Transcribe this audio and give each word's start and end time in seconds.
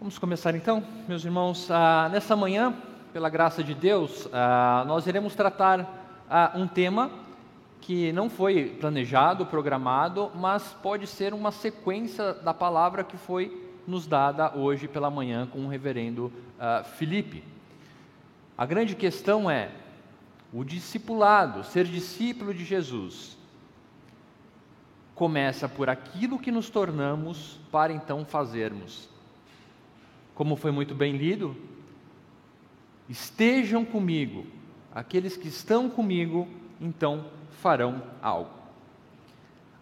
Vamos 0.00 0.18
começar 0.18 0.54
então, 0.56 0.82
meus 1.08 1.24
irmãos. 1.24 1.70
Ah, 1.70 2.08
nessa 2.10 2.34
manhã, 2.34 2.74
pela 3.12 3.30
graça 3.30 3.62
de 3.62 3.74
Deus, 3.74 4.28
ah, 4.32 4.84
nós 4.86 5.06
iremos 5.06 5.34
tratar 5.36 6.24
ah, 6.28 6.52
um 6.56 6.66
tema 6.66 7.10
que 7.80 8.12
não 8.12 8.28
foi 8.28 8.76
planejado, 8.80 9.46
programado, 9.46 10.32
mas 10.34 10.76
pode 10.82 11.06
ser 11.06 11.32
uma 11.32 11.52
sequência 11.52 12.34
da 12.34 12.52
palavra 12.52 13.04
que 13.04 13.16
foi 13.16 13.70
nos 13.86 14.06
dada 14.06 14.54
hoje 14.56 14.88
pela 14.88 15.08
manhã 15.10 15.46
com 15.46 15.64
o 15.64 15.68
reverendo 15.68 16.30
ah, 16.58 16.82
Felipe. 16.82 17.44
A 18.58 18.66
grande 18.66 18.96
questão 18.96 19.48
é 19.48 19.70
o 20.52 20.64
discipulado, 20.64 21.62
ser 21.64 21.84
discípulo 21.84 22.52
de 22.52 22.64
Jesus. 22.64 23.38
Começa 25.14 25.68
por 25.68 25.88
aquilo 25.88 26.38
que 26.38 26.50
nos 26.50 26.68
tornamos 26.68 27.60
para 27.70 27.92
então 27.92 28.24
fazermos 28.24 29.13
como 30.34 30.56
foi 30.56 30.70
muito 30.70 30.94
bem 30.94 31.16
lido, 31.16 31.56
estejam 33.08 33.84
comigo, 33.84 34.46
aqueles 34.92 35.36
que 35.36 35.48
estão 35.48 35.88
comigo, 35.88 36.48
então 36.80 37.26
farão 37.62 38.02
algo. 38.20 38.50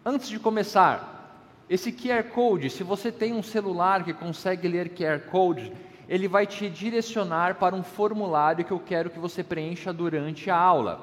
Antes 0.05 0.29
de 0.29 0.39
começar, 0.39 1.49
esse 1.71 1.91
QR 1.91 2.25
Code, 2.25 2.69
se 2.69 2.83
você 2.83 3.11
tem 3.11 3.33
um 3.33 3.43
celular 3.43 4.05
que 4.05 4.13
consegue 4.13 4.69
ler 4.69 4.91
QR 4.91 5.21
Code, 5.31 5.73
ele 6.09 6.29
vai 6.29 6.47
te 6.47 6.69
direcionar 6.69 7.55
para 7.55 7.75
um 7.75 7.83
formulário 7.83 8.65
que 8.65 8.73
eu 8.73 8.81
quero 8.81 9.09
que 9.09 9.19
você 9.19 9.43
preencha 9.43 9.93
durante 9.93 10.51
a 10.51 10.57
aula. 10.57 11.01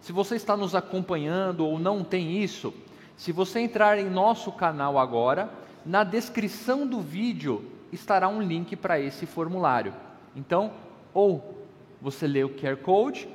Se 0.00 0.12
você 0.12 0.36
está 0.36 0.56
nos 0.56 0.74
acompanhando 0.74 1.64
ou 1.64 1.78
não 1.78 2.04
tem 2.04 2.42
isso, 2.42 2.74
se 3.16 3.32
você 3.32 3.60
entrar 3.60 3.98
em 3.98 4.10
nosso 4.10 4.52
canal 4.52 4.98
agora, 4.98 5.48
na 5.86 6.04
descrição 6.04 6.86
do 6.86 7.00
vídeo 7.00 7.64
estará 7.92 8.28
um 8.28 8.40
link 8.40 8.76
para 8.76 8.98
esse 8.98 9.26
formulário. 9.26 9.94
Então, 10.34 10.72
ou 11.12 11.66
você 12.00 12.26
lê 12.26 12.44
o 12.44 12.50
QR 12.50 12.76
Code, 12.76 13.28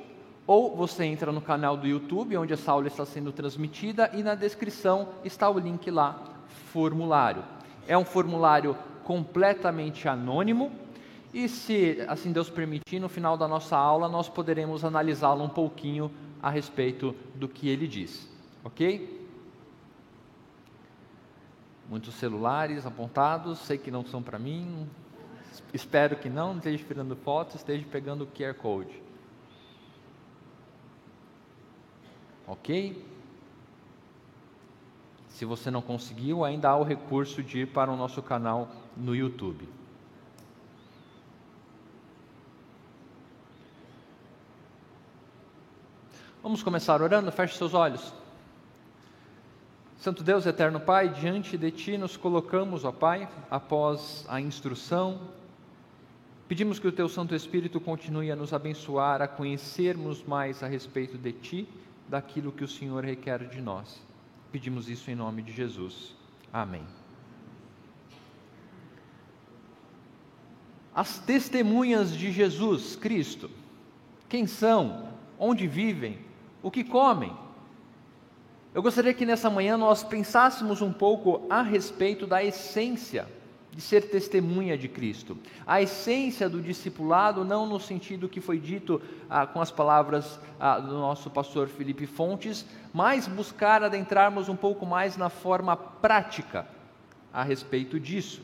ou 0.46 0.76
você 0.76 1.04
entra 1.04 1.32
no 1.32 1.40
canal 1.40 1.76
do 1.76 1.86
YouTube, 1.86 2.36
onde 2.36 2.52
essa 2.52 2.72
aula 2.72 2.86
está 2.86 3.04
sendo 3.04 3.32
transmitida, 3.32 4.10
e 4.14 4.22
na 4.22 4.34
descrição 4.34 5.08
está 5.24 5.48
o 5.50 5.58
link 5.58 5.90
lá, 5.90 6.22
formulário. 6.72 7.42
É 7.86 7.96
um 7.98 8.04
formulário 8.04 8.76
completamente 9.04 10.08
anônimo, 10.08 10.70
e 11.34 11.48
se 11.48 12.02
assim 12.08 12.32
Deus 12.32 12.48
permitir, 12.48 12.98
no 12.98 13.08
final 13.08 13.36
da 13.36 13.46
nossa 13.46 13.76
aula, 13.76 14.08
nós 14.08 14.28
poderemos 14.28 14.84
analisá-lo 14.84 15.44
um 15.44 15.48
pouquinho 15.48 16.10
a 16.42 16.48
respeito 16.48 17.14
do 17.34 17.48
que 17.48 17.68
ele 17.68 17.86
diz. 17.86 18.28
Ok? 18.64 19.25
Muitos 21.88 22.14
celulares 22.14 22.84
apontados, 22.84 23.58
sei 23.60 23.78
que 23.78 23.90
não 23.90 24.04
são 24.04 24.22
para 24.22 24.38
mim, 24.38 24.88
espero 25.72 26.16
que 26.16 26.28
não, 26.28 26.50
não 26.50 26.58
esteja 26.58 26.84
tirando 26.84 27.16
fotos, 27.16 27.56
esteja 27.56 27.86
pegando 27.90 28.24
o 28.24 28.26
QR 28.26 28.54
Code. 28.54 29.02
Ok? 32.46 33.04
Se 35.28 35.44
você 35.44 35.70
não 35.70 35.82
conseguiu, 35.82 36.44
ainda 36.44 36.70
há 36.70 36.76
o 36.76 36.82
recurso 36.82 37.42
de 37.42 37.60
ir 37.60 37.66
para 37.66 37.90
o 37.90 37.96
nosso 37.96 38.22
canal 38.22 38.70
no 38.96 39.14
YouTube. 39.14 39.68
Vamos 46.42 46.62
começar 46.62 47.02
orando? 47.02 47.30
Feche 47.32 47.58
seus 47.58 47.74
olhos. 47.74 48.14
Santo 49.98 50.22
Deus, 50.22 50.44
eterno 50.46 50.78
Pai, 50.78 51.08
diante 51.08 51.56
de 51.56 51.70
Ti 51.70 51.96
nos 51.96 52.16
colocamos, 52.16 52.84
ó 52.84 52.92
Pai, 52.92 53.28
após 53.50 54.24
a 54.28 54.40
instrução. 54.40 55.20
Pedimos 56.46 56.78
que 56.78 56.86
o 56.86 56.92
Teu 56.92 57.08
Santo 57.08 57.34
Espírito 57.34 57.80
continue 57.80 58.30
a 58.30 58.36
nos 58.36 58.52
abençoar, 58.52 59.22
a 59.22 59.26
conhecermos 59.26 60.22
mais 60.22 60.62
a 60.62 60.66
respeito 60.66 61.16
de 61.16 61.32
Ti, 61.32 61.68
daquilo 62.08 62.52
que 62.52 62.62
o 62.62 62.68
Senhor 62.68 63.04
requer 63.04 63.48
de 63.48 63.60
nós. 63.60 64.00
Pedimos 64.52 64.88
isso 64.88 65.10
em 65.10 65.14
nome 65.14 65.42
de 65.42 65.52
Jesus. 65.52 66.14
Amém. 66.52 66.84
As 70.94 71.18
testemunhas 71.18 72.16
de 72.16 72.30
Jesus 72.30 72.96
Cristo. 72.96 73.50
Quem 74.28 74.46
são? 74.46 75.08
Onde 75.38 75.66
vivem? 75.66 76.18
O 76.62 76.70
que 76.70 76.84
comem? 76.84 77.36
Eu 78.76 78.82
gostaria 78.82 79.14
que 79.14 79.24
nessa 79.24 79.48
manhã 79.48 79.78
nós 79.78 80.04
pensássemos 80.04 80.82
um 80.82 80.92
pouco 80.92 81.46
a 81.48 81.62
respeito 81.62 82.26
da 82.26 82.44
essência 82.44 83.26
de 83.72 83.80
ser 83.80 84.10
testemunha 84.10 84.76
de 84.76 84.86
Cristo. 84.86 85.38
A 85.66 85.80
essência 85.80 86.46
do 86.46 86.60
discipulado, 86.60 87.42
não 87.42 87.64
no 87.64 87.80
sentido 87.80 88.28
que 88.28 88.38
foi 88.38 88.58
dito 88.58 89.00
ah, 89.30 89.46
com 89.46 89.62
as 89.62 89.70
palavras 89.70 90.38
ah, 90.60 90.78
do 90.78 90.92
nosso 90.92 91.30
pastor 91.30 91.68
Felipe 91.68 92.04
Fontes, 92.04 92.66
mas 92.92 93.26
buscar 93.26 93.82
adentrarmos 93.82 94.46
um 94.46 94.56
pouco 94.56 94.84
mais 94.84 95.16
na 95.16 95.30
forma 95.30 95.74
prática 95.74 96.68
a 97.32 97.42
respeito 97.42 97.98
disso. 97.98 98.42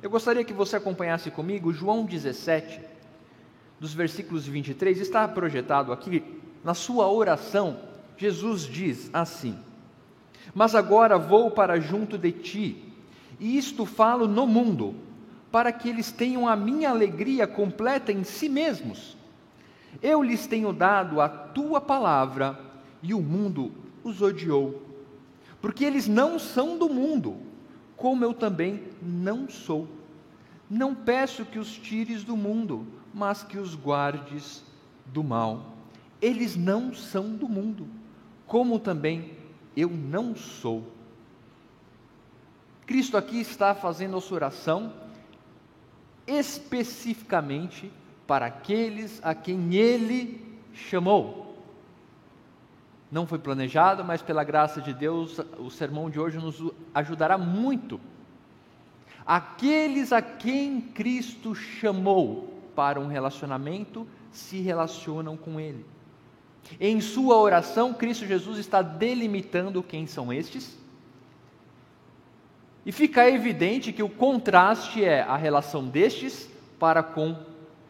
Eu 0.00 0.08
gostaria 0.08 0.42
que 0.42 0.54
você 0.54 0.76
acompanhasse 0.76 1.30
comigo 1.30 1.70
João 1.70 2.06
17, 2.06 2.80
dos 3.78 3.92
versículos 3.92 4.46
23, 4.46 4.98
está 5.00 5.28
projetado 5.28 5.92
aqui 5.92 6.24
na 6.64 6.72
sua 6.72 7.12
oração 7.12 7.91
Jesus 8.22 8.68
diz 8.68 9.10
assim: 9.12 9.58
Mas 10.54 10.76
agora 10.76 11.18
vou 11.18 11.50
para 11.50 11.80
junto 11.80 12.16
de 12.16 12.30
ti, 12.30 12.84
e 13.40 13.58
isto 13.58 13.84
falo 13.84 14.28
no 14.28 14.46
mundo, 14.46 14.94
para 15.50 15.72
que 15.72 15.88
eles 15.88 16.12
tenham 16.12 16.46
a 16.46 16.54
minha 16.54 16.90
alegria 16.90 17.48
completa 17.48 18.12
em 18.12 18.22
si 18.22 18.48
mesmos. 18.48 19.16
Eu 20.00 20.22
lhes 20.22 20.46
tenho 20.46 20.72
dado 20.72 21.20
a 21.20 21.28
tua 21.28 21.80
palavra, 21.80 22.56
e 23.02 23.12
o 23.12 23.20
mundo 23.20 23.72
os 24.04 24.22
odiou, 24.22 24.80
porque 25.60 25.84
eles 25.84 26.06
não 26.06 26.38
são 26.38 26.78
do 26.78 26.88
mundo, 26.88 27.38
como 27.96 28.24
eu 28.24 28.32
também 28.32 28.84
não 29.02 29.48
sou. 29.48 29.88
Não 30.70 30.94
peço 30.94 31.44
que 31.44 31.58
os 31.58 31.72
tires 31.76 32.22
do 32.22 32.36
mundo, 32.36 32.86
mas 33.12 33.42
que 33.42 33.58
os 33.58 33.74
guardes 33.74 34.62
do 35.06 35.24
mal. 35.24 35.74
Eles 36.20 36.54
não 36.54 36.94
são 36.94 37.34
do 37.34 37.48
mundo 37.48 37.84
como 38.52 38.78
também 38.78 39.32
eu 39.74 39.88
não 39.88 40.36
sou. 40.36 40.84
Cristo 42.84 43.16
aqui 43.16 43.40
está 43.40 43.74
fazendo 43.74 44.14
a 44.14 44.20
sua 44.20 44.34
oração 44.34 44.92
especificamente 46.26 47.90
para 48.26 48.44
aqueles 48.44 49.24
a 49.24 49.34
quem 49.34 49.74
Ele 49.74 50.60
chamou. 50.74 51.56
Não 53.10 53.26
foi 53.26 53.38
planejado, 53.38 54.04
mas 54.04 54.20
pela 54.20 54.44
graça 54.44 54.82
de 54.82 54.92
Deus, 54.92 55.40
o 55.58 55.70
sermão 55.70 56.10
de 56.10 56.20
hoje 56.20 56.36
nos 56.36 56.62
ajudará 56.94 57.38
muito. 57.38 57.98
Aqueles 59.24 60.12
a 60.12 60.20
quem 60.20 60.78
Cristo 60.78 61.54
chamou 61.54 62.52
para 62.76 63.00
um 63.00 63.06
relacionamento 63.06 64.06
se 64.30 64.60
relacionam 64.60 65.38
com 65.38 65.58
Ele. 65.58 65.86
Em 66.80 67.00
sua 67.00 67.36
oração, 67.36 67.92
Cristo 67.92 68.26
Jesus 68.26 68.58
está 68.58 68.82
delimitando 68.82 69.82
quem 69.82 70.06
são 70.06 70.32
estes. 70.32 70.78
E 72.84 72.90
fica 72.90 73.28
evidente 73.28 73.92
que 73.92 74.02
o 74.02 74.08
contraste 74.08 75.04
é 75.04 75.22
a 75.22 75.36
relação 75.36 75.86
destes 75.86 76.48
para 76.78 77.02
com 77.02 77.36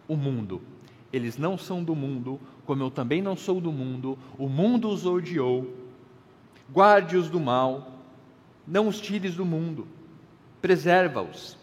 o 0.06 0.16
mundo. 0.16 0.60
Eles 1.12 1.38
não 1.38 1.56
são 1.56 1.82
do 1.82 1.94
mundo, 1.94 2.40
como 2.66 2.82
eu 2.82 2.90
também 2.90 3.22
não 3.22 3.36
sou 3.36 3.60
do 3.60 3.72
mundo, 3.72 4.18
o 4.38 4.48
mundo 4.48 4.88
os 4.88 5.06
odiou. 5.06 5.74
Guarde-os 6.70 7.28
do 7.28 7.40
mal, 7.40 7.92
não 8.66 8.88
os 8.88 9.00
tires 9.00 9.34
do 9.34 9.44
mundo, 9.44 9.86
preserva-os. 10.60 11.58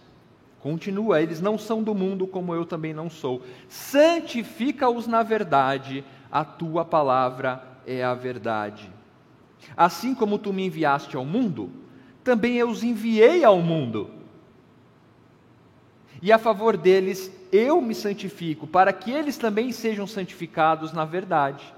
Continua, 0.59 1.21
eles 1.21 1.39
não 1.39 1.57
são 1.57 1.81
do 1.81 1.95
mundo, 1.95 2.27
como 2.27 2.53
eu 2.53 2.65
também 2.65 2.93
não 2.93 3.09
sou. 3.09 3.41
Santifica-os 3.69 5.07
na 5.07 5.23
verdade, 5.23 6.03
a 6.31 6.43
tua 6.43 6.85
palavra 6.85 7.63
é 7.85 8.03
a 8.03 8.13
verdade. 8.13 8.91
Assim 9.75 10.13
como 10.13 10.37
tu 10.37 10.53
me 10.53 10.65
enviaste 10.65 11.15
ao 11.15 11.25
mundo, 11.25 11.69
também 12.23 12.55
eu 12.55 12.69
os 12.69 12.83
enviei 12.83 13.43
ao 13.43 13.61
mundo. 13.61 14.09
E 16.21 16.31
a 16.31 16.37
favor 16.37 16.77
deles 16.77 17.31
eu 17.51 17.81
me 17.81 17.95
santifico, 17.95 18.67
para 18.67 18.93
que 18.93 19.11
eles 19.11 19.37
também 19.37 19.71
sejam 19.71 20.05
santificados 20.05 20.93
na 20.93 21.05
verdade. 21.05 21.73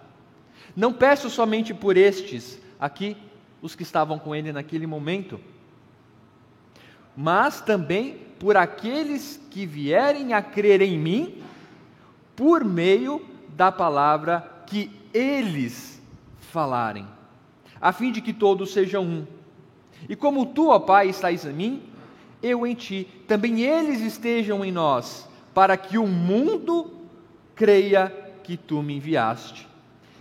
Não 0.75 0.92
peço 0.92 1.30
somente 1.30 1.74
por 1.74 1.95
estes, 1.95 2.59
aqui, 2.80 3.15
os 3.62 3.75
que 3.75 3.83
estavam 3.83 4.18
com 4.18 4.36
ele 4.36 4.51
naquele 4.51 4.88
momento, 4.88 5.39
mas 7.15 7.62
também 7.62 8.18
por 8.39 8.57
aqueles 8.57 9.39
que 9.51 9.65
vierem 9.65 10.33
a 10.33 10.42
crer 10.42 10.81
em 10.81 10.98
mim, 10.98 11.44
por 12.36 12.63
meio 12.63 13.24
da 13.56 13.71
palavra 13.71 14.63
que 14.68 14.92
eles 15.13 16.01
falarem, 16.39 17.07
a 17.80 17.92
fim 17.92 18.12
de 18.12 18.21
que 18.21 18.33
todos 18.33 18.71
sejam 18.71 19.03
um. 19.03 19.27
E 20.07 20.15
como 20.15 20.45
tu, 20.45 20.69
ó 20.69 20.80
Pai, 20.80 21.09
estás 21.09 21.45
em 21.45 21.53
mim, 21.53 21.83
eu 22.42 22.65
em 22.65 22.74
ti, 22.74 23.07
também 23.27 23.62
eles 23.62 24.01
estejam 24.01 24.65
em 24.65 24.71
nós, 24.71 25.30
para 25.53 25.77
que 25.77 25.98
o 25.98 26.07
mundo 26.07 26.92
creia 27.56 28.09
que 28.44 28.57
tu 28.57 28.81
me 28.81 28.95
enviaste. 28.95 29.68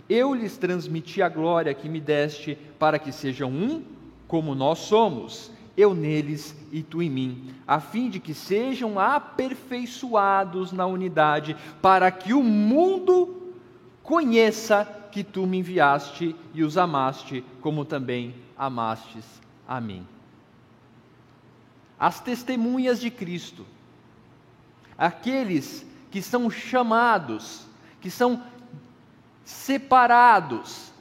Eu 0.09 0.35
lhes 0.35 0.59
transmiti 0.59 1.23
a 1.23 1.29
glória 1.29 1.73
que 1.73 1.89
me 1.89 2.01
deste, 2.01 2.59
para 2.79 2.99
que 2.99 3.13
sejam 3.13 3.51
um 3.51 3.83
como 4.27 4.55
nós 4.55 4.79
somos, 4.81 5.51
eu 5.81 5.95
neles 5.95 6.55
e 6.71 6.83
tu 6.83 7.01
em 7.01 7.09
mim, 7.09 7.55
a 7.67 7.81
fim 7.81 8.11
de 8.11 8.21
que 8.21 8.35
sejam 8.35 8.99
aperfeiçoados 8.99 10.73
na 10.73 10.87
unidade, 10.87 11.57
para 11.81 12.11
que 12.11 12.35
o 12.35 12.43
mundo 12.43 13.55
conheça 14.03 14.85
que 15.11 15.25
tu 15.25 15.47
me 15.47 15.59
enviaste 15.59 16.37
e 16.53 16.63
os 16.63 16.77
amaste, 16.77 17.45
como 17.61 17.85
também 17.85 18.35
amastes 18.57 19.25
a 19.67 19.81
mim. 19.81 20.07
As 21.99 22.21
testemunhas 22.21 23.01
de 23.01 23.11
Cristo, 23.11 23.67
aqueles 24.97 25.87
que 26.11 26.21
são 26.21 26.51
chamados, 26.51 27.67
que 28.01 28.11
são 28.11 28.43
separados, 29.45 30.93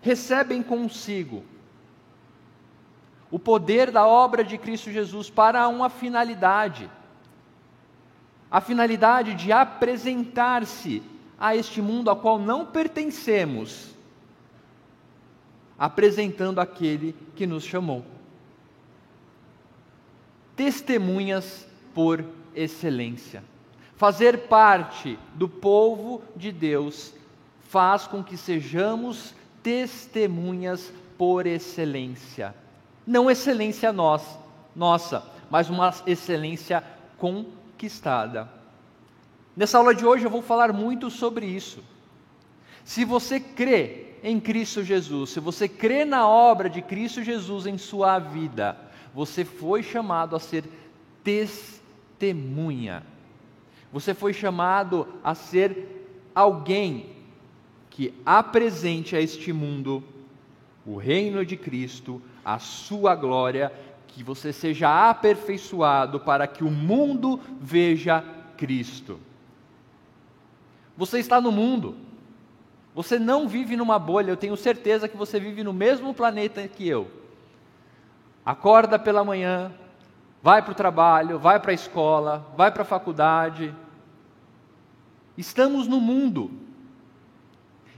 recebem 0.00 0.62
consigo 0.62 1.44
o 3.30 3.38
poder 3.38 3.90
da 3.90 4.06
obra 4.06 4.42
de 4.42 4.58
Cristo 4.58 4.90
Jesus 4.90 5.30
para 5.30 5.66
uma 5.68 5.88
finalidade 5.88 6.90
a 8.50 8.60
finalidade 8.60 9.34
de 9.34 9.52
apresentar-se 9.52 11.02
a 11.38 11.54
este 11.54 11.80
mundo 11.80 12.10
ao 12.10 12.16
qual 12.16 12.38
não 12.38 12.66
pertencemos, 12.66 13.94
apresentando 15.78 16.60
aquele 16.60 17.14
que 17.36 17.46
nos 17.46 17.64
chamou. 17.64 18.04
Testemunhas 20.56 21.66
por 21.94 22.24
excelência. 22.54 23.42
Fazer 23.94 24.48
parte 24.48 25.18
do 25.34 25.48
povo 25.48 26.22
de 26.34 26.50
Deus 26.50 27.14
faz 27.60 28.06
com 28.06 28.22
que 28.24 28.36
sejamos 28.36 29.34
testemunhas 29.62 30.92
por 31.16 31.46
excelência. 31.46 32.54
Não 33.10 33.28
excelência 33.28 33.92
nós, 33.92 34.22
nossa, 34.74 35.24
mas 35.50 35.68
uma 35.68 35.92
excelência 36.06 36.80
conquistada. 37.18 38.48
Nessa 39.56 39.78
aula 39.78 39.92
de 39.92 40.06
hoje 40.06 40.24
eu 40.24 40.30
vou 40.30 40.42
falar 40.42 40.72
muito 40.72 41.10
sobre 41.10 41.44
isso. 41.44 41.82
Se 42.84 43.04
você 43.04 43.40
crê 43.40 44.14
em 44.22 44.38
Cristo 44.38 44.84
Jesus, 44.84 45.30
se 45.30 45.40
você 45.40 45.66
crê 45.66 46.04
na 46.04 46.28
obra 46.28 46.70
de 46.70 46.80
Cristo 46.80 47.20
Jesus 47.20 47.66
em 47.66 47.76
sua 47.78 48.20
vida, 48.20 48.78
você 49.12 49.44
foi 49.44 49.82
chamado 49.82 50.36
a 50.36 50.38
ser 50.38 50.62
testemunha. 51.24 53.02
Você 53.92 54.14
foi 54.14 54.32
chamado 54.32 55.08
a 55.24 55.34
ser 55.34 56.06
alguém 56.32 57.10
que 57.90 58.14
apresente 58.24 59.16
a 59.16 59.20
este 59.20 59.52
mundo 59.52 60.00
o 60.86 60.96
reino 60.96 61.44
de 61.44 61.56
Cristo, 61.56 62.22
a 62.44 62.58
sua 62.58 63.14
glória, 63.14 63.72
que 64.08 64.22
você 64.22 64.52
seja 64.52 65.10
aperfeiçoado 65.10 66.20
para 66.20 66.46
que 66.46 66.64
o 66.64 66.70
mundo 66.70 67.40
veja 67.60 68.24
Cristo. 68.56 69.20
Você 70.96 71.18
está 71.18 71.40
no 71.40 71.52
mundo, 71.52 71.96
você 72.94 73.18
não 73.18 73.48
vive 73.48 73.76
numa 73.76 73.98
bolha, 73.98 74.30
eu 74.30 74.36
tenho 74.36 74.56
certeza 74.56 75.08
que 75.08 75.16
você 75.16 75.38
vive 75.38 75.62
no 75.62 75.72
mesmo 75.72 76.12
planeta 76.12 76.66
que 76.66 76.86
eu. 76.86 77.10
Acorda 78.44 78.98
pela 78.98 79.24
manhã, 79.24 79.72
vai 80.42 80.60
para 80.60 80.72
o 80.72 80.74
trabalho, 80.74 81.38
vai 81.38 81.60
para 81.60 81.70
a 81.70 81.74
escola, 81.74 82.46
vai 82.56 82.70
para 82.70 82.82
a 82.82 82.86
faculdade. 82.86 83.74
Estamos 85.36 85.86
no 85.86 86.00
mundo. 86.00 86.50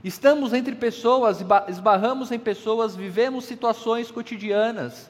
Estamos 0.03 0.51
entre 0.51 0.75
pessoas, 0.75 1.39
esbarramos 1.69 2.31
em 2.31 2.39
pessoas, 2.39 2.95
vivemos 2.95 3.45
situações 3.45 4.11
cotidianas. 4.11 5.09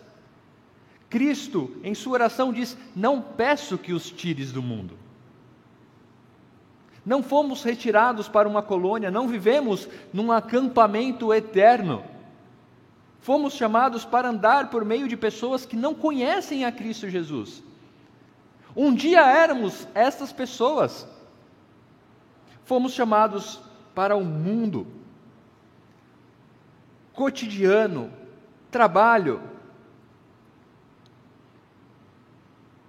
Cristo, 1.10 1.75
em 1.84 1.95
sua 1.95 2.13
oração, 2.13 2.54
diz: 2.54 2.78
Não 2.95 3.19
peço 3.19 3.78
que 3.78 3.92
os 3.92 4.12
tires 4.12 4.51
do 4.51 4.62
mundo. 4.62 4.98
Não 7.06 7.24
fomos 7.24 7.63
retirados 7.63 8.30
para 8.30 8.48
uma 8.48 8.62
colônia, 8.62 9.12
não 9.12 9.28
vivemos 9.28 9.90
num 10.13 10.31
acampamento 10.31 11.34
eterno. 11.34 12.04
Fomos 13.19 13.54
chamados 13.54 14.06
para 14.06 14.30
andar 14.30 14.69
por 14.69 14.86
meio 14.86 15.07
de 15.07 15.18
pessoas 15.18 15.66
que 15.66 15.75
não 15.75 15.96
conhecem 15.96 16.66
a 16.66 16.72
Cristo 16.72 17.10
Jesus. 17.10 17.63
Um 18.75 18.94
dia 18.94 19.22
éramos 19.22 19.88
essas 19.94 20.31
pessoas. 20.31 21.07
Fomos 22.63 22.94
chamados 22.94 23.60
para 23.94 24.16
o 24.16 24.24
mundo 24.24 24.88
cotidiano, 27.13 28.12
trabalho. 28.72 29.42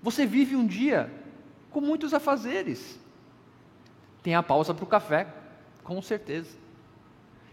Você 0.03 0.27
vive 0.27 0.56
um 0.56 0.67
dia 0.67 1.12
com 1.71 1.81
muitos 1.81 2.12
afazeres. 2.15 2.99
Tem 4.23 4.35
a 4.35 4.43
pausa 4.43 4.73
para 4.73 4.85
o 4.85 4.89
café, 4.89 5.27
com 5.83 6.01
certeza. 6.01 6.56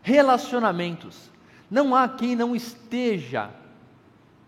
Relacionamentos. 0.01 1.29
Não 1.69 1.95
há 1.95 2.07
quem 2.07 2.35
não 2.35 2.55
esteja 2.55 3.49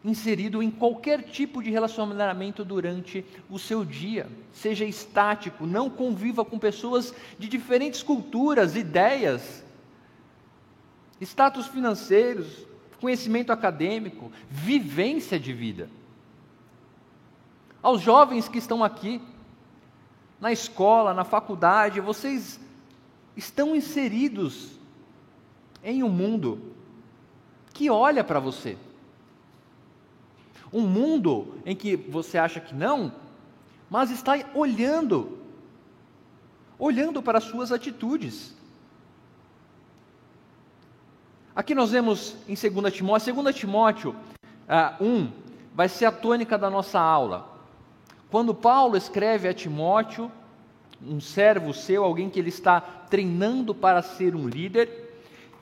inserido 0.04 0.62
em 0.62 0.70
qualquer 0.70 1.24
tipo 1.24 1.64
de 1.64 1.70
relacionamento 1.70 2.66
durante 2.66 3.26
o 3.50 3.58
seu 3.58 3.86
dia. 3.86 4.28
Seja 4.52 4.84
estático, 4.84 5.66
não 5.66 5.90
conviva 5.90 6.44
com 6.44 6.60
pessoas 6.60 7.14
de 7.40 7.48
diferentes 7.48 8.04
culturas, 8.04 8.76
ideias, 8.76 9.64
status 11.22 11.68
financeiros, 11.68 12.68
conhecimento 13.00 13.52
acadêmico, 13.52 14.32
vivência 14.50 15.40
de 15.40 15.54
vida. 15.54 15.90
Aos 17.82 18.02
jovens 18.02 18.48
que 18.48 18.58
estão 18.58 18.84
aqui, 18.84 19.22
na 20.40 20.52
escola, 20.52 21.14
na 21.14 21.24
faculdade, 21.24 22.02
vocês 22.02 22.60
estão 23.36 23.76
inseridos 23.76 24.72
em 25.84 26.04
um 26.04 26.10
mundo 26.10 26.74
que 27.74 27.90
olha 27.90 28.24
para 28.24 28.40
você. 28.40 28.78
Um 30.74 30.81
mundo 30.81 31.56
em 31.66 31.75
que 31.75 31.96
você 31.96 32.38
acha 32.38 32.60
que 32.60 32.74
não, 32.74 33.14
mas 33.90 34.10
está 34.10 34.34
olhando, 34.56 35.38
olhando 36.80 37.22
para 37.22 37.38
as 37.38 37.44
suas 37.44 37.72
atitudes. 37.72 38.56
Aqui 41.56 41.75
nós 41.75 41.92
vemos 41.92 42.36
em 42.48 42.56
2 42.56 42.92
Timóteo, 42.92 43.34
2 43.36 43.56
Timóteo 43.56 44.15
uh, 44.68 45.03
1 45.03 45.32
vai 45.75 45.88
ser 45.88 46.06
a 46.06 46.12
tônica 46.12 46.58
da 46.58 46.70
nossa 46.70 47.00
aula. 47.00 47.48
Quando 48.32 48.56
Paulo 48.56 48.98
escreve 48.98 49.48
a 49.48 49.53
Timóteo, 49.53 50.32
um 51.00 51.20
servo 51.20 51.74
seu, 51.74 52.03
alguém 52.03 52.30
que 52.30 52.39
ele 52.39 52.50
está 52.50 52.82
treinando 52.82 53.75
para 53.75 54.01
ser 54.01 54.36
um 54.36 54.48
líder, 54.48 55.02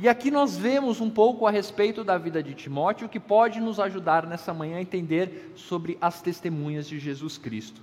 e 0.01 0.09
aqui 0.09 0.31
nós 0.31 0.57
vemos 0.57 0.99
um 0.99 1.11
pouco 1.11 1.45
a 1.45 1.51
respeito 1.51 2.03
da 2.03 2.17
vida 2.17 2.41
de 2.41 2.55
Timóteo, 2.55 3.07
que 3.07 3.19
pode 3.19 3.59
nos 3.59 3.79
ajudar 3.79 4.25
nessa 4.25 4.51
manhã 4.51 4.77
a 4.77 4.81
entender 4.81 5.53
sobre 5.55 5.95
as 6.01 6.23
testemunhas 6.23 6.87
de 6.87 6.97
Jesus 6.97 7.37
Cristo. 7.37 7.79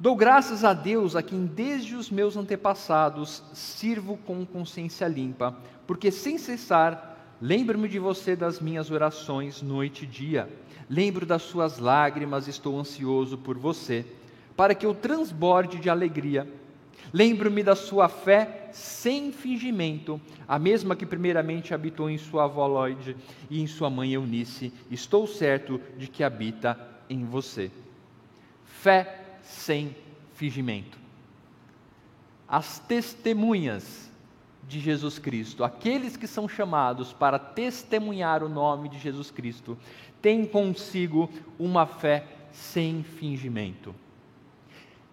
Dou 0.00 0.16
graças 0.16 0.64
a 0.64 0.72
Deus 0.72 1.14
a 1.14 1.22
quem 1.22 1.44
desde 1.44 1.96
os 1.96 2.10
meus 2.10 2.34
antepassados 2.34 3.42
sirvo 3.52 4.16
com 4.26 4.46
consciência 4.46 5.06
limpa, 5.06 5.54
porque 5.86 6.10
sem 6.10 6.38
cessar 6.38 7.36
lembro-me 7.38 7.90
de 7.90 7.98
você 7.98 8.34
das 8.34 8.58
minhas 8.58 8.90
orações 8.90 9.60
noite 9.60 10.04
e 10.04 10.06
dia. 10.06 10.48
Lembro 10.88 11.26
das 11.26 11.42
suas 11.42 11.78
lágrimas, 11.78 12.48
estou 12.48 12.80
ansioso 12.80 13.36
por 13.36 13.58
você, 13.58 14.06
para 14.56 14.74
que 14.74 14.86
eu 14.86 14.94
transborde 14.94 15.78
de 15.78 15.90
alegria 15.90 16.48
Lembro-me 17.14 17.62
da 17.62 17.76
sua 17.76 18.08
fé 18.08 18.70
sem 18.72 19.30
fingimento, 19.30 20.20
a 20.48 20.58
mesma 20.58 20.96
que 20.96 21.06
primeiramente 21.06 21.72
habitou 21.72 22.10
em 22.10 22.18
sua 22.18 22.42
avó 22.42 22.66
Lloyd 22.66 23.16
e 23.48 23.62
em 23.62 23.68
sua 23.68 23.88
mãe 23.88 24.14
Eunice. 24.14 24.72
Estou 24.90 25.24
certo 25.24 25.80
de 25.96 26.08
que 26.08 26.24
habita 26.24 26.76
em 27.08 27.24
você. 27.24 27.70
Fé 28.64 29.36
sem 29.44 29.94
fingimento. 30.32 30.98
As 32.48 32.80
testemunhas 32.80 34.10
de 34.66 34.80
Jesus 34.80 35.16
Cristo, 35.16 35.62
aqueles 35.62 36.16
que 36.16 36.26
são 36.26 36.48
chamados 36.48 37.12
para 37.12 37.38
testemunhar 37.38 38.42
o 38.42 38.48
nome 38.48 38.88
de 38.88 38.98
Jesus 38.98 39.30
Cristo, 39.30 39.78
têm 40.20 40.44
consigo 40.44 41.30
uma 41.60 41.86
fé 41.86 42.26
sem 42.50 43.04
fingimento. 43.04 43.94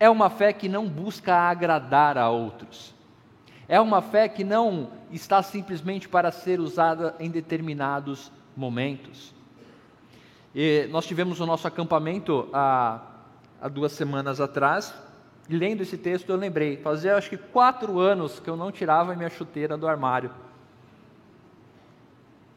É 0.02 0.10
uma 0.10 0.32
fé 0.32 0.52
que 0.52 0.68
não 0.68 0.90
busca 0.90 1.36
agradar 1.36 2.18
a 2.18 2.28
outros. 2.28 2.92
É 3.68 3.80
uma 3.80 4.02
fé 4.02 4.28
que 4.28 4.44
não 4.44 4.90
está 5.12 5.44
simplesmente 5.44 6.10
para 6.10 6.32
ser 6.32 6.60
usada 6.60 7.14
em 7.20 7.30
determinados 7.30 8.32
momentos. 8.58 9.32
E 10.56 10.88
nós 10.90 11.06
tivemos 11.06 11.40
o 11.40 11.46
nosso 11.46 11.68
acampamento 11.68 12.50
há, 12.52 13.00
há 13.62 13.68
duas 13.68 13.92
semanas 13.92 14.42
atrás, 14.42 14.92
e 15.48 15.56
lendo 15.56 15.82
esse 15.82 16.00
texto 16.00 16.30
eu 16.30 16.36
lembrei, 16.36 16.78
fazia 16.78 17.16
acho 17.16 17.30
que 17.30 17.38
quatro 17.38 18.00
anos 18.00 18.40
que 18.40 18.50
eu 18.50 18.58
não 18.58 18.72
tirava 18.72 19.16
minha 19.16 19.30
chuteira 19.30 19.78
do 19.78 19.88
armário. 19.88 20.32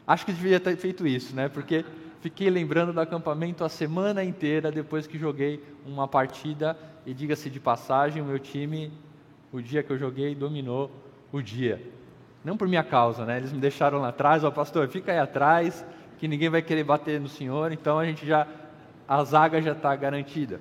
Acho 0.07 0.25
que 0.25 0.33
devia 0.33 0.59
ter 0.59 0.79
feito 0.79 1.07
isso, 1.07 1.37
né? 1.37 1.51
Porque 1.51 1.85
fiquei 2.23 2.49
lembrando 2.49 2.95
do 2.95 3.01
acampamento 3.03 3.65
a 3.65 3.69
semana 3.69 4.25
inteira 4.25 4.73
depois 4.73 5.07
que 5.07 5.19
joguei 5.19 5.63
uma 5.85 6.09
partida 6.09 6.94
e 7.07 7.13
diga-se 7.13 7.51
de 7.51 7.61
passagem, 7.61 8.23
o 8.23 8.25
meu 8.25 8.39
time, 8.39 8.93
o 9.53 9.61
dia 9.61 9.83
que 9.83 9.93
eu 9.93 9.99
joguei, 9.99 10.35
dominou 10.35 10.91
o 11.33 11.41
dia. 11.43 11.81
Não 12.45 12.57
por 12.57 12.69
minha 12.69 12.85
causa, 12.85 13.25
né? 13.25 13.37
Eles 13.37 13.53
me 13.53 13.61
deixaram 13.61 13.99
lá 13.99 14.09
atrás, 14.09 14.45
ó 14.45 14.51
pastor, 14.51 14.89
fica 14.89 15.13
aí 15.13 15.19
atrás, 15.19 15.85
que 16.19 16.29
ninguém 16.29 16.49
vai 16.49 16.63
querer 16.63 16.85
bater 16.85 17.21
no 17.21 17.29
senhor, 17.29 17.73
então 17.73 17.99
a 17.99 18.05
gente 18.05 18.27
já, 18.27 18.47
a 19.09 19.23
zaga 19.25 19.61
já 19.61 19.73
está 19.73 19.95
garantida. 19.97 20.61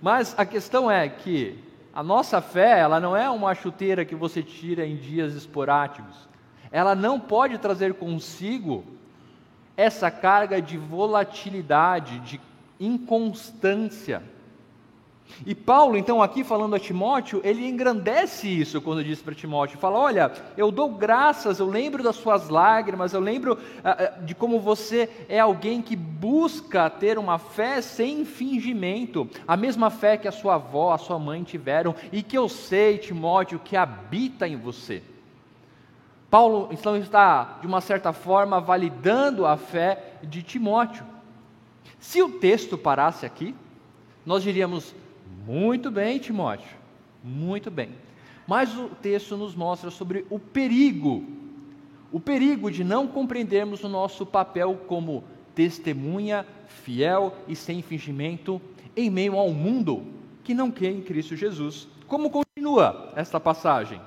Mas 0.00 0.34
a 0.36 0.44
questão 0.44 0.90
é 0.90 1.08
que 1.08 1.58
a 1.94 2.02
nossa 2.02 2.40
fé, 2.40 2.80
ela 2.80 2.98
não 2.98 3.16
é 3.16 3.28
uma 3.28 3.54
chuteira 3.54 4.04
que 4.04 4.14
você 4.14 4.42
tira 4.42 4.86
em 4.86 4.96
dias 4.96 5.34
esporádicos. 5.34 6.28
Ela 6.70 6.94
não 6.94 7.20
pode 7.20 7.58
trazer 7.58 7.94
consigo 7.94 8.84
essa 9.76 10.10
carga 10.10 10.60
de 10.60 10.78
volatilidade, 10.78 12.18
de 12.20 12.40
inconstância. 12.80 14.22
E 15.46 15.54
Paulo, 15.54 15.96
então, 15.96 16.22
aqui 16.22 16.44
falando 16.44 16.76
a 16.76 16.78
Timóteo, 16.78 17.40
ele 17.42 17.66
engrandece 17.66 18.48
isso 18.48 18.80
quando 18.80 19.02
diz 19.02 19.20
para 19.20 19.34
Timóteo: 19.34 19.78
fala, 19.78 19.98
olha, 19.98 20.32
eu 20.56 20.70
dou 20.70 20.90
graças, 20.90 21.58
eu 21.58 21.66
lembro 21.66 22.02
das 22.02 22.16
suas 22.16 22.48
lágrimas, 22.48 23.12
eu 23.12 23.20
lembro 23.20 23.54
uh, 23.54 24.24
de 24.24 24.34
como 24.34 24.60
você 24.60 25.08
é 25.28 25.40
alguém 25.40 25.82
que 25.82 25.96
busca 25.96 26.88
ter 26.88 27.18
uma 27.18 27.38
fé 27.38 27.80
sem 27.80 28.24
fingimento, 28.24 29.28
a 29.48 29.56
mesma 29.56 29.90
fé 29.90 30.16
que 30.16 30.28
a 30.28 30.32
sua 30.32 30.54
avó, 30.54 30.92
a 30.92 30.98
sua 30.98 31.18
mãe 31.18 31.42
tiveram, 31.42 31.94
e 32.12 32.22
que 32.22 32.36
eu 32.36 32.48
sei, 32.48 32.98
Timóteo, 32.98 33.58
que 33.58 33.76
habita 33.76 34.46
em 34.46 34.56
você. 34.56 35.02
Paulo, 36.30 36.68
então, 36.70 36.96
está, 36.96 37.58
de 37.60 37.66
uma 37.66 37.80
certa 37.80 38.12
forma, 38.12 38.60
validando 38.60 39.44
a 39.44 39.56
fé 39.56 40.14
de 40.22 40.42
Timóteo. 40.42 41.04
Se 41.98 42.22
o 42.22 42.30
texto 42.38 42.78
parasse 42.78 43.26
aqui, 43.26 43.54
nós 44.24 44.42
diríamos, 44.42 44.94
muito 45.46 45.90
bem, 45.90 46.18
Timóteo, 46.18 46.76
muito 47.22 47.70
bem. 47.70 47.90
Mas 48.46 48.76
o 48.76 48.88
texto 48.88 49.36
nos 49.36 49.54
mostra 49.54 49.90
sobre 49.90 50.26
o 50.28 50.38
perigo, 50.38 51.24
o 52.10 52.20
perigo 52.20 52.70
de 52.70 52.84
não 52.84 53.06
compreendermos 53.06 53.82
o 53.84 53.88
nosso 53.88 54.26
papel 54.26 54.80
como 54.86 55.24
testemunha 55.54 56.46
fiel 56.66 57.34
e 57.46 57.54
sem 57.54 57.82
fingimento 57.82 58.60
em 58.96 59.10
meio 59.10 59.36
ao 59.36 59.50
mundo 59.50 60.04
que 60.42 60.54
não 60.54 60.70
crê 60.70 60.90
em 60.90 61.02
Cristo 61.02 61.36
Jesus. 61.36 61.88
Como 62.06 62.30
continua 62.30 63.12
esta 63.16 63.38
passagem? 63.38 64.00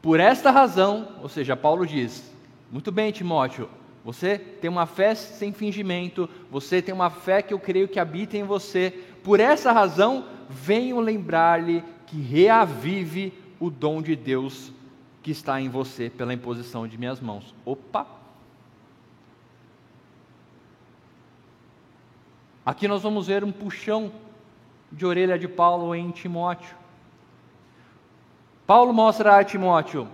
Por 0.00 0.18
esta 0.20 0.50
razão, 0.50 1.08
ou 1.22 1.28
seja, 1.28 1.56
Paulo 1.56 1.86
diz: 1.86 2.32
muito 2.70 2.90
bem, 2.90 3.12
Timóteo, 3.12 3.68
você 4.04 4.38
tem 4.38 4.68
uma 4.68 4.86
fé 4.86 5.14
sem 5.14 5.52
fingimento, 5.52 6.28
você 6.50 6.82
tem 6.82 6.92
uma 6.92 7.08
fé 7.08 7.40
que 7.40 7.54
eu 7.54 7.58
creio 7.58 7.88
que 7.88 8.00
habita 8.00 8.36
em 8.36 8.42
você. 8.42 8.90
Por 9.22 9.38
essa 9.38 9.70
razão, 9.70 10.26
venho 10.48 10.98
lembrar-lhe 10.98 11.84
que 12.06 12.20
reavive 12.20 13.32
o 13.60 13.70
dom 13.70 14.02
de 14.02 14.16
Deus 14.16 14.72
que 15.22 15.30
está 15.30 15.60
em 15.60 15.68
você 15.68 16.10
pela 16.10 16.34
imposição 16.34 16.88
de 16.88 16.98
minhas 16.98 17.20
mãos. 17.20 17.54
Opa! 17.64 18.06
Aqui 22.66 22.88
nós 22.88 23.02
vamos 23.02 23.28
ver 23.28 23.44
um 23.44 23.52
puxão 23.52 24.12
de 24.90 25.06
orelha 25.06 25.38
de 25.38 25.46
Paulo 25.46 25.94
em 25.94 26.10
Timóteo. 26.10 26.76
Paulo 28.66 28.92
mostra 28.92 29.38
a 29.38 29.44
Timóteo 29.44 30.08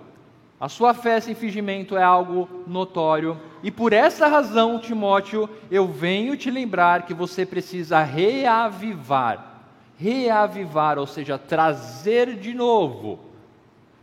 a 0.60 0.68
sua 0.68 0.92
fé 0.92 1.20
sem 1.20 1.34
fingimento 1.34 1.96
é 1.96 2.02
algo 2.02 2.48
notório, 2.66 3.38
e 3.62 3.70
por 3.70 3.92
essa 3.92 4.26
razão, 4.26 4.78
Timóteo, 4.78 5.48
eu 5.70 5.86
venho 5.86 6.36
te 6.36 6.50
lembrar 6.50 7.06
que 7.06 7.14
você 7.14 7.46
precisa 7.46 8.02
reavivar, 8.02 9.62
reavivar, 9.96 10.98
ou 10.98 11.06
seja, 11.06 11.38
trazer 11.38 12.34
de 12.36 12.54
novo, 12.54 13.20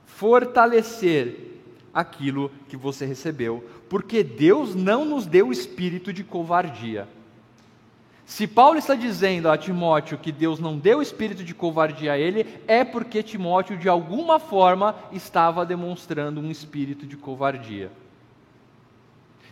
fortalecer 0.05 1.61
aquilo 1.93 2.51
que 2.67 2.77
você 2.77 3.05
recebeu, 3.05 3.63
porque 3.89 4.23
Deus 4.23 4.75
não 4.75 5.05
nos 5.05 5.25
deu 5.25 5.51
espírito 5.51 6.11
de 6.11 6.23
covardia, 6.23 7.07
se 8.25 8.47
Paulo 8.47 8.79
está 8.79 8.95
dizendo 8.95 9.49
a 9.49 9.57
Timóteo 9.57 10.17
que 10.17 10.31
Deus 10.31 10.59
não 10.59 10.79
deu 10.79 11.01
espírito 11.01 11.43
de 11.43 11.53
covardia 11.53 12.13
a 12.13 12.17
ele, 12.17 12.59
é 12.67 12.83
porque 12.83 13.21
Timóteo, 13.21 13.77
de 13.77 13.87
alguma 13.87 14.39
forma, 14.39 14.95
estava 15.11 15.65
demonstrando 15.65 16.41
um 16.41 16.49
espírito 16.49 17.05
de 17.05 17.15
covardia. 17.15 17.91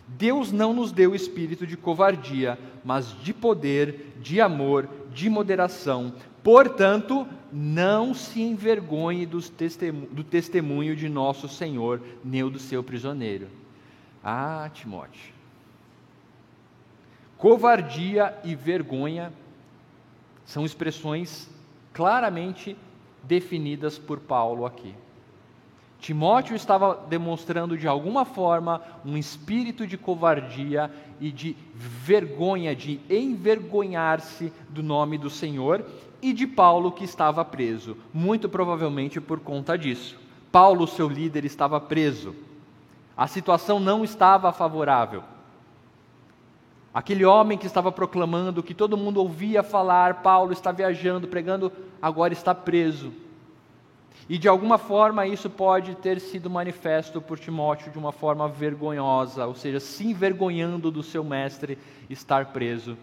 Deus 0.08 0.50
não 0.50 0.74
nos 0.74 0.92
deu 0.92 1.14
espírito 1.14 1.66
de 1.66 1.76
covardia, 1.76 2.58
mas 2.84 3.16
de 3.22 3.32
poder, 3.32 4.12
de 4.20 4.40
amor, 4.40 4.88
de 5.12 5.30
moderação. 5.30 6.12
Portanto, 6.42 7.26
não 7.52 8.12
se 8.12 8.42
envergonhe 8.42 9.24
do 9.24 9.40
testemunho, 10.24 10.96
de 10.96 11.08
nosso 11.08 11.48
Senhor, 11.48 12.02
nem 12.24 12.46
do 12.50 12.58
seu 12.58 12.82
prisioneiro. 12.82 13.46
Ah, 14.22 14.68
Timóteo. 14.74 15.33
Covardia 17.38 18.36
e 18.44 18.54
vergonha 18.54 19.32
são 20.44 20.64
expressões 20.64 21.48
claramente 21.92 22.76
definidas 23.22 23.98
por 23.98 24.20
Paulo 24.20 24.66
aqui. 24.66 24.94
Timóteo 25.98 26.54
estava 26.54 27.06
demonstrando 27.08 27.78
de 27.78 27.88
alguma 27.88 28.26
forma 28.26 28.82
um 29.06 29.16
espírito 29.16 29.86
de 29.86 29.96
covardia 29.96 30.90
e 31.18 31.30
de 31.30 31.56
vergonha, 31.74 32.76
de 32.76 33.00
envergonhar-se 33.08 34.52
do 34.68 34.82
nome 34.82 35.16
do 35.16 35.30
Senhor, 35.30 35.84
e 36.20 36.32
de 36.32 36.46
Paulo 36.46 36.92
que 36.92 37.04
estava 37.04 37.44
preso, 37.44 37.96
muito 38.12 38.48
provavelmente 38.48 39.20
por 39.20 39.40
conta 39.40 39.76
disso. 39.76 40.18
Paulo, 40.50 40.86
seu 40.86 41.08
líder, 41.08 41.44
estava 41.44 41.80
preso. 41.80 42.34
A 43.16 43.26
situação 43.26 43.78
não 43.78 44.04
estava 44.04 44.52
favorável. 44.52 45.22
Aquele 46.94 47.24
homem 47.24 47.58
que 47.58 47.66
estava 47.66 47.90
proclamando, 47.90 48.62
que 48.62 48.72
todo 48.72 48.96
mundo 48.96 49.18
ouvia 49.18 49.64
falar, 49.64 50.22
Paulo 50.22 50.52
está 50.52 50.70
viajando, 50.70 51.26
pregando, 51.26 51.72
agora 52.00 52.32
está 52.32 52.54
preso. 52.54 53.12
E 54.28 54.38
de 54.38 54.46
alguma 54.46 54.78
forma 54.78 55.26
isso 55.26 55.50
pode 55.50 55.96
ter 55.96 56.20
sido 56.20 56.48
manifesto 56.48 57.20
por 57.20 57.36
Timóteo 57.36 57.90
de 57.90 57.98
uma 57.98 58.12
forma 58.12 58.48
vergonhosa, 58.48 59.44
ou 59.44 59.56
seja, 59.56 59.80
se 59.80 60.06
envergonhando 60.06 60.88
do 60.88 61.02
seu 61.02 61.24
mestre 61.24 61.76
estar 62.08 62.52
preso. 62.52 62.96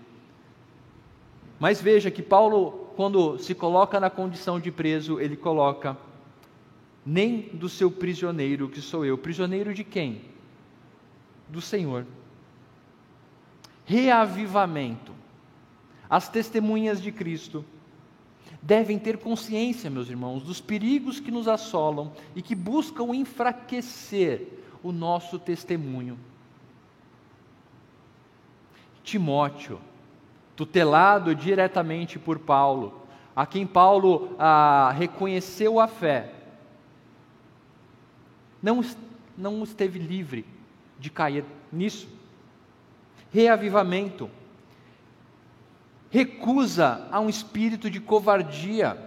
Mas 1.60 1.82
veja 1.82 2.10
que 2.10 2.22
Paulo, 2.22 2.94
quando 2.96 3.38
se 3.40 3.54
coloca 3.54 4.00
na 4.00 4.10
condição 4.10 4.58
de 4.58 4.72
preso, 4.72 5.20
ele 5.20 5.36
coloca 5.36 5.98
nem 7.06 7.42
do 7.54 7.68
seu 7.68 7.92
prisioneiro, 7.92 8.70
que 8.70 8.80
sou 8.80 9.04
eu. 9.06 9.18
Prisioneiro 9.18 9.74
de 9.74 9.84
quem? 9.84 10.22
Do 11.50 11.60
Senhor 11.60 12.06
reavivamento. 13.92 15.14
As 16.10 16.30
testemunhas 16.30 17.02
de 17.02 17.12
Cristo 17.12 17.66
devem 18.62 18.98
ter 18.98 19.18
consciência, 19.18 19.90
meus 19.90 20.10
irmãos, 20.10 20.44
dos 20.44 20.62
perigos 20.62 21.20
que 21.20 21.30
nos 21.30 21.48
assolam 21.48 22.14
e 22.34 22.42
que 22.42 22.56
buscam 22.56 23.14
enfraquecer 23.14 24.48
o 24.82 24.94
nosso 24.94 25.38
testemunho. 25.38 26.18
Timóteo, 29.04 29.82
tutelado 30.56 31.36
diretamente 31.36 32.18
por 32.18 32.40
Paulo, 32.40 33.02
a 33.36 33.46
quem 33.46 33.68
Paulo 33.68 34.36
ah, 34.40 34.94
reconheceu 34.98 35.82
a 35.82 35.88
fé, 35.88 36.34
não, 38.64 38.82
não 39.38 39.64
esteve 39.64 40.00
livre 40.00 40.46
de 40.98 41.10
cair 41.10 41.44
nisso 41.72 42.21
reavivamento, 43.32 44.30
recusa 46.10 47.08
a 47.12 47.20
um 47.20 47.30
espírito 47.30 47.90
de 47.90 48.00
covardia. 48.00 48.98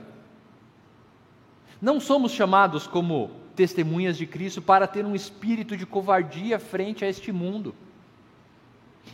Não 1.80 2.00
somos 2.00 2.32
chamados 2.32 2.86
como 2.86 3.30
testemunhas 3.54 4.16
de 4.16 4.26
Cristo 4.26 4.62
para 4.62 4.86
ter 4.86 5.04
um 5.04 5.14
espírito 5.14 5.76
de 5.76 5.84
covardia 5.84 6.58
frente 6.58 7.04
a 7.04 7.08
este 7.08 7.30
mundo. 7.30 7.74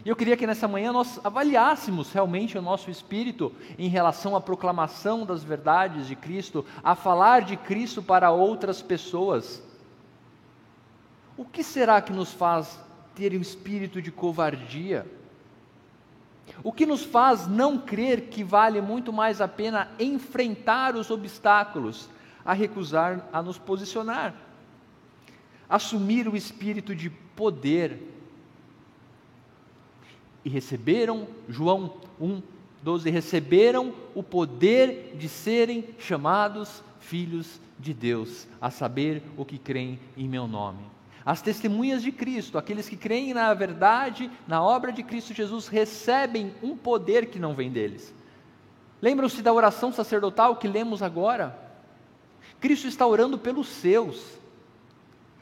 E 0.04 0.08
eu 0.08 0.14
queria 0.14 0.36
que 0.36 0.46
nessa 0.46 0.68
manhã 0.68 0.92
nós 0.92 1.20
avaliássemos 1.24 2.12
realmente 2.12 2.56
o 2.56 2.62
nosso 2.62 2.90
espírito 2.90 3.52
em 3.76 3.88
relação 3.88 4.36
à 4.36 4.40
proclamação 4.40 5.26
das 5.26 5.42
verdades 5.42 6.06
de 6.06 6.14
Cristo, 6.14 6.64
a 6.82 6.94
falar 6.94 7.42
de 7.42 7.56
Cristo 7.56 8.00
para 8.00 8.30
outras 8.30 8.80
pessoas. 8.80 9.62
O 11.36 11.44
que 11.44 11.64
será 11.64 12.00
que 12.00 12.12
nos 12.12 12.32
faz 12.32 12.78
ter 13.20 13.36
um 13.36 13.40
espírito 13.42 14.00
de 14.00 14.10
covardia? 14.10 15.06
O 16.64 16.72
que 16.72 16.86
nos 16.86 17.04
faz 17.04 17.46
não 17.46 17.76
crer 17.76 18.28
que 18.28 18.42
vale 18.42 18.80
muito 18.80 19.12
mais 19.12 19.42
a 19.42 19.46
pena 19.46 19.90
enfrentar 20.00 20.96
os 20.96 21.10
obstáculos 21.10 22.08
a 22.42 22.54
recusar 22.54 23.28
a 23.30 23.42
nos 23.42 23.58
posicionar? 23.58 24.34
Assumir 25.68 26.28
o 26.28 26.34
espírito 26.34 26.94
de 26.94 27.10
poder. 27.10 28.00
E 30.42 30.48
receberam, 30.48 31.28
João 31.46 31.98
1, 32.18 32.42
12, 32.82 33.10
receberam 33.10 33.92
o 34.14 34.22
poder 34.22 35.14
de 35.18 35.28
serem 35.28 35.84
chamados 35.98 36.82
filhos 37.00 37.60
de 37.78 37.92
Deus, 37.92 38.48
a 38.58 38.70
saber 38.70 39.22
o 39.36 39.44
que 39.44 39.58
creem 39.58 40.00
em 40.16 40.26
meu 40.26 40.48
nome. 40.48 40.99
As 41.24 41.42
testemunhas 41.42 42.02
de 42.02 42.10
Cristo, 42.10 42.56
aqueles 42.56 42.88
que 42.88 42.96
creem 42.96 43.34
na 43.34 43.52
verdade, 43.52 44.30
na 44.48 44.62
obra 44.62 44.92
de 44.92 45.02
Cristo 45.02 45.34
Jesus, 45.34 45.68
recebem 45.68 46.54
um 46.62 46.76
poder 46.76 47.26
que 47.26 47.38
não 47.38 47.54
vem 47.54 47.70
deles. 47.70 48.14
Lembram-se 49.02 49.42
da 49.42 49.52
oração 49.52 49.92
sacerdotal 49.92 50.56
que 50.56 50.68
lemos 50.68 51.02
agora? 51.02 51.58
Cristo 52.60 52.86
está 52.86 53.06
orando 53.06 53.38
pelos 53.38 53.68
seus. 53.68 54.38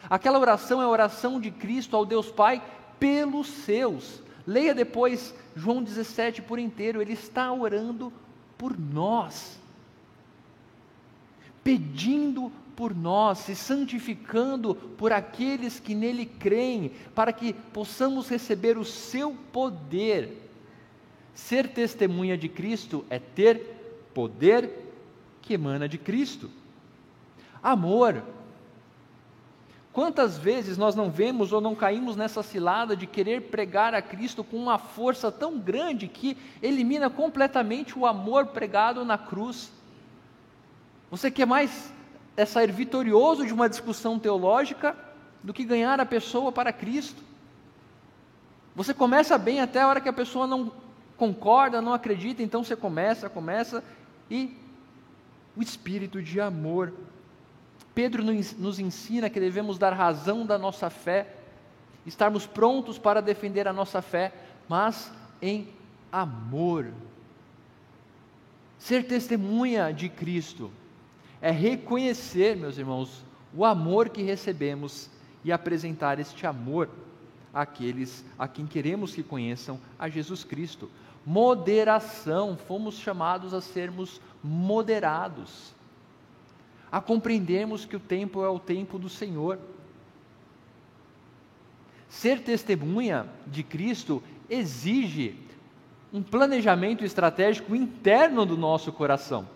Aquela 0.09 0.39
oração 0.39 0.81
é 0.81 0.85
a 0.85 0.89
oração 0.89 1.41
de 1.41 1.51
Cristo 1.51 1.97
ao 1.97 2.07
Deus 2.07 2.31
Pai 2.31 2.63
pelos 2.99 3.49
seus. 3.49 4.23
Leia 4.47 4.75
depois 4.75 5.35
João 5.55 5.83
17 5.83 6.43
por 6.43 6.59
inteiro, 6.59 7.03
ele 7.03 7.13
está 7.13 7.53
orando 7.53 8.13
por 8.57 8.79
nós, 8.79 9.61
pedindo 11.63 12.51
por 12.79 12.95
nós, 12.95 13.39
se 13.39 13.57
santificando 13.57 14.73
por 14.73 15.13
aqueles 15.13 15.81
que 15.81 15.97
nele 15.97 16.25
creem, 16.25 16.93
para 17.13 17.33
que 17.33 17.53
possamos 17.53 18.29
receber 18.29 18.79
o 18.79 18.85
seu 18.85 19.37
poder. 19.53 20.49
Ser 21.35 21.71
testemunha 21.71 22.39
de 22.39 22.49
Cristo 22.49 23.05
é 23.11 23.19
ter 23.19 24.07
poder 24.15 24.93
que 25.43 25.55
emana 25.55 25.89
de 25.89 25.99
Cristo. 25.99 26.49
Amor. 27.61 28.23
Quantas 29.93 30.39
vezes 30.39 30.79
nós 30.79 30.95
não 30.95 31.11
vemos 31.11 31.53
ou 31.53 31.61
não 31.61 31.75
caímos 31.75 32.15
nessa 32.15 32.45
cilada 32.45 32.97
de 32.97 33.09
querer 33.09 33.49
pregar 33.51 33.93
a 33.93 34.01
Cristo 34.01 34.45
com 34.45 34.57
uma 34.57 34.79
força 34.79 35.33
tão 35.33 35.59
grande 35.59 36.07
que 36.07 36.39
elimina 36.63 37.11
completamente 37.11 37.99
o 37.99 38.07
amor 38.07 38.47
pregado 38.47 39.05
na 39.05 39.19
cruz? 39.19 39.73
Você 41.11 41.29
quer 41.29 41.45
mais 41.45 41.98
é 42.39 42.47
sair 42.47 42.71
vitorioso 42.71 43.45
de 43.45 43.53
uma 43.53 43.69
discussão 43.69 44.17
teológica 44.17 44.97
do 45.43 45.53
que 45.53 45.65
ganhar 45.65 45.99
a 45.99 46.07
pessoa 46.07 46.53
para 46.53 46.73
Cristo. 46.73 47.21
Você 48.77 48.95
começa 48.95 49.37
bem 49.37 49.61
até 49.61 49.81
a 49.81 49.89
hora 49.89 50.01
que 50.01 50.09
a 50.09 50.13
pessoa 50.13 50.47
não 50.47 50.71
concorda, 51.17 51.83
não 51.83 51.93
acredita, 51.93 52.41
então 52.41 52.63
você 52.63 52.77
começa, 52.77 53.29
começa 53.29 53.83
e 54.31 54.57
o 55.57 55.61
espírito 55.61 56.23
de 56.23 56.41
amor. 56.41 56.95
Pedro 57.93 58.23
nos 58.23 58.79
ensina 58.79 59.29
que 59.29 59.41
devemos 59.41 59.77
dar 59.77 59.93
razão 59.93 60.47
da 60.47 60.57
nossa 60.57 60.89
fé, 60.89 61.35
estarmos 62.07 62.47
prontos 62.47 63.01
para 63.01 63.21
defender 63.21 63.67
a 63.67 63.73
nossa 63.73 64.01
fé, 64.01 64.33
mas 64.69 65.11
em 65.43 65.67
amor. 66.13 66.87
Ser 68.79 69.09
testemunha 69.09 69.93
de 69.93 70.09
Cristo 70.09 70.71
é 71.41 71.51
reconhecer, 71.51 72.57
meus 72.57 72.79
irmãos, 72.79 73.25
o 73.55 73.65
amor 73.65 74.09
que 74.09 74.23
recebemos 74.23 75.09
e 75.45 75.53
apresentar 75.53 76.19
este 76.19 76.47
amor 76.47 76.91
àqueles 77.55 78.25
a 78.39 78.47
quem 78.49 78.67
queremos 78.67 79.15
que 79.15 79.23
conheçam 79.23 79.81
a 79.99 80.09
Jesus 80.09 80.45
Cristo. 80.45 80.91
Moderação, 81.25 82.57
fomos 82.57 82.99
chamados 82.99 83.55
a 83.55 83.61
sermos 83.61 84.21
moderados, 84.43 85.75
a 86.91 87.01
compreendermos 87.01 87.85
que 87.85 87.97
o 87.97 88.01
tempo 88.01 88.43
é 88.43 88.49
o 88.49 88.59
tempo 88.59 88.99
do 88.99 89.09
Senhor. 89.09 89.59
Ser 92.09 92.43
testemunha 92.43 93.27
de 93.47 93.63
Cristo 93.63 94.23
exige 94.49 95.39
um 96.13 96.23
planejamento 96.23 97.05
estratégico 97.05 97.77
interno 97.77 98.47
do 98.47 98.57
nosso 98.57 98.91
coração 98.91 99.47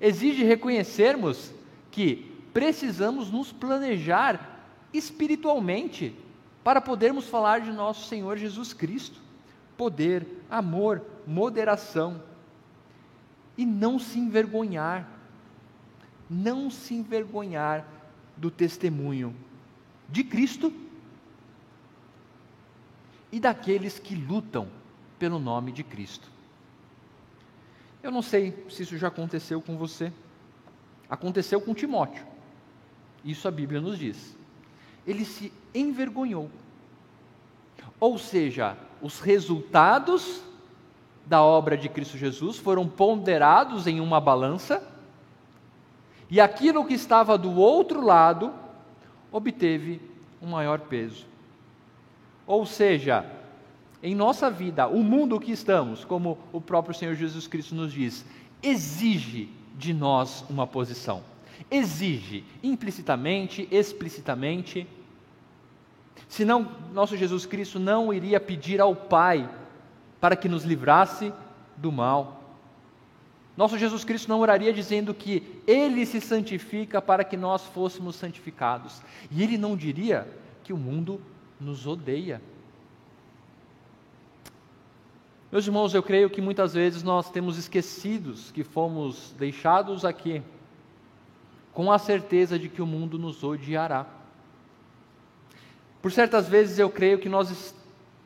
exige 0.00 0.44
reconhecermos 0.44 1.52
que 1.90 2.30
precisamos 2.52 3.30
nos 3.30 3.52
planejar 3.52 4.60
espiritualmente 4.92 6.14
para 6.62 6.80
podermos 6.80 7.26
falar 7.26 7.60
de 7.60 7.72
nosso 7.72 8.08
Senhor 8.08 8.36
Jesus 8.36 8.72
Cristo. 8.72 9.20
Poder, 9.76 10.26
amor, 10.50 11.04
moderação. 11.26 12.22
E 13.56 13.66
não 13.66 13.98
se 13.98 14.18
envergonhar. 14.18 15.08
Não 16.28 16.70
se 16.70 16.94
envergonhar 16.94 17.86
do 18.36 18.50
testemunho 18.50 19.34
de 20.08 20.24
Cristo 20.24 20.72
e 23.30 23.40
daqueles 23.40 23.98
que 23.98 24.14
lutam 24.14 24.68
pelo 25.18 25.38
nome 25.38 25.72
de 25.72 25.82
Cristo. 25.82 26.33
Eu 28.04 28.10
não 28.10 28.20
sei 28.20 28.54
se 28.68 28.82
isso 28.82 28.98
já 28.98 29.08
aconteceu 29.08 29.62
com 29.62 29.78
você. 29.78 30.12
Aconteceu 31.08 31.58
com 31.58 31.72
Timóteo. 31.72 32.22
Isso 33.24 33.48
a 33.48 33.50
Bíblia 33.50 33.80
nos 33.80 33.98
diz. 33.98 34.36
Ele 35.06 35.24
se 35.24 35.50
envergonhou. 35.74 36.50
Ou 37.98 38.18
seja, 38.18 38.76
os 39.00 39.20
resultados 39.20 40.42
da 41.24 41.42
obra 41.42 41.78
de 41.78 41.88
Cristo 41.88 42.18
Jesus 42.18 42.58
foram 42.58 42.86
ponderados 42.86 43.86
em 43.86 44.00
uma 44.00 44.20
balança, 44.20 44.86
e 46.28 46.42
aquilo 46.42 46.84
que 46.84 46.92
estava 46.92 47.38
do 47.38 47.54
outro 47.54 48.04
lado 48.04 48.52
obteve 49.32 49.98
um 50.42 50.48
maior 50.48 50.80
peso. 50.80 51.24
Ou 52.46 52.66
seja, 52.66 53.24
em 54.04 54.14
nossa 54.14 54.50
vida, 54.50 54.86
o 54.86 55.02
mundo 55.02 55.40
que 55.40 55.50
estamos, 55.50 56.04
como 56.04 56.36
o 56.52 56.60
próprio 56.60 56.94
Senhor 56.94 57.14
Jesus 57.14 57.46
Cristo 57.46 57.74
nos 57.74 57.90
diz, 57.90 58.22
exige 58.62 59.48
de 59.78 59.94
nós 59.94 60.44
uma 60.50 60.66
posição. 60.66 61.22
Exige, 61.70 62.44
implicitamente, 62.62 63.66
explicitamente. 63.70 64.86
Senão, 66.28 66.70
nosso 66.92 67.16
Jesus 67.16 67.46
Cristo 67.46 67.78
não 67.78 68.12
iria 68.12 68.38
pedir 68.38 68.78
ao 68.78 68.94
Pai 68.94 69.48
para 70.20 70.36
que 70.36 70.50
nos 70.50 70.64
livrasse 70.64 71.32
do 71.74 71.90
mal. 71.90 72.58
Nosso 73.56 73.78
Jesus 73.78 74.04
Cristo 74.04 74.28
não 74.28 74.40
oraria 74.40 74.70
dizendo 74.70 75.14
que 75.14 75.62
Ele 75.66 76.04
se 76.04 76.20
santifica 76.20 77.00
para 77.00 77.24
que 77.24 77.38
nós 77.38 77.64
fôssemos 77.64 78.16
santificados. 78.16 79.00
E 79.30 79.42
Ele 79.42 79.56
não 79.56 79.74
diria 79.74 80.28
que 80.62 80.74
o 80.74 80.76
mundo 80.76 81.22
nos 81.58 81.86
odeia. 81.86 82.42
Meus 85.54 85.68
irmãos, 85.68 85.94
eu 85.94 86.02
creio 86.02 86.28
que 86.28 86.40
muitas 86.40 86.74
vezes 86.74 87.04
nós 87.04 87.30
temos 87.30 87.56
esquecidos 87.56 88.50
que 88.50 88.64
fomos 88.64 89.32
deixados 89.38 90.04
aqui 90.04 90.42
com 91.72 91.92
a 91.92 91.96
certeza 91.96 92.58
de 92.58 92.68
que 92.68 92.82
o 92.82 92.86
mundo 92.86 93.20
nos 93.20 93.44
odiará. 93.44 94.04
Por 96.02 96.10
certas 96.10 96.48
vezes 96.48 96.80
eu 96.80 96.90
creio 96.90 97.20
que 97.20 97.28
nós 97.28 97.72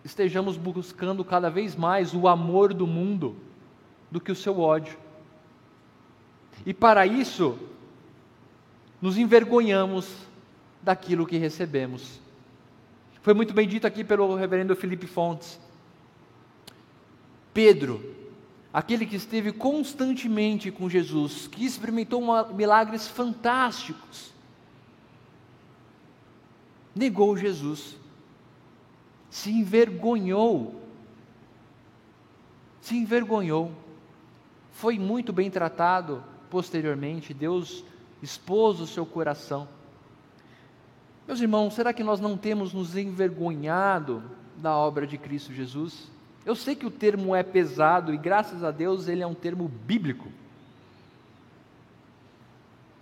estejamos 0.03 0.57
buscando 0.57 1.23
cada 1.23 1.51
vez 1.51 1.77
mais 1.77 2.15
o 2.15 2.27
amor 2.27 2.73
do 2.73 2.87
mundo 2.87 3.37
do 4.11 4.23
que 4.23 4.33
o 4.33 4.35
seu 4.35 4.59
ódio. 4.59 4.97
E 6.65 6.73
para 6.73 7.07
isso, 7.07 7.59
nos 9.03 9.19
envergonhamos 9.19 10.11
daquilo 10.83 11.27
que 11.27 11.37
recebemos. 11.37 12.23
Foi 13.21 13.35
muito 13.35 13.53
bem 13.53 13.69
dito 13.69 13.87
aqui 13.87 14.03
pelo 14.03 14.35
reverendo 14.35 14.75
Felipe 14.75 15.07
Fontes. 15.07 15.68
Pedro, 17.59 18.01
aquele 18.73 19.05
que 19.05 19.17
esteve 19.17 19.51
constantemente 19.51 20.71
com 20.71 20.89
Jesus, 20.89 21.49
que 21.49 21.65
experimentou 21.67 22.23
milagres 22.55 23.09
fantásticos, 23.09 24.33
negou 26.95 27.37
Jesus, 27.37 27.97
se 29.29 29.51
envergonhou, 29.51 30.81
se 32.81 32.97
envergonhou, 32.97 33.73
foi 34.71 34.97
muito 34.97 35.33
bem 35.33 35.51
tratado 35.51 36.23
posteriormente, 36.49 37.35
Deus 37.35 37.83
expôs 38.23 38.79
o 38.79 38.87
seu 38.87 39.05
coração. 39.05 39.67
Meus 41.27 41.41
irmãos, 41.41 41.75
será 41.75 41.93
que 41.93 42.05
nós 42.05 42.21
não 42.21 42.37
temos 42.37 42.73
nos 42.73 42.97
envergonhado 42.97 44.23
da 44.59 44.77
obra 44.77 45.09
de 45.09 45.19
Cristo 45.19 45.53
Jesus? 45.53 46.18
Eu 46.49 46.57
sei 46.57 46.75
que 46.75 46.87
o 46.87 46.91
termo 46.91 47.37
é 47.37 47.43
pesado 47.43 48.15
e 48.15 48.17
graças 48.17 48.65
a 48.65 48.71
Deus 48.71 49.07
ele 49.07 49.23
é 49.23 49.27
um 49.27 49.35
termo 49.35 49.69
bíblico. 49.69 50.33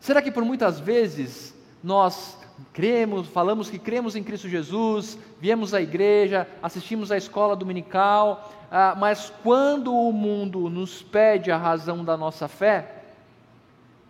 Será 0.01 0.21
que 0.21 0.33
por 0.33 0.45
muitas 0.45 0.81
vezes 0.81 1.55
nós 1.81 2.37
cremos, 2.73 3.29
falamos 3.29 3.71
que 3.71 3.79
cremos 3.79 4.17
em 4.17 4.25
Cristo 4.25 4.49
Jesus, 4.49 5.17
viemos 5.41 5.75
à 5.75 5.81
igreja, 5.81 6.49
assistimos 6.61 7.13
à 7.13 7.17
escola 7.17 7.55
dominical, 7.55 8.53
ah, 8.69 8.97
mas 8.99 9.33
quando 9.45 9.95
o 9.95 10.13
mundo 10.13 10.69
nos 10.69 11.01
pede 11.01 11.53
a 11.53 11.57
razão 11.57 12.05
da 12.05 12.17
nossa 12.17 12.49
fé, 12.49 13.05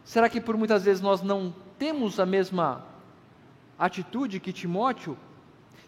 será 0.03 0.31
que 0.31 0.41
por 0.41 0.57
muitas 0.57 0.83
vezes 0.83 1.03
nós 1.03 1.21
não 1.21 1.55
temos 1.79 2.19
a 2.19 2.25
mesma 2.25 2.87
atitude 3.79 4.41
que 4.41 4.51
Timóteo? 4.51 5.15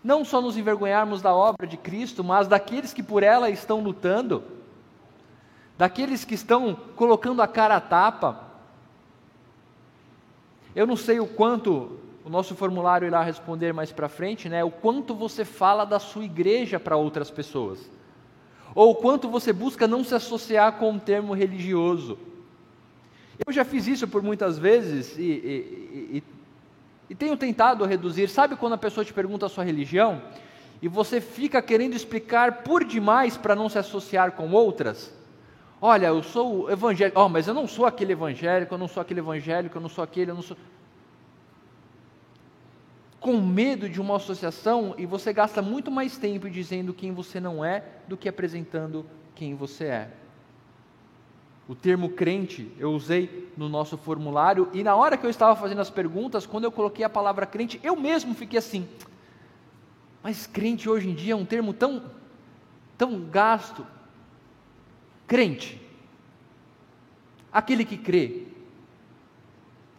Não 0.02 0.24
só 0.24 0.40
nos 0.40 0.56
envergonharmos 0.56 1.20
da 1.20 1.34
obra 1.34 1.66
de 1.66 1.76
Cristo, 1.76 2.22
mas 2.22 2.46
daqueles 2.46 2.92
que 2.92 3.02
por 3.02 3.22
ela 3.22 3.50
estão 3.50 3.80
lutando, 3.80 4.42
daqueles 5.76 6.24
que 6.24 6.34
estão 6.34 6.74
colocando 6.96 7.42
a 7.42 7.48
cara 7.48 7.76
a 7.76 7.80
tapa. 7.80 8.44
Eu 10.74 10.86
não 10.86 10.96
sei 10.96 11.18
o 11.18 11.26
quanto 11.26 11.98
o 12.24 12.30
nosso 12.30 12.54
formulário 12.54 13.06
irá 13.06 13.22
responder 13.22 13.72
mais 13.72 13.90
para 13.90 14.08
frente, 14.08 14.48
né? 14.48 14.62
O 14.62 14.70
quanto 14.70 15.14
você 15.14 15.44
fala 15.44 15.84
da 15.84 15.98
sua 15.98 16.24
igreja 16.24 16.78
para 16.78 16.96
outras 16.96 17.30
pessoas, 17.30 17.90
ou 18.74 18.90
o 18.90 18.94
quanto 18.94 19.28
você 19.28 19.52
busca 19.52 19.88
não 19.88 20.04
se 20.04 20.14
associar 20.14 20.74
com 20.74 20.90
um 20.90 20.98
termo 20.98 21.32
religioso. 21.32 22.18
Eu 23.46 23.52
já 23.52 23.64
fiz 23.64 23.86
isso 23.86 24.06
por 24.06 24.22
muitas 24.22 24.58
vezes 24.58 25.16
e, 25.16 25.22
e, 25.22 26.18
e, 26.18 26.24
e 27.08 27.14
tenho 27.14 27.36
tentado 27.36 27.84
reduzir. 27.84 28.28
Sabe 28.28 28.56
quando 28.56 28.74
a 28.74 28.78
pessoa 28.78 29.04
te 29.04 29.12
pergunta 29.12 29.46
a 29.46 29.48
sua 29.48 29.64
religião 29.64 30.22
e 30.80 30.88
você 30.88 31.20
fica 31.20 31.60
querendo 31.62 31.94
explicar 31.94 32.62
por 32.62 32.84
demais 32.84 33.36
para 33.36 33.54
não 33.54 33.68
se 33.68 33.78
associar 33.78 34.32
com 34.32 34.50
outras? 34.52 35.12
Olha, 35.80 36.08
eu 36.08 36.22
sou 36.22 36.70
evangélico, 36.70 37.20
oh, 37.20 37.28
mas 37.28 37.46
eu 37.46 37.54
não 37.54 37.66
sou 37.66 37.86
aquele 37.86 38.12
evangélico, 38.12 38.74
eu 38.74 38.78
não 38.78 38.88
sou 38.88 39.00
aquele 39.00 39.20
evangélico, 39.20 39.76
eu 39.76 39.80
não 39.80 39.88
sou 39.88 40.02
aquele, 40.02 40.30
eu 40.32 40.34
não 40.34 40.42
sou. 40.42 40.56
Com 43.20 43.40
medo 43.40 43.88
de 43.88 44.00
uma 44.00 44.16
associação 44.16 44.94
e 44.98 45.06
você 45.06 45.32
gasta 45.32 45.62
muito 45.62 45.90
mais 45.90 46.16
tempo 46.16 46.50
dizendo 46.50 46.92
quem 46.92 47.12
você 47.12 47.40
não 47.40 47.64
é 47.64 47.84
do 48.08 48.16
que 48.16 48.28
apresentando 48.28 49.06
quem 49.34 49.54
você 49.54 49.84
é. 49.84 50.10
O 51.68 51.74
termo 51.74 52.08
crente 52.08 52.72
eu 52.78 52.92
usei 52.92 53.52
no 53.54 53.68
nosso 53.68 53.98
formulário 53.98 54.70
e 54.72 54.82
na 54.82 54.96
hora 54.96 55.18
que 55.18 55.26
eu 55.26 55.28
estava 55.28 55.54
fazendo 55.54 55.82
as 55.82 55.90
perguntas, 55.90 56.46
quando 56.46 56.64
eu 56.64 56.72
coloquei 56.72 57.04
a 57.04 57.10
palavra 57.10 57.44
crente, 57.44 57.78
eu 57.82 57.94
mesmo 57.94 58.34
fiquei 58.34 58.58
assim. 58.58 58.88
Mas 60.22 60.46
crente 60.46 60.88
hoje 60.88 61.10
em 61.10 61.14
dia 61.14 61.34
é 61.34 61.36
um 61.36 61.44
termo 61.44 61.74
tão 61.74 62.02
tão 62.96 63.20
gasto. 63.20 63.86
Crente. 65.26 65.78
Aquele 67.52 67.84
que 67.84 67.98
crê. 67.98 68.44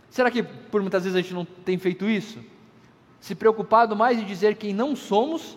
Será 0.09 0.31
que 0.31 0.41
por 0.41 0.81
muitas 0.81 1.03
vezes 1.03 1.15
a 1.15 1.21
gente 1.21 1.35
não 1.35 1.45
tem 1.45 1.77
feito 1.77 2.09
isso? 2.09 2.43
Se 3.19 3.35
preocupado 3.35 3.95
mais 3.95 4.17
em 4.17 4.25
dizer 4.25 4.55
quem 4.55 4.73
não 4.73 4.95
somos 4.95 5.55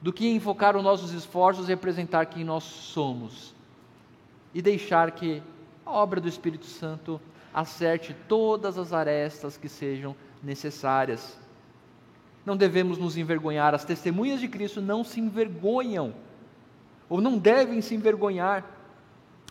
do 0.00 0.10
que 0.10 0.26
em 0.26 0.40
focar 0.40 0.74
os 0.74 0.82
nossos 0.82 1.12
esforços 1.12 1.66
em 1.66 1.72
representar 1.72 2.24
quem 2.26 2.44
nós 2.44 2.64
somos 2.64 3.55
e 4.56 4.62
deixar 4.62 5.10
que 5.10 5.42
a 5.84 5.90
obra 5.90 6.18
do 6.18 6.26
Espírito 6.26 6.64
Santo 6.64 7.20
acerte 7.52 8.16
todas 8.26 8.78
as 8.78 8.90
arestas 8.90 9.58
que 9.58 9.68
sejam 9.68 10.16
necessárias. 10.42 11.38
Não 12.42 12.56
devemos 12.56 12.96
nos 12.96 13.18
envergonhar, 13.18 13.74
as 13.74 13.84
testemunhas 13.84 14.40
de 14.40 14.48
Cristo 14.48 14.80
não 14.80 15.04
se 15.04 15.20
envergonham, 15.20 16.14
ou 17.06 17.20
não 17.20 17.36
devem 17.36 17.82
se 17.82 17.94
envergonhar 17.94 18.64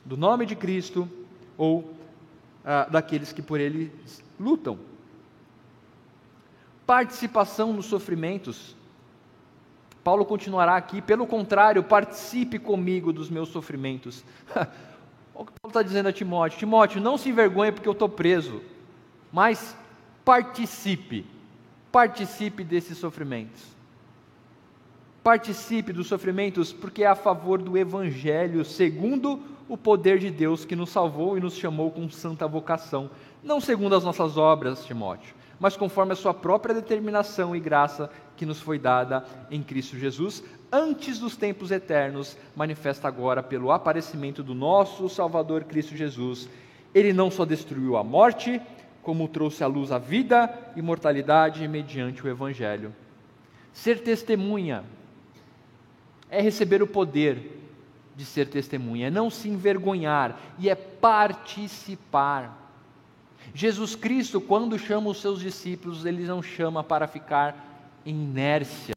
do 0.04 0.18
nome 0.18 0.48
de 0.48 0.56
Cristo 0.56 1.08
ou 1.56 1.94
ah, 2.66 2.88
daqueles 2.90 3.32
que 3.32 3.44
por 3.44 3.60
ele 3.60 3.94
lutam. 4.40 4.80
Participação 6.84 7.72
nos 7.72 7.86
sofrimentos. 7.86 8.76
Paulo 10.04 10.26
continuará 10.26 10.76
aqui, 10.76 11.00
pelo 11.00 11.28
contrário, 11.28 11.84
participe 11.84 12.58
comigo 12.58 13.14
dos 13.14 13.30
meus 13.30 13.50
sofrimentos. 13.50 14.26
Olha 15.36 15.44
o 15.44 15.46
que 15.46 15.52
Paulo 15.62 15.70
está 15.70 15.82
dizendo 15.82 16.08
a 16.08 16.14
Timóteo: 16.14 16.58
Timóteo, 16.58 17.02
não 17.02 17.18
se 17.18 17.30
envergonhe 17.30 17.72
porque 17.72 17.88
eu 17.88 17.94
estou 17.94 18.08
preso, 18.08 18.62
mas 19.32 19.76
participe, 20.24 21.26
participe 21.92 22.64
desses 22.64 22.98
sofrimentos. 22.98 23.76
Participe 25.22 25.92
dos 25.92 26.08
sofrimentos 26.08 26.72
porque 26.72 27.04
é 27.04 27.08
a 27.08 27.16
favor 27.16 27.62
do 27.62 27.78
Evangelho, 27.78 28.64
segundo 28.64 29.42
o 29.68 29.76
poder 29.76 30.20
de 30.20 30.30
Deus 30.30 30.64
que 30.64 30.76
nos 30.76 30.92
salvou 30.92 31.38
e 31.38 31.42
nos 31.42 31.56
chamou 31.56 31.92
com 31.92 32.10
santa 32.10 32.48
vocação, 32.48 33.10
não 33.44 33.60
segundo 33.60 33.96
as 33.96 34.04
nossas 34.04 34.38
obras, 34.38 34.86
Timóteo, 34.86 35.34
mas 35.60 35.78
conforme 35.78 36.14
a 36.14 36.16
sua 36.16 36.34
própria 36.34 36.76
determinação 36.76 37.56
e 37.56 37.60
graça 37.60 38.10
que 38.36 38.46
nos 38.46 38.60
foi 38.60 38.78
dada 38.78 39.26
em 39.50 39.64
Cristo 39.64 39.98
Jesus, 39.98 40.44
antes 40.72 41.20
dos 41.20 41.36
tempos 41.38 41.72
eternos, 41.72 42.38
manifesta 42.56 43.08
agora 43.08 43.42
pelo 43.42 43.72
aparecimento 43.72 44.44
do 44.44 44.54
nosso 44.54 45.08
Salvador 45.08 45.64
Cristo 45.64 45.96
Jesus. 45.96 46.50
Ele 46.94 47.14
não 47.14 47.32
só 47.32 47.46
destruiu 47.46 47.98
a 47.98 48.04
morte, 48.04 48.62
como 49.02 49.28
trouxe 49.28 49.64
à 49.64 49.68
luz 49.68 49.92
a 49.92 49.98
vida 49.98 50.52
e 50.76 50.82
mortalidade 50.82 51.68
mediante 51.68 52.26
o 52.26 52.30
Evangelho. 52.30 52.94
Ser 53.72 54.02
testemunha 54.02 54.84
é 56.30 56.42
receber 56.42 56.82
o 56.82 56.88
poder 56.88 57.62
de 58.16 58.26
ser 58.26 58.48
testemunha, 58.48 59.08
é 59.08 59.12
não 59.12 59.30
se 59.30 59.50
envergonhar 59.50 60.40
e 60.58 60.70
é 60.70 60.76
participar. 60.76 62.65
Jesus 63.56 63.96
Cristo, 63.96 64.42
quando 64.42 64.78
chama 64.78 65.10
os 65.10 65.22
seus 65.22 65.40
discípulos, 65.40 66.06
ele 66.06 66.26
não 66.26 66.44
chama 66.44 66.84
para 66.84 67.08
ficar 67.08 67.56
em 68.06 68.14
inércia, 68.14 68.94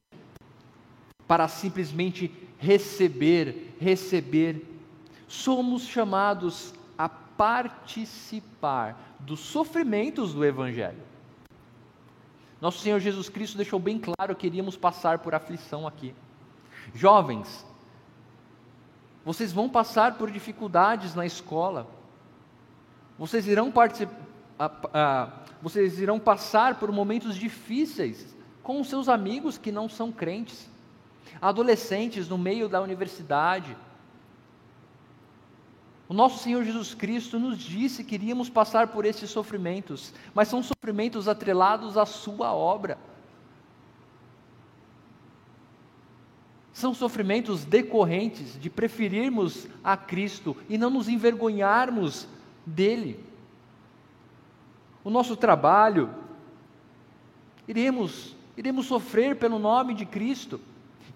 para 1.28 1.46
simplesmente 1.46 2.34
receber, 2.58 3.76
receber. 3.80 4.66
Somos 5.28 5.86
chamados 5.86 6.74
a 6.98 7.08
participar 7.08 9.14
dos 9.20 9.38
sofrimentos 9.38 10.34
do 10.34 10.44
Evangelho. 10.44 11.04
Nosso 12.60 12.80
Senhor 12.80 12.98
Jesus 12.98 13.28
Cristo 13.28 13.56
deixou 13.56 13.78
bem 13.78 14.00
claro 14.00 14.34
que 14.34 14.48
iríamos 14.48 14.76
passar 14.76 15.20
por 15.20 15.36
aflição 15.36 15.86
aqui. 15.86 16.12
Jovens, 16.92 17.64
vocês 19.24 19.52
vão 19.52 19.68
passar 19.68 20.18
por 20.18 20.32
dificuldades 20.32 21.14
na 21.14 21.24
escola, 21.24 21.86
vocês 23.16 23.46
irão, 23.46 23.70
vocês 25.62 25.98
irão 25.98 26.18
passar 26.18 26.78
por 26.78 26.90
momentos 26.90 27.36
difíceis 27.36 28.36
com 28.62 28.82
seus 28.84 29.08
amigos 29.08 29.56
que 29.58 29.72
não 29.72 29.88
são 29.88 30.12
crentes 30.12 30.68
adolescentes 31.40 32.28
no 32.28 32.38
meio 32.38 32.68
da 32.68 32.80
universidade. 32.80 33.76
O 36.08 36.14
nosso 36.14 36.42
Senhor 36.42 36.64
Jesus 36.64 36.94
Cristo 36.94 37.38
nos 37.38 37.58
disse 37.58 38.02
que 38.02 38.14
iríamos 38.14 38.48
passar 38.48 38.88
por 38.88 39.04
esses 39.04 39.30
sofrimentos, 39.30 40.12
mas 40.34 40.48
são 40.48 40.62
sofrimentos 40.62 41.28
atrelados 41.28 41.96
à 41.98 42.06
Sua 42.06 42.52
obra. 42.52 42.98
São 46.72 46.94
sofrimentos 46.94 47.64
decorrentes 47.64 48.58
de 48.58 48.70
preferirmos 48.70 49.66
a 49.82 49.96
Cristo 49.96 50.56
e 50.68 50.78
não 50.78 50.90
nos 50.90 51.08
envergonharmos 51.08 52.26
dele. 52.64 53.27
O 55.08 55.10
nosso 55.10 55.34
trabalho, 55.34 56.10
iremos, 57.66 58.36
iremos 58.58 58.84
sofrer 58.84 59.36
pelo 59.36 59.58
nome 59.58 59.94
de 59.94 60.04
Cristo. 60.04 60.60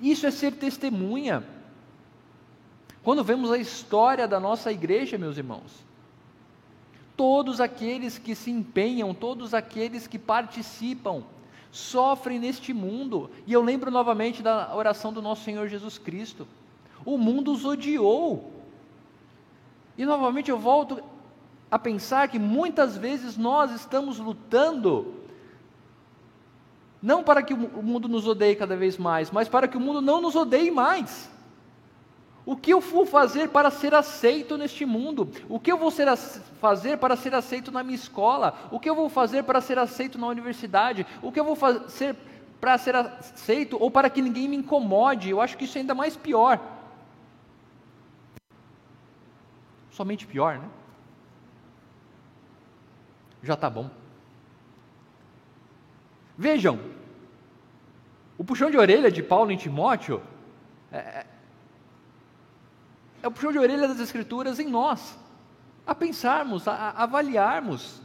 Isso 0.00 0.26
é 0.26 0.30
ser 0.30 0.52
testemunha. 0.52 1.46
Quando 3.02 3.22
vemos 3.22 3.50
a 3.50 3.58
história 3.58 4.26
da 4.26 4.40
nossa 4.40 4.72
igreja, 4.72 5.18
meus 5.18 5.36
irmãos, 5.36 5.84
todos 7.14 7.60
aqueles 7.60 8.16
que 8.16 8.34
se 8.34 8.50
empenham, 8.50 9.12
todos 9.12 9.52
aqueles 9.52 10.06
que 10.06 10.18
participam, 10.18 11.22
sofrem 11.70 12.38
neste 12.38 12.72
mundo. 12.72 13.30
E 13.46 13.52
eu 13.52 13.60
lembro 13.60 13.90
novamente 13.90 14.42
da 14.42 14.74
oração 14.74 15.12
do 15.12 15.20
nosso 15.20 15.44
Senhor 15.44 15.68
Jesus 15.68 15.98
Cristo. 15.98 16.48
O 17.04 17.18
mundo 17.18 17.52
os 17.52 17.66
odiou. 17.66 18.54
E 19.98 20.06
novamente 20.06 20.50
eu 20.50 20.58
volto 20.58 21.12
a 21.72 21.78
pensar 21.78 22.28
que 22.28 22.38
muitas 22.38 22.98
vezes 22.98 23.38
nós 23.38 23.70
estamos 23.70 24.18
lutando 24.18 25.14
não 27.00 27.24
para 27.24 27.42
que 27.42 27.54
o 27.54 27.82
mundo 27.82 28.08
nos 28.08 28.28
odeie 28.28 28.54
cada 28.54 28.76
vez 28.76 28.98
mais, 28.98 29.30
mas 29.30 29.48
para 29.48 29.66
que 29.66 29.78
o 29.78 29.80
mundo 29.80 30.02
não 30.02 30.20
nos 30.20 30.36
odeie 30.36 30.70
mais. 30.70 31.30
O 32.44 32.56
que 32.56 32.74
eu 32.74 32.78
vou 32.78 33.06
fazer 33.06 33.48
para 33.48 33.70
ser 33.70 33.94
aceito 33.94 34.58
neste 34.58 34.84
mundo? 34.84 35.30
O 35.48 35.58
que 35.58 35.72
eu 35.72 35.78
vou 35.78 35.90
fazer 36.60 36.98
para 36.98 37.16
ser 37.16 37.34
aceito 37.34 37.72
na 37.72 37.82
minha 37.82 37.96
escola? 37.96 38.68
O 38.70 38.78
que 38.78 38.90
eu 38.90 38.94
vou 38.94 39.08
fazer 39.08 39.42
para 39.42 39.62
ser 39.62 39.78
aceito 39.78 40.18
na 40.18 40.26
universidade? 40.26 41.06
O 41.22 41.32
que 41.32 41.40
eu 41.40 41.44
vou 41.44 41.56
fazer 41.56 42.14
para 42.60 42.76
ser 42.76 42.94
aceito 42.94 43.78
ou 43.80 43.90
para 43.90 44.10
que 44.10 44.20
ninguém 44.20 44.46
me 44.46 44.56
incomode? 44.56 45.30
Eu 45.30 45.40
acho 45.40 45.56
que 45.56 45.64
isso 45.64 45.78
é 45.78 45.80
ainda 45.80 45.94
mais 45.94 46.18
pior. 46.18 46.60
Somente 49.90 50.26
pior, 50.26 50.58
né? 50.58 50.68
Já 53.42 53.54
está 53.54 53.68
bom. 53.68 53.90
Vejam, 56.36 56.78
o 58.38 58.44
puxão 58.44 58.70
de 58.70 58.76
orelha 58.76 59.10
de 59.10 59.22
Paulo 59.22 59.50
em 59.50 59.56
Timóteo 59.56 60.22
é, 60.90 60.96
é, 60.98 61.26
é 63.22 63.28
o 63.28 63.30
puxão 63.30 63.52
de 63.52 63.58
orelha 63.58 63.88
das 63.88 64.00
Escrituras 64.00 64.58
em 64.58 64.68
nós, 64.68 65.18
a 65.86 65.94
pensarmos, 65.94 66.66
a, 66.66 66.72
a 66.72 67.02
avaliarmos. 67.02 68.00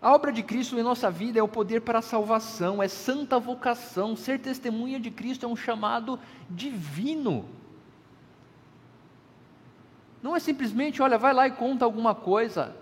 A 0.00 0.12
obra 0.12 0.32
de 0.32 0.42
Cristo 0.42 0.78
em 0.78 0.82
nossa 0.82 1.10
vida 1.10 1.38
é 1.38 1.42
o 1.42 1.48
poder 1.48 1.80
para 1.82 2.00
a 2.00 2.02
salvação, 2.02 2.82
é 2.82 2.88
santa 2.88 3.38
vocação. 3.38 4.16
Ser 4.16 4.40
testemunha 4.40 4.98
de 4.98 5.10
Cristo 5.10 5.46
é 5.46 5.48
um 5.48 5.54
chamado 5.54 6.18
divino. 6.50 7.48
Não 10.20 10.34
é 10.34 10.40
simplesmente, 10.40 11.00
olha, 11.00 11.16
vai 11.16 11.32
lá 11.32 11.46
e 11.46 11.52
conta 11.52 11.84
alguma 11.84 12.14
coisa. 12.14 12.81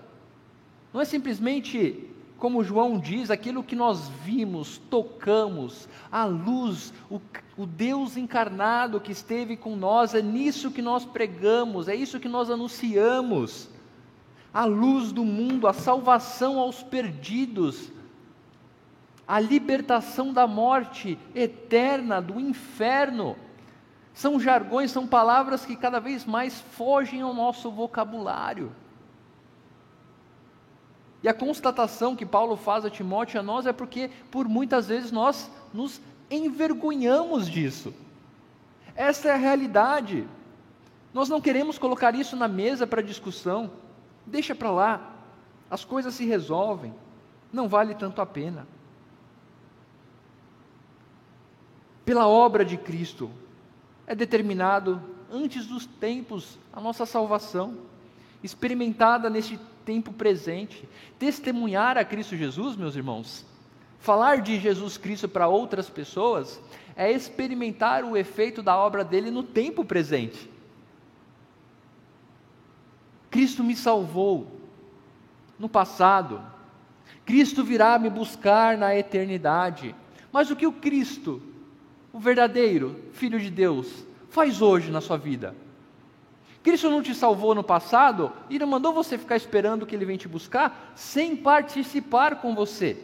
Não 0.92 1.00
é 1.00 1.04
simplesmente, 1.04 2.08
como 2.38 2.64
João 2.64 2.98
diz, 2.98 3.30
aquilo 3.30 3.62
que 3.62 3.76
nós 3.76 4.08
vimos, 4.24 4.78
tocamos, 4.90 5.88
a 6.10 6.24
luz, 6.24 6.92
o, 7.10 7.20
o 7.56 7.66
Deus 7.66 8.16
encarnado 8.16 9.00
que 9.00 9.12
esteve 9.12 9.56
com 9.56 9.76
nós, 9.76 10.14
é 10.14 10.22
nisso 10.22 10.70
que 10.70 10.82
nós 10.82 11.04
pregamos, 11.04 11.88
é 11.88 11.94
isso 11.94 12.18
que 12.18 12.28
nós 12.28 12.50
anunciamos 12.50 13.68
a 14.52 14.64
luz 14.64 15.12
do 15.12 15.24
mundo, 15.24 15.66
a 15.66 15.72
salvação 15.72 16.58
aos 16.58 16.82
perdidos, 16.82 17.90
a 19.26 19.38
libertação 19.38 20.32
da 20.32 20.46
morte 20.46 21.16
eterna, 21.34 22.20
do 22.20 22.40
inferno. 22.40 23.36
São 24.12 24.40
jargões, 24.40 24.90
são 24.90 25.06
palavras 25.06 25.64
que 25.64 25.76
cada 25.76 26.00
vez 26.00 26.26
mais 26.26 26.60
fogem 26.60 27.20
ao 27.22 27.32
nosso 27.32 27.70
vocabulário. 27.70 28.72
E 31.22 31.28
a 31.28 31.34
constatação 31.34 32.16
que 32.16 32.24
Paulo 32.24 32.56
faz 32.56 32.84
a 32.84 32.90
Timóteo 32.90 33.36
e 33.36 33.40
a 33.40 33.42
nós 33.42 33.66
é 33.66 33.72
porque, 33.72 34.10
por 34.30 34.48
muitas 34.48 34.88
vezes, 34.88 35.12
nós 35.12 35.50
nos 35.72 36.00
envergonhamos 36.30 37.48
disso. 37.48 37.92
Essa 38.94 39.28
é 39.28 39.32
a 39.32 39.36
realidade. 39.36 40.26
Nós 41.12 41.28
não 41.28 41.40
queremos 41.40 41.78
colocar 41.78 42.14
isso 42.14 42.36
na 42.36 42.48
mesa 42.48 42.86
para 42.86 43.02
discussão. 43.02 43.70
Deixa 44.24 44.54
para 44.54 44.70
lá, 44.70 45.12
as 45.70 45.84
coisas 45.84 46.14
se 46.14 46.24
resolvem, 46.24 46.94
não 47.52 47.68
vale 47.68 47.94
tanto 47.94 48.20
a 48.20 48.26
pena. 48.26 48.66
Pela 52.04 52.26
obra 52.26 52.64
de 52.64 52.76
Cristo, 52.76 53.30
é 54.06 54.14
determinado 54.14 55.00
antes 55.30 55.66
dos 55.66 55.86
tempos 55.86 56.58
a 56.72 56.80
nossa 56.80 57.06
salvação, 57.06 57.78
experimentada 58.42 59.30
neste 59.30 59.58
tempo 59.84 60.12
presente. 60.12 60.88
Testemunhar 61.18 61.98
a 61.98 62.04
Cristo 62.04 62.36
Jesus, 62.36 62.76
meus 62.76 62.96
irmãos, 62.96 63.44
falar 63.98 64.40
de 64.40 64.58
Jesus 64.58 64.96
Cristo 64.96 65.28
para 65.28 65.48
outras 65.48 65.90
pessoas, 65.90 66.60
é 66.96 67.10
experimentar 67.10 68.04
o 68.04 68.16
efeito 68.16 68.62
da 68.62 68.76
obra 68.76 69.04
dele 69.04 69.30
no 69.30 69.42
tempo 69.42 69.84
presente. 69.84 70.50
Cristo 73.30 73.62
me 73.62 73.76
salvou 73.76 74.60
no 75.58 75.68
passado. 75.68 76.42
Cristo 77.24 77.62
virá 77.62 77.98
me 77.98 78.10
buscar 78.10 78.76
na 78.76 78.96
eternidade. 78.96 79.94
Mas 80.32 80.50
o 80.50 80.56
que 80.56 80.66
o 80.66 80.72
Cristo, 80.72 81.40
o 82.12 82.18
verdadeiro 82.18 83.00
Filho 83.12 83.38
de 83.38 83.50
Deus, 83.50 84.04
faz 84.30 84.60
hoje 84.60 84.90
na 84.90 85.00
sua 85.00 85.16
vida? 85.16 85.54
Cristo 86.62 86.90
não 86.90 87.02
te 87.02 87.14
salvou 87.14 87.54
no 87.54 87.64
passado 87.64 88.32
e 88.50 88.58
não 88.58 88.66
mandou 88.66 88.92
você 88.92 89.16
ficar 89.16 89.36
esperando 89.36 89.86
que 89.86 89.94
Ele 89.94 90.04
venha 90.04 90.18
te 90.18 90.28
buscar 90.28 90.92
sem 90.94 91.34
participar 91.34 92.40
com 92.40 92.54
você, 92.54 93.02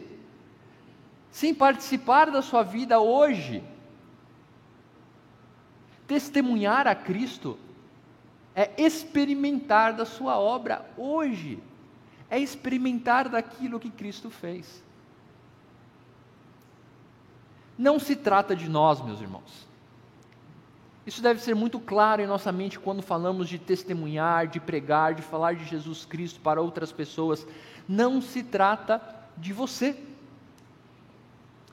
sem 1.31 1.53
participar 1.53 2.29
da 2.29 2.41
sua 2.41 2.61
vida 2.61 2.99
hoje. 2.99 3.63
Testemunhar 6.07 6.87
a 6.87 6.93
Cristo 6.93 7.57
é 8.55 8.71
experimentar 8.77 9.93
da 9.93 10.05
sua 10.05 10.37
obra 10.37 10.85
hoje, 10.95 11.59
é 12.29 12.39
experimentar 12.39 13.27
daquilo 13.27 13.79
que 13.79 13.89
Cristo 13.89 14.29
fez. 14.29 14.83
Não 17.77 17.99
se 17.99 18.15
trata 18.15 18.55
de 18.55 18.69
nós, 18.69 19.01
meus 19.01 19.19
irmãos. 19.19 19.66
Isso 21.07 21.21
deve 21.21 21.39
ser 21.39 21.55
muito 21.55 21.79
claro 21.79 22.21
em 22.21 22.27
nossa 22.27 22.51
mente 22.51 22.77
quando 22.77 23.01
falamos 23.01 23.47
de 23.47 23.57
testemunhar, 23.57 24.45
de 24.45 24.59
pregar, 24.59 25.15
de 25.15 25.21
falar 25.21 25.55
de 25.55 25.63
Jesus 25.63 26.03
Cristo 26.03 26.41
para 26.41 26.61
outras 26.61 26.91
pessoas. 26.91 27.47
Não 27.87 28.21
se 28.21 28.43
trata 28.43 29.01
de 29.37 29.53
você. 29.53 29.97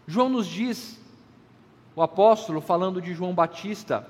João 0.07 0.29
nos 0.29 0.47
diz, 0.47 1.01
o 1.97 2.03
apóstolo, 2.03 2.61
falando 2.61 3.03
de 3.03 3.13
João 3.13 3.35
Batista, 3.35 4.09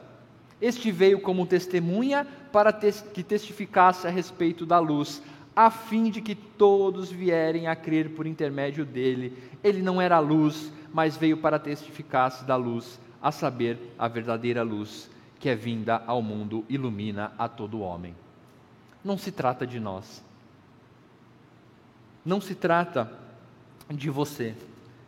este 0.61 0.93
veio 0.93 1.19
como 1.23 1.47
testemunha 1.47 2.27
para 2.53 2.71
que 2.71 3.23
testificasse 3.23 4.07
a 4.07 4.11
respeito 4.11 4.67
da 4.67 4.79
luz, 4.79 5.23
a 5.57 5.71
fim 5.71 6.11
de 6.11 6.21
que 6.21 6.35
todos 6.35 7.11
vierem 7.11 7.67
a 7.67 7.75
crer 7.75 8.11
por 8.11 8.27
intermédio 8.27 8.85
dele. 8.85 9.43
Ele 9.63 9.81
não 9.81 10.03
era 10.03 10.17
a 10.17 10.21
luz, 10.21 10.71
mas 10.93 11.17
veio 11.17 11.39
para 11.39 11.59
testificar-se 11.59 12.45
da 12.45 12.57
luz, 12.57 13.01
a 13.23 13.33
saber, 13.33 13.79
a 13.99 14.07
verdadeira 14.07 14.63
luz, 14.63 15.14
que 15.45 15.49
é 15.51 15.55
vinda 15.55 16.03
ao 16.07 16.23
mundo, 16.23 16.65
ilumina 16.71 17.35
a 17.37 17.47
todo 17.51 17.83
homem. 17.83 18.17
Não 19.05 19.19
se 19.19 19.31
trata 19.31 19.67
de 19.67 19.79
nós. 19.79 20.25
Não 22.25 22.41
se 22.41 22.55
trata 22.55 23.13
de 23.91 24.09
você. 24.09 24.57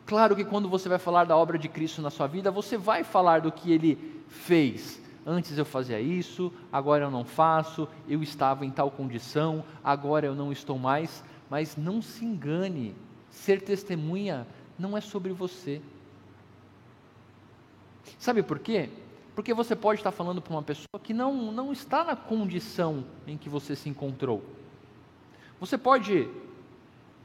Claro 0.05 0.37
que 0.37 0.45
quando 0.45 0.69
você 0.69 0.91
vai 0.91 0.99
falar 0.99 1.25
da 1.25 1.35
obra 1.35 1.57
de 1.57 1.71
Cristo 1.71 2.03
na 2.03 2.11
sua 2.11 2.27
vida, 2.27 2.51
você 2.51 2.77
vai 2.77 3.03
falar 3.03 3.41
do 3.41 3.51
que 3.51 3.73
ele 3.73 4.23
fez, 4.29 5.01
Antes 5.25 5.57
eu 5.57 5.65
fazia 5.65 5.99
isso, 5.99 6.53
agora 6.71 7.05
eu 7.07 7.11
não 7.11 7.25
faço, 7.25 7.89
eu 8.07 8.23
estava 8.23 8.67
em 8.67 8.71
tal 8.71 8.91
condição, 8.91 9.65
agora 9.83 10.27
eu 10.27 10.35
não 10.35 10.53
estou 10.53 10.79
mais. 10.79 11.25
Mas 11.49 11.79
não 11.79 12.03
se 12.03 12.27
engane, 12.27 12.95
ser 13.31 13.63
testemunha 13.63 14.47
não 14.79 14.99
é 14.99 15.01
sobre 15.01 15.33
você. 15.33 15.81
Sabe 18.19 18.43
por 18.43 18.59
quê? 18.59 18.91
Porque 19.37 19.53
você 19.53 19.77
pode 19.77 20.01
estar 20.01 20.11
falando 20.11 20.41
para 20.41 20.55
uma 20.55 20.63
pessoa 20.63 20.99
que 21.03 21.13
não, 21.13 21.53
não 21.53 21.71
está 21.71 22.03
na 22.03 22.17
condição 22.17 23.05
em 23.27 23.37
que 23.37 23.51
você 23.51 23.77
se 23.77 23.87
encontrou. 23.87 24.43
Você 25.61 25.77
pode. 25.77 26.27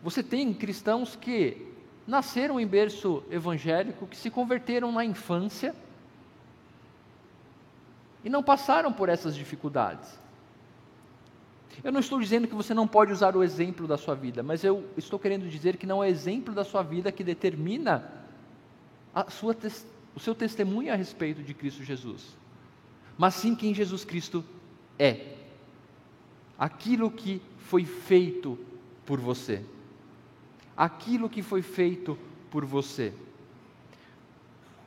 Você 0.03 0.21
tem 0.21 0.53
cristãos 0.53 1.15
que 1.15 1.65
nasceram 2.05 2.59
em 2.59 2.67
berço 2.67 3.23
evangélico, 3.31 4.07
que 4.07 4.17
se 4.17 4.29
converteram 4.29 4.91
na 4.91 5.05
infância 5.05 5.73
e 8.25 8.29
não 8.29 8.43
passaram 8.43 8.91
por 8.91 9.07
essas 9.07 9.33
dificuldades. 9.33 10.19
Eu 11.81 11.93
não 11.93 12.01
estou 12.01 12.19
dizendo 12.19 12.45
que 12.45 12.53
você 12.53 12.73
não 12.73 12.87
pode 12.87 13.13
usar 13.13 13.37
o 13.37 13.43
exemplo 13.43 13.87
da 13.87 13.97
sua 13.97 14.15
vida, 14.15 14.43
mas 14.43 14.65
eu 14.65 14.85
estou 14.97 15.17
querendo 15.17 15.47
dizer 15.47 15.77
que 15.77 15.85
não 15.85 16.03
é 16.03 16.07
o 16.07 16.09
exemplo 16.09 16.53
da 16.53 16.65
sua 16.65 16.83
vida 16.83 17.09
que 17.09 17.23
determina 17.23 18.11
sua, 19.29 19.55
o 20.15 20.19
seu 20.19 20.35
testemunho 20.35 20.91
a 20.91 20.95
respeito 20.95 21.41
de 21.41 21.53
Cristo 21.53 21.83
Jesus, 21.83 22.35
mas 23.17 23.35
sim 23.35 23.55
quem 23.55 23.73
Jesus 23.73 24.03
Cristo 24.03 24.43
é. 24.97 25.35
Aquilo 26.57 27.09
que 27.09 27.41
foi 27.57 27.85
feito 27.85 28.57
por 29.05 29.19
você. 29.19 29.63
Aquilo 30.75 31.29
que 31.29 31.41
foi 31.41 31.61
feito 31.61 32.17
por 32.49 32.65
você. 32.65 33.13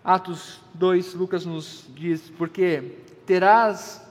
Atos 0.05 0.61
2, 0.75 1.15
Lucas 1.15 1.47
nos 1.47 1.87
diz: 1.95 2.31
Porque 2.31 2.99
terás 3.27 4.05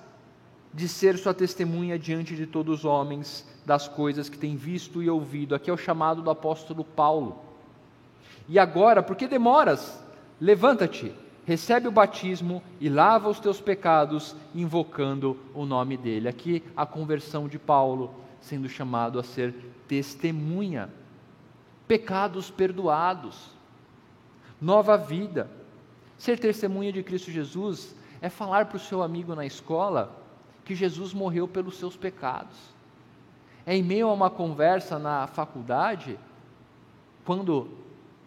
de 0.73 0.88
ser 0.88 1.17
sua 1.17 1.34
testemunha 1.34 1.99
diante 1.99 2.36
de 2.36 2.47
todos 2.47 2.80
os 2.80 2.86
homens 2.86 3.47
das 3.65 3.88
coisas 3.88 4.28
que 4.28 4.38
tem 4.38 4.56
visto 4.56 5.04
e 5.04 5.10
ouvido. 5.10 5.54
Aqui 5.54 5.69
é 5.69 5.73
o 5.73 5.78
chamado 5.78 6.21
do 6.21 6.30
apóstolo 6.30 6.84
Paulo. 6.84 7.39
E 8.49 8.58
agora, 8.60 9.02
por 9.02 9.15
que 9.15 9.28
demoras? 9.28 10.03
Levanta-te, 10.44 11.16
recebe 11.46 11.88
o 11.88 11.92
batismo 11.92 12.62
e 12.78 12.90
lava 12.90 13.30
os 13.30 13.40
teus 13.40 13.62
pecados, 13.62 14.36
invocando 14.54 15.40
o 15.54 15.66
nome 15.66 15.96
dele. 15.96 16.28
Aqui 16.28 16.62
a 16.76 16.86
conversão 16.86 17.48
de 17.48 17.58
Paulo, 17.58 18.14
sendo 18.42 18.68
chamado 18.68 19.18
a 19.18 19.24
ser 19.24 19.56
testemunha. 19.88 20.90
Pecados 21.88 22.52
perdoados, 22.52 23.52
nova 24.60 24.98
vida. 24.98 25.50
Ser 26.18 26.38
testemunha 26.38 26.92
de 26.92 27.02
Cristo 27.04 27.32
Jesus 27.32 27.96
é 28.22 28.28
falar 28.28 28.66
para 28.66 28.76
o 28.76 28.82
seu 28.82 29.02
amigo 29.02 29.34
na 29.34 29.46
escola 29.46 30.14
que 30.66 30.76
Jesus 30.76 31.14
morreu 31.14 31.48
pelos 31.48 31.78
seus 31.78 31.96
pecados. 31.96 32.58
É 33.66 33.74
em 33.78 33.82
meio 33.82 34.10
a 34.10 34.14
uma 34.14 34.30
conversa 34.30 35.00
na 35.00 35.26
faculdade, 35.26 36.20
quando 37.24 37.82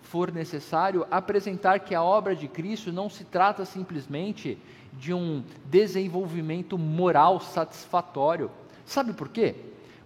for 0.07 0.33
necessário, 0.33 1.07
apresentar 1.11 1.81
que 1.81 1.95
a 1.95 2.03
obra 2.03 2.35
de 2.35 2.49
Cristo 2.49 2.93
não 2.93 3.11
se 3.11 3.25
trata 3.25 3.65
simplesmente 3.65 4.59
de 4.93 5.13
um 5.13 5.45
desenvolvimento 5.67 6.79
moral 6.79 7.41
satisfatório. 7.41 8.51
Sabe 8.85 9.13
por 9.13 9.29
quê? 9.29 9.55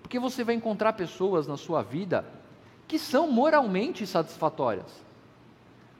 Porque 0.03 0.19
você 0.19 0.43
vai 0.43 0.55
encontrar 0.55 0.95
pessoas 0.95 1.47
na 1.47 1.57
sua 1.57 1.83
vida 1.83 2.25
que 2.89 2.99
são 2.99 3.31
moralmente 3.31 4.07
satisfatórias. 4.07 4.87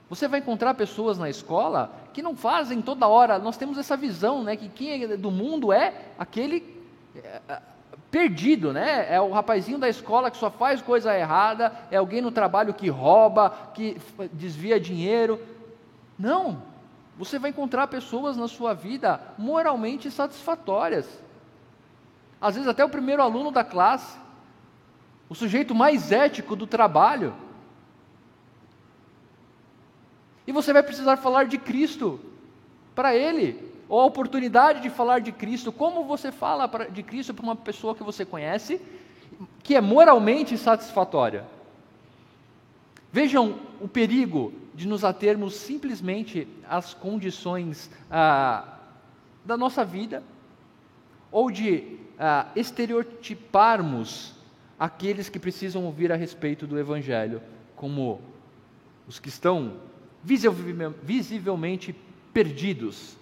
Você 0.09 0.27
vai 0.27 0.39
encontrar 0.41 0.73
pessoas 0.73 1.17
na 1.17 1.29
escola 1.29 1.93
que 2.11 2.21
não 2.21 2.35
fazem 2.35 2.81
toda 2.81 3.07
hora. 3.07 3.39
Nós 3.39 3.55
temos 3.55 3.77
essa 3.77 3.95
visão, 3.95 4.43
né, 4.43 4.57
que 4.57 4.67
quem 4.67 5.03
é 5.03 5.15
do 5.15 5.31
mundo 5.31 5.71
é 5.71 5.93
aquele 6.19 6.83
é, 7.15 7.61
perdido, 8.11 8.73
né? 8.73 9.07
É 9.09 9.21
o 9.21 9.31
rapazinho 9.31 9.79
da 9.79 9.87
escola 9.87 10.29
que 10.29 10.37
só 10.37 10.51
faz 10.51 10.81
coisa 10.81 11.17
errada, 11.17 11.73
é 11.89 11.95
alguém 11.95 12.21
no 12.21 12.29
trabalho 12.29 12.73
que 12.73 12.89
rouba, 12.89 13.49
que 13.73 13.97
desvia 14.33 14.79
dinheiro. 14.79 15.39
Não. 16.19 16.61
Você 17.17 17.39
vai 17.39 17.51
encontrar 17.51 17.87
pessoas 17.87 18.35
na 18.35 18.49
sua 18.49 18.73
vida 18.73 19.21
moralmente 19.37 20.11
satisfatórias. 20.11 21.07
Às 22.39 22.55
vezes 22.55 22.67
até 22.67 22.83
o 22.83 22.89
primeiro 22.89 23.21
aluno 23.21 23.49
da 23.49 23.63
classe, 23.63 24.17
o 25.29 25.35
sujeito 25.35 25.73
mais 25.73 26.11
ético 26.11 26.55
do 26.55 26.67
trabalho. 26.67 27.33
E 30.45 30.51
você 30.51 30.73
vai 30.73 30.83
precisar 30.83 31.15
falar 31.17 31.45
de 31.45 31.57
Cristo 31.57 32.19
para 32.93 33.15
ele, 33.15 33.70
ou 33.91 33.99
a 33.99 34.05
oportunidade 34.05 34.79
de 34.79 34.89
falar 34.89 35.19
de 35.19 35.33
Cristo. 35.33 35.69
Como 35.69 36.05
você 36.05 36.31
fala 36.31 36.65
de 36.89 37.03
Cristo 37.03 37.33
para 37.33 37.43
uma 37.43 37.57
pessoa 37.57 37.93
que 37.93 38.01
você 38.01 38.23
conhece, 38.23 38.79
que 39.61 39.75
é 39.75 39.81
moralmente 39.81 40.57
satisfatória? 40.57 41.43
Vejam 43.11 43.59
o 43.81 43.89
perigo 43.89 44.53
de 44.73 44.87
nos 44.87 45.03
atermos 45.03 45.55
simplesmente 45.55 46.47
às 46.69 46.93
condições 46.93 47.91
ah, 48.09 48.77
da 49.43 49.57
nossa 49.57 49.83
vida, 49.83 50.23
ou 51.29 51.51
de 51.51 51.97
ah, 52.17 52.47
estereotiparmos 52.55 54.33
aqueles 54.79 55.27
que 55.27 55.37
precisam 55.37 55.83
ouvir 55.83 56.13
a 56.13 56.15
respeito 56.15 56.65
do 56.65 56.79
Evangelho, 56.79 57.41
como 57.75 58.21
os 59.05 59.19
que 59.19 59.27
estão 59.27 59.73
visivelmente 60.23 61.93
perdidos. 62.31 63.19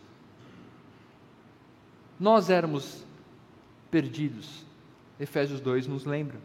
Nós 2.19 2.49
éramos 2.49 3.03
perdidos, 3.89 4.65
Efésios 5.19 5.61
2 5.61 5.87
nos 5.87 6.05
lembra. 6.05 6.37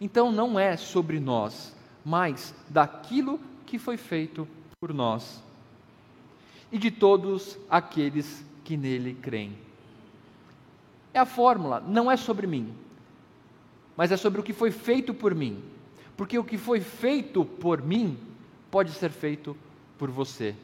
Então 0.00 0.32
não 0.32 0.58
é 0.58 0.76
sobre 0.76 1.20
nós, 1.20 1.74
mas 2.04 2.54
daquilo 2.68 3.40
que 3.64 3.78
foi 3.78 3.96
feito 3.96 4.46
por 4.80 4.92
nós 4.92 5.42
e 6.70 6.78
de 6.78 6.90
todos 6.90 7.58
aqueles 7.70 8.44
que 8.64 8.76
nele 8.76 9.14
creem. 9.14 9.56
É 11.14 11.18
a 11.18 11.24
fórmula, 11.24 11.80
não 11.80 12.10
é 12.10 12.16
sobre 12.16 12.46
mim, 12.46 12.74
mas 13.96 14.12
é 14.12 14.16
sobre 14.16 14.40
o 14.40 14.44
que 14.44 14.52
foi 14.52 14.70
feito 14.70 15.14
por 15.14 15.34
mim. 15.34 15.62
Porque 16.16 16.38
o 16.38 16.44
que 16.44 16.58
foi 16.58 16.80
feito 16.80 17.44
por 17.44 17.82
mim 17.82 18.18
pode 18.70 18.90
ser 18.92 19.10
feito 19.10 19.56
por 19.98 20.10
você, 20.10 20.54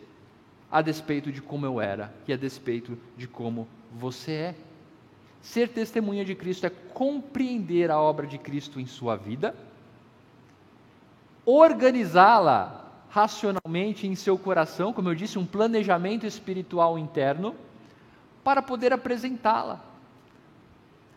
a 0.73 0.81
despeito 0.81 1.31
de 1.31 1.43
como 1.43 1.67
eu 1.67 1.79
era 1.79 2.11
e 2.27 2.33
a 2.33 2.37
despeito 2.37 2.99
de 3.15 3.29
como 3.29 3.69
você 3.93 4.33
é. 4.33 4.55
Ser 5.43 5.69
testemunha 5.69 6.25
de 6.25 6.35
Cristo 6.35 6.67
é 6.67 6.71
compreender 6.71 7.91
a 7.91 8.01
obra 8.01 8.27
de 8.27 8.39
Cristo 8.39 8.81
em 8.81 8.87
sua 8.87 9.15
vida, 9.15 9.55
organizá-la 11.45 12.91
racionalmente 13.11 14.07
em 14.07 14.15
seu 14.15 14.39
coração, 14.39 14.93
como 14.93 15.11
eu 15.11 15.15
disse, 15.15 15.39
um 15.39 15.45
planejamento 15.45 16.25
espiritual 16.25 16.99
interno, 16.99 17.55
para 18.43 18.63
poder 18.63 18.93
apresentá-la. 18.93 19.79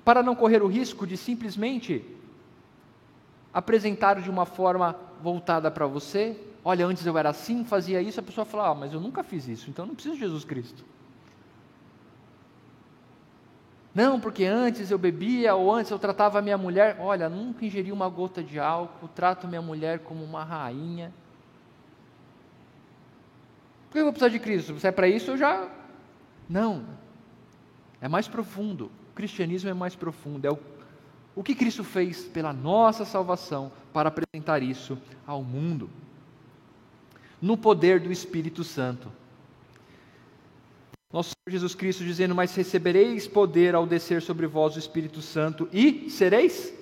Para 0.04 0.22
não 0.22 0.36
correr 0.36 0.62
o 0.62 0.68
risco 0.68 1.08
de 1.08 1.16
simplesmente 1.16 2.04
apresentar 3.54 4.22
de 4.22 4.30
uma 4.30 4.46
forma 4.46 4.96
voltada 5.22 5.72
para 5.72 5.88
você, 5.88 6.38
olha, 6.66 6.84
antes 6.88 7.06
eu 7.06 7.16
era 7.16 7.30
assim, 7.30 7.64
fazia 7.64 8.02
isso, 8.02 8.20
a 8.20 8.24
pessoa 8.24 8.44
fala, 8.44 8.70
ah, 8.70 8.76
mas 8.76 8.92
eu 8.92 9.00
nunca 9.00 9.24
fiz 9.24 9.48
isso, 9.48 9.70
então 9.70 9.86
não 9.86 9.94
preciso 9.94 10.16
de 10.16 10.22
Jesus 10.22 10.44
Cristo. 10.44 10.84
Não, 13.94 14.20
porque 14.20 14.44
antes 14.44 14.90
eu 14.90 14.98
bebia, 14.98 15.54
ou 15.54 15.72
antes 15.72 15.92
eu 15.92 16.00
tratava 16.00 16.40
a 16.40 16.42
minha 16.42 16.58
mulher, 16.58 16.98
olha, 17.00 17.30
nunca 17.30 17.64
ingeri 17.64 17.92
uma 17.92 18.10
gota 18.10 18.44
de 18.44 18.60
álcool, 18.60 19.08
trato 19.08 19.48
minha 19.48 19.62
mulher 19.62 20.00
como 20.00 20.24
uma 20.24 20.44
rainha. 20.44 21.14
Por 23.88 23.94
que 23.94 24.00
eu 24.00 24.04
vou 24.04 24.12
precisar 24.12 24.30
de 24.30 24.40
Cristo? 24.40 24.78
Se 24.80 24.88
é 24.88 24.92
para 24.92 25.08
isso, 25.08 25.32
eu 25.32 25.38
já. 25.38 25.70
Não. 26.50 26.84
É 28.02 28.10
mais 28.10 28.28
profundo. 28.28 28.92
O 29.12 29.16
cristianismo 29.16 29.70
é 29.70 29.74
mais 29.74 29.96
profundo. 29.96 30.46
É 30.46 30.52
o, 30.52 30.60
o 31.34 31.42
que 31.42 31.56
Cristo 31.56 31.84
fez 31.84 32.26
pela 32.26 32.52
nossa 32.52 33.06
salvação 33.06 33.72
para 33.94 34.10
apresentar 34.10 34.62
isso 34.62 34.98
ao 35.26 35.42
mundo 35.42 35.90
no 37.46 37.56
poder 37.56 38.00
do 38.00 38.12
Espírito 38.12 38.64
Santo. 38.64 39.12
Nosso 41.14 41.30
Senhor 41.30 41.52
Jesus 41.54 41.76
Cristo 41.76 42.04
dizendo: 42.04 42.34
Mas 42.34 42.56
recebereis 42.56 43.28
poder 43.28 43.76
ao 43.76 43.86
descer 43.86 44.24
sobre 44.24 44.48
vós 44.48 44.76
o 44.76 44.80
Espírito 44.80 45.22
Santo 45.22 45.70
e 45.72 46.10
sereis 46.10 46.74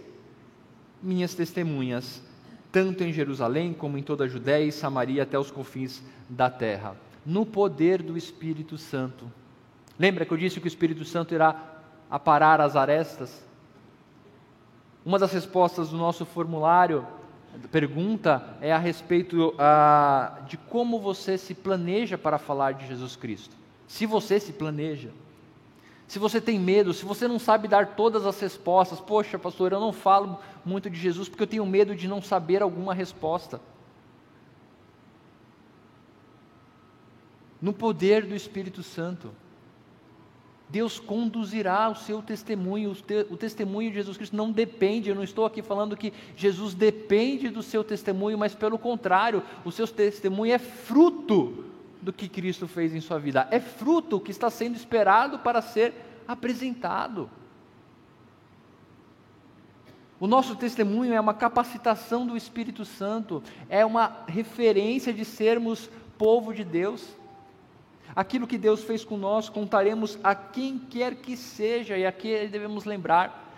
minhas 1.02 1.36
testemunhas, 1.36 2.24
tanto 2.72 3.04
em 3.04 3.12
Jerusalém 3.12 3.74
como 3.74 3.98
em 3.98 4.02
toda 4.02 4.24
a 4.24 4.28
Judéia 4.28 4.64
e 4.64 4.72
Samaria 4.72 5.24
até 5.24 5.38
os 5.38 5.52
confins 5.52 6.02
da 6.30 6.50
terra. 6.50 6.96
No 7.26 7.46
poder 7.46 8.02
do 8.02 8.18
Espírito 8.18 8.78
Santo. 8.78 9.30
Lembra 10.00 10.26
que 10.26 10.32
eu 10.32 10.38
disse 10.38 10.62
que 10.62 10.66
o 10.66 10.70
Espírito 10.70 11.04
Santo 11.04 11.34
irá 11.34 11.82
aparar 12.10 12.62
as 12.62 12.78
arestas? 12.78 13.44
Uma 15.06 15.20
das 15.20 15.34
respostas 15.34 15.90
do 15.90 15.98
nosso 15.98 16.26
formulário 16.26 17.06
pergunta 17.72 18.58
é 18.62 18.72
a 18.72 18.78
respeito 18.78 19.50
uh, 19.50 20.46
de 20.46 20.58
como 20.58 21.00
você 21.00 21.38
se 21.38 21.54
planeja 21.54 22.18
para 22.18 22.38
falar 22.38 22.74
de 22.74 22.88
Jesus 22.88 23.16
Cristo. 23.16 23.56
Se 23.88 24.06
você 24.06 24.40
se 24.40 24.54
planeja, 24.54 25.12
se 26.08 26.20
você 26.20 26.40
tem 26.40 26.60
medo, 26.60 26.94
se 26.94 27.06
você 27.06 27.28
não 27.28 27.40
sabe 27.40 27.68
dar 27.68 27.96
todas 27.96 28.26
as 28.26 28.40
respostas, 28.40 29.00
poxa, 29.00 29.40
pastor, 29.40 29.72
eu 29.72 29.80
não 29.80 29.92
falo 29.92 30.40
muito 30.64 30.90
de 30.90 31.00
Jesus 31.00 31.28
porque 31.28 31.44
eu 31.44 31.48
tenho 31.48 31.66
medo 31.66 31.96
de 31.96 32.08
não 32.08 32.22
saber 32.22 32.62
alguma 32.62 32.94
resposta. 32.94 33.60
No 37.62 37.74
poder 37.74 38.26
do 38.26 38.36
Espírito 38.36 38.84
Santo. 38.84 39.32
Deus 40.70 41.00
conduzirá 41.00 41.90
o 41.90 41.96
seu 41.96 42.22
testemunho, 42.22 42.92
o, 42.92 42.96
te, 42.96 43.28
o, 43.30 43.38
testemunho 43.38 43.90
de 43.90 43.98
Jesus 43.98 44.18
Cristo 44.18 44.36
não 44.36 44.52
depende, 44.52 45.10
eu 45.10 45.16
não 45.16 45.24
estou 45.24 45.46
aqui 45.46 45.62
falando 45.62 45.96
que 45.96 46.12
Jesus 46.36 46.74
depende 46.74 47.50
do 47.50 47.62
seu 47.62 47.84
testemunho, 47.84 48.38
mas 48.38 48.56
pelo 48.56 48.80
contrário, 48.80 49.44
o 49.64 49.72
seu 49.72 49.88
testemunho 49.88 50.54
é 50.54 50.58
fruto 50.58 51.66
do 52.02 52.12
que 52.12 52.28
Cristo 52.28 52.68
fez 52.68 52.94
em 52.96 53.02
sua 53.02 53.20
vida, 53.20 53.48
é 53.52 53.60
fruto 53.60 54.20
que 54.20 54.32
está 54.32 54.50
sendo 54.50 54.76
esperado 54.76 55.40
para 55.40 55.62
ser 55.62 55.94
apresentado. 56.28 57.30
O 60.20 60.28
nosso 60.28 60.56
testemunho 60.56 61.14
é 61.14 61.20
uma 61.20 61.34
capacitação 61.34 62.26
do 62.26 62.38
Espírito 62.38 62.86
Santo, 62.86 63.44
é 63.68 63.86
uma 63.86 64.24
referência 64.26 65.14
de 65.14 65.26
sermos 65.26 65.90
povo 66.18 66.54
de 66.54 66.64
Deus. 66.64 67.06
Aquilo 68.16 68.46
que 68.46 68.58
Deus 68.58 68.84
fez 68.84 69.04
com 69.04 69.18
nós, 69.18 69.50
contaremos 69.50 70.20
a 70.24 70.36
quem 70.36 70.78
quer 70.78 71.16
que 71.16 71.36
seja, 71.36 71.98
e 71.98 72.06
aqui 72.06 72.48
devemos 72.48 72.86
lembrar: 72.86 73.56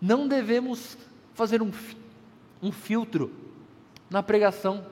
não 0.00 0.26
devemos 0.26 0.96
fazer 1.34 1.60
um, 1.60 1.70
um 2.62 2.72
filtro 2.72 3.30
na 4.08 4.22
pregação. 4.22 4.84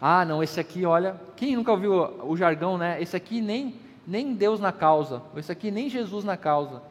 Ah, 0.00 0.24
não, 0.24 0.42
esse 0.42 0.58
aqui, 0.58 0.86
olha, 0.86 1.20
quem 1.36 1.56
nunca 1.56 1.72
ouviu 1.72 1.92
o 2.24 2.36
jargão, 2.36 2.78
né? 2.78 3.02
Esse 3.02 3.16
aqui 3.16 3.40
nem, 3.40 3.74
nem 4.06 4.32
Deus 4.32 4.60
na 4.60 4.72
causa, 4.72 5.22
esse 5.36 5.52
aqui 5.52 5.70
nem 5.70 5.90
Jesus 5.90 6.24
na 6.24 6.36
causa. 6.36 6.82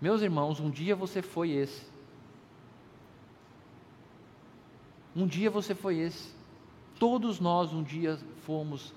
Meus 0.00 0.20
irmãos, 0.20 0.58
um 0.58 0.70
dia 0.70 0.96
você 0.96 1.22
foi 1.22 1.50
esse. 1.50 1.86
Um 5.14 5.26
dia 5.26 5.48
você 5.50 5.74
foi 5.74 5.98
esse. 5.98 6.34
Todos 6.98 7.38
nós 7.38 7.72
um 7.72 7.82
dia 7.82 8.18
fomos 8.44 8.92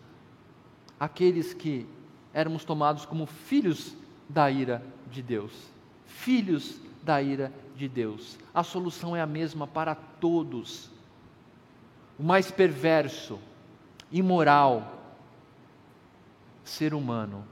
aqueles 0.99 1.53
que 1.53 1.85
éramos 2.33 2.63
tomados 2.63 3.05
como 3.05 3.25
filhos 3.25 3.95
da 4.27 4.49
ira 4.49 4.83
de 5.11 5.21
Deus. 5.21 5.51
Filhos 6.05 6.79
da 7.03 7.21
ira 7.21 7.51
de 7.75 7.87
Deus. 7.87 8.37
A 8.53 8.63
solução 8.63 9.15
é 9.15 9.21
a 9.21 9.27
mesma 9.27 9.67
para 9.67 9.95
todos. 9.95 10.89
O 12.17 12.23
mais 12.23 12.51
perverso, 12.51 13.39
imoral 14.11 14.95
ser 16.63 16.93
humano 16.93 17.45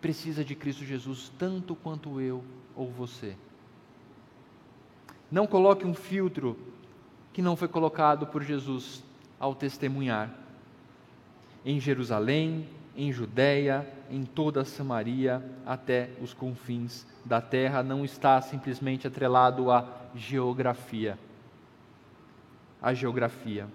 precisa 0.00 0.44
de 0.44 0.54
Cristo 0.54 0.84
Jesus 0.84 1.30
tanto 1.38 1.74
quanto 1.74 2.20
eu 2.20 2.44
ou 2.74 2.90
você. 2.90 3.36
Não 5.30 5.46
coloque 5.46 5.86
um 5.86 5.94
filtro 5.94 6.58
que 7.32 7.40
não 7.40 7.56
foi 7.56 7.68
colocado 7.68 8.26
por 8.26 8.42
Jesus 8.42 9.02
ao 9.38 9.54
testemunhar 9.54 10.39
em 11.64 11.78
Jerusalém, 11.80 12.68
em 12.96 13.12
Judéia, 13.12 13.88
em 14.10 14.24
toda 14.24 14.62
a 14.62 14.64
Samaria, 14.64 15.42
até 15.64 16.10
os 16.20 16.34
confins 16.34 17.06
da 17.24 17.40
terra, 17.40 17.82
não 17.82 18.04
está 18.04 18.40
simplesmente 18.40 19.06
atrelado 19.06 19.70
à 19.70 19.86
geografia. 20.14 21.18
A 22.80 22.94
geografia. 22.94 23.68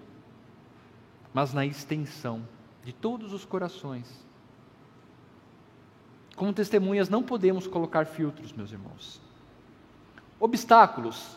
mas 1.32 1.52
na 1.52 1.66
extensão 1.66 2.42
de 2.82 2.94
todos 2.94 3.34
os 3.34 3.44
corações. 3.44 4.24
Como 6.34 6.52
testemunhas, 6.52 7.10
não 7.10 7.22
podemos 7.22 7.66
colocar 7.66 8.06
filtros, 8.06 8.52
meus 8.52 8.72
irmãos. 8.72 9.20
Obstáculos. 10.40 11.36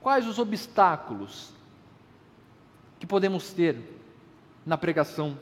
Quais 0.00 0.26
os 0.26 0.40
obstáculos 0.40 1.52
que 2.98 3.06
podemos 3.06 3.52
ter 3.52 3.78
na 4.64 4.76
pregação, 4.76 5.38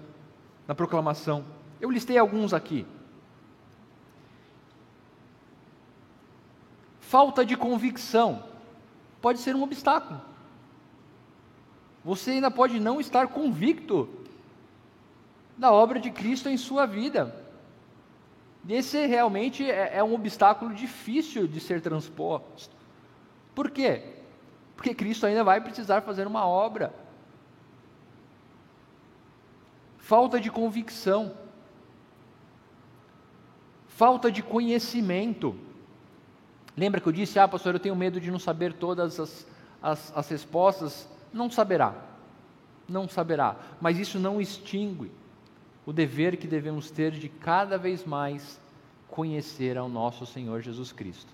na 0.66 0.74
proclamação? 0.74 1.44
Eu 1.80 1.90
listei 1.90 2.18
alguns 2.18 2.52
aqui. 2.52 2.86
Falta 7.00 7.44
de 7.44 7.56
convicção 7.56 8.42
pode 9.20 9.38
ser 9.38 9.54
um 9.54 9.62
obstáculo. 9.62 10.20
Você 12.04 12.32
ainda 12.32 12.50
pode 12.50 12.78
não 12.78 13.00
estar 13.00 13.28
convicto 13.28 14.08
da 15.56 15.72
obra 15.72 16.00
de 16.00 16.10
Cristo 16.10 16.48
em 16.48 16.56
sua 16.56 16.86
vida. 16.86 17.34
Esse 18.68 19.06
realmente 19.06 19.70
é, 19.70 19.98
é 19.98 20.04
um 20.04 20.14
obstáculo 20.14 20.74
difícil 20.74 21.46
de 21.46 21.60
ser 21.60 21.80
transposto. 21.80 22.74
Por 23.54 23.70
quê? 23.70 24.02
Porque 24.76 24.94
Cristo 24.94 25.26
ainda 25.26 25.44
vai 25.44 25.60
precisar 25.60 26.00
fazer 26.02 26.26
uma 26.26 26.46
obra. 26.46 26.92
Falta 30.04 30.38
de 30.38 30.50
convicção, 30.50 31.34
falta 33.88 34.30
de 34.30 34.42
conhecimento. 34.42 35.56
Lembra 36.76 37.00
que 37.00 37.08
eu 37.08 37.12
disse, 37.12 37.38
ah, 37.38 37.48
pastor, 37.48 37.74
eu 37.74 37.80
tenho 37.80 37.96
medo 37.96 38.20
de 38.20 38.30
não 38.30 38.38
saber 38.38 38.74
todas 38.74 39.18
as, 39.18 39.46
as, 39.80 40.12
as 40.14 40.28
respostas? 40.28 41.08
Não 41.32 41.50
saberá, 41.50 41.94
não 42.86 43.08
saberá, 43.08 43.56
mas 43.80 43.98
isso 43.98 44.18
não 44.18 44.42
extingue 44.42 45.10
o 45.86 45.92
dever 45.92 46.36
que 46.36 46.46
devemos 46.46 46.90
ter 46.90 47.12
de 47.12 47.30
cada 47.30 47.78
vez 47.78 48.04
mais 48.04 48.60
conhecer 49.08 49.78
ao 49.78 49.88
nosso 49.88 50.26
Senhor 50.26 50.60
Jesus 50.60 50.92
Cristo. 50.92 51.32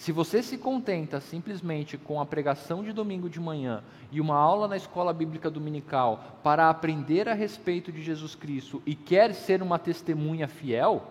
Se 0.00 0.12
você 0.12 0.42
se 0.42 0.56
contenta 0.56 1.20
simplesmente 1.20 1.98
com 1.98 2.22
a 2.22 2.24
pregação 2.24 2.82
de 2.82 2.90
domingo 2.90 3.28
de 3.28 3.38
manhã 3.38 3.84
e 4.10 4.18
uma 4.18 4.34
aula 4.34 4.66
na 4.66 4.78
escola 4.78 5.12
bíblica 5.12 5.50
dominical 5.50 6.38
para 6.42 6.70
aprender 6.70 7.28
a 7.28 7.34
respeito 7.34 7.92
de 7.92 8.02
Jesus 8.02 8.34
Cristo 8.34 8.82
e 8.86 8.94
quer 8.94 9.34
ser 9.34 9.62
uma 9.62 9.78
testemunha 9.78 10.48
fiel, 10.48 11.06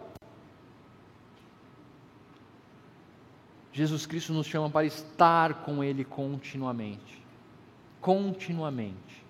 Jesus 3.72 4.08
Cristo 4.08 4.34
nos 4.34 4.48
chama 4.48 4.72
para 4.72 4.88
estar 4.88 5.62
com 5.62 5.84
Ele 5.84 6.04
continuamente 6.04 7.20
continuamente, 8.02 9.26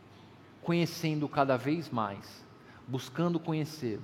conhecendo 0.62 1.28
cada 1.28 1.58
vez 1.58 1.90
mais, 1.90 2.46
buscando 2.88 3.40
conhecê-lo, 3.40 4.04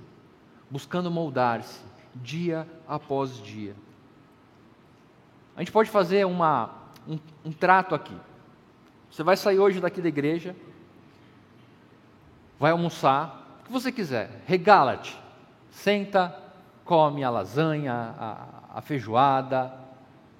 buscando 0.70 1.10
moldar-se 1.10 1.80
dia 2.14 2.68
após 2.86 3.40
dia. 3.42 3.74
A 5.56 5.60
gente 5.60 5.72
pode 5.72 5.88
fazer 5.88 6.26
uma, 6.26 6.70
um, 7.08 7.18
um 7.46 7.50
trato 7.50 7.94
aqui. 7.94 8.14
Você 9.10 9.22
vai 9.22 9.36
sair 9.36 9.58
hoje 9.58 9.80
daqui 9.80 10.02
da 10.02 10.08
igreja, 10.08 10.54
vai 12.60 12.72
almoçar, 12.72 13.58
o 13.60 13.64
que 13.64 13.72
você 13.72 13.90
quiser, 13.90 14.42
regala-te, 14.46 15.18
senta, 15.70 16.36
come 16.84 17.24
a 17.24 17.30
lasanha, 17.30 18.14
a, 18.18 18.46
a 18.74 18.80
feijoada, 18.82 19.72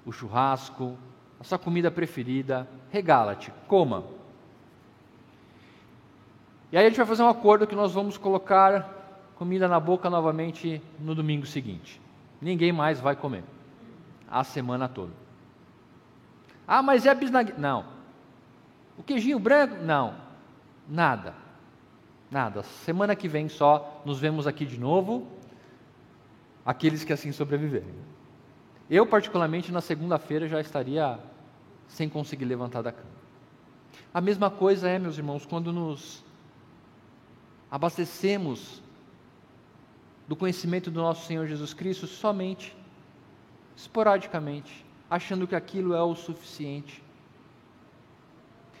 o 0.05 0.11
churrasco, 0.11 0.95
a 1.39 1.43
sua 1.43 1.57
comida 1.57 1.89
preferida, 1.89 2.67
regala-te, 2.91 3.51
coma. 3.67 4.03
E 6.71 6.77
aí 6.77 6.85
a 6.85 6.89
gente 6.89 6.97
vai 6.97 7.07
fazer 7.07 7.23
um 7.23 7.29
acordo 7.29 7.65
que 7.65 7.75
nós 7.75 7.91
vamos 7.91 8.17
colocar 8.17 8.93
comida 9.35 9.67
na 9.67 9.79
boca 9.79 10.09
novamente 10.09 10.81
no 10.99 11.15
domingo 11.15 11.45
seguinte. 11.47 11.99
Ninguém 12.39 12.71
mais 12.71 12.99
vai 12.99 13.15
comer. 13.15 13.43
A 14.29 14.43
semana 14.43 14.87
toda. 14.87 15.13
Ah, 16.67 16.83
mas 16.83 17.05
é 17.05 17.15
bisnaguinha. 17.15 17.57
Não. 17.57 17.85
O 18.97 19.03
queijinho 19.03 19.39
branco? 19.39 19.75
Não. 19.83 20.15
Nada. 20.87 21.33
Nada. 22.29 22.63
Semana 22.63 23.15
que 23.15 23.27
vem 23.27 23.47
só 23.47 24.01
nos 24.05 24.19
vemos 24.19 24.45
aqui 24.45 24.65
de 24.65 24.79
novo. 24.79 25.27
Aqueles 26.65 27.03
que 27.03 27.13
assim 27.13 27.31
sobreviverem. 27.31 27.95
Eu, 28.89 29.05
particularmente, 29.05 29.71
na 29.71 29.81
segunda-feira 29.81 30.47
já 30.47 30.59
estaria 30.59 31.19
sem 31.87 32.09
conseguir 32.09 32.45
levantar 32.45 32.81
da 32.81 32.91
cama. 32.91 33.17
A 34.13 34.19
mesma 34.19 34.49
coisa 34.49 34.89
é, 34.89 34.99
meus 34.99 35.17
irmãos, 35.17 35.45
quando 35.45 35.71
nos 35.71 36.23
abastecemos 37.69 38.81
do 40.27 40.35
conhecimento 40.35 40.91
do 40.91 41.01
nosso 41.01 41.25
Senhor 41.25 41.47
Jesus 41.47 41.73
Cristo 41.73 42.07
somente, 42.07 42.75
esporadicamente, 43.77 44.83
achando 45.07 45.47
que 45.47 45.55
aquilo 45.55 45.93
é 45.93 46.01
o 46.01 46.15
suficiente. 46.15 47.01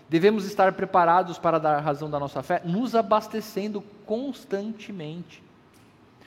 Devemos 0.09 0.45
estar 0.45 0.73
preparados 0.73 1.37
para 1.37 1.59
dar 1.59 1.79
razão 1.79 2.09
da 2.09 2.19
nossa 2.19 2.41
fé, 2.41 2.61
nos 2.65 2.95
abastecendo 2.95 3.81
constantemente. 4.05 5.43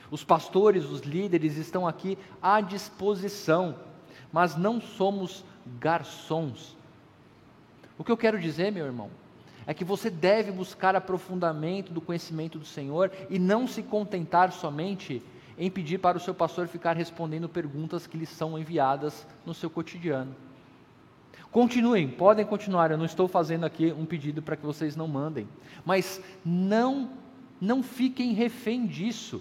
Os 0.09 0.23
pastores, 0.23 0.85
os 0.85 1.01
líderes 1.01 1.57
estão 1.57 1.87
aqui 1.87 2.17
à 2.41 2.61
disposição, 2.61 3.75
mas 4.31 4.55
não 4.55 4.79
somos 4.79 5.43
garçons. 5.79 6.77
O 7.97 8.03
que 8.03 8.11
eu 8.11 8.17
quero 8.17 8.39
dizer, 8.39 8.71
meu 8.71 8.85
irmão, 8.85 9.09
é 9.67 9.73
que 9.73 9.83
você 9.83 10.09
deve 10.09 10.51
buscar 10.51 10.95
aprofundamento 10.95 11.91
do 11.91 12.01
conhecimento 12.01 12.57
do 12.57 12.65
Senhor 12.65 13.11
e 13.29 13.37
não 13.37 13.67
se 13.67 13.83
contentar 13.83 14.51
somente 14.51 15.21
em 15.61 15.69
pedir 15.69 15.99
para 15.99 16.17
o 16.17 16.19
seu 16.19 16.33
pastor 16.33 16.67
ficar 16.67 16.97
respondendo 16.97 17.47
perguntas 17.47 18.07
que 18.07 18.17
lhe 18.17 18.25
são 18.25 18.57
enviadas 18.57 19.27
no 19.45 19.53
seu 19.53 19.69
cotidiano. 19.69 20.35
Continuem, 21.51 22.09
podem 22.09 22.43
continuar, 22.43 22.89
eu 22.89 22.97
não 22.97 23.05
estou 23.05 23.27
fazendo 23.27 23.63
aqui 23.63 23.91
um 23.91 24.03
pedido 24.03 24.41
para 24.41 24.55
que 24.55 24.65
vocês 24.65 24.95
não 24.95 25.07
mandem, 25.07 25.47
mas 25.85 26.19
não 26.43 27.11
não 27.61 27.83
fiquem 27.83 28.33
refém 28.33 28.87
disso. 28.87 29.39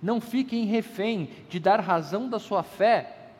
Não 0.00 0.22
fiquem 0.22 0.64
refém 0.64 1.28
de 1.50 1.60
dar 1.60 1.80
razão 1.80 2.30
da 2.30 2.38
sua 2.38 2.62
fé 2.62 3.32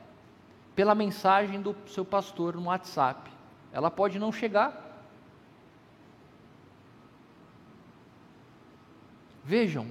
pela 0.74 0.94
mensagem 0.94 1.62
do 1.62 1.74
seu 1.86 2.04
pastor 2.04 2.56
no 2.56 2.64
WhatsApp. 2.64 3.30
Ela 3.72 3.90
pode 3.90 4.18
não 4.18 4.30
chegar, 4.30 4.86
Vejam, 9.46 9.86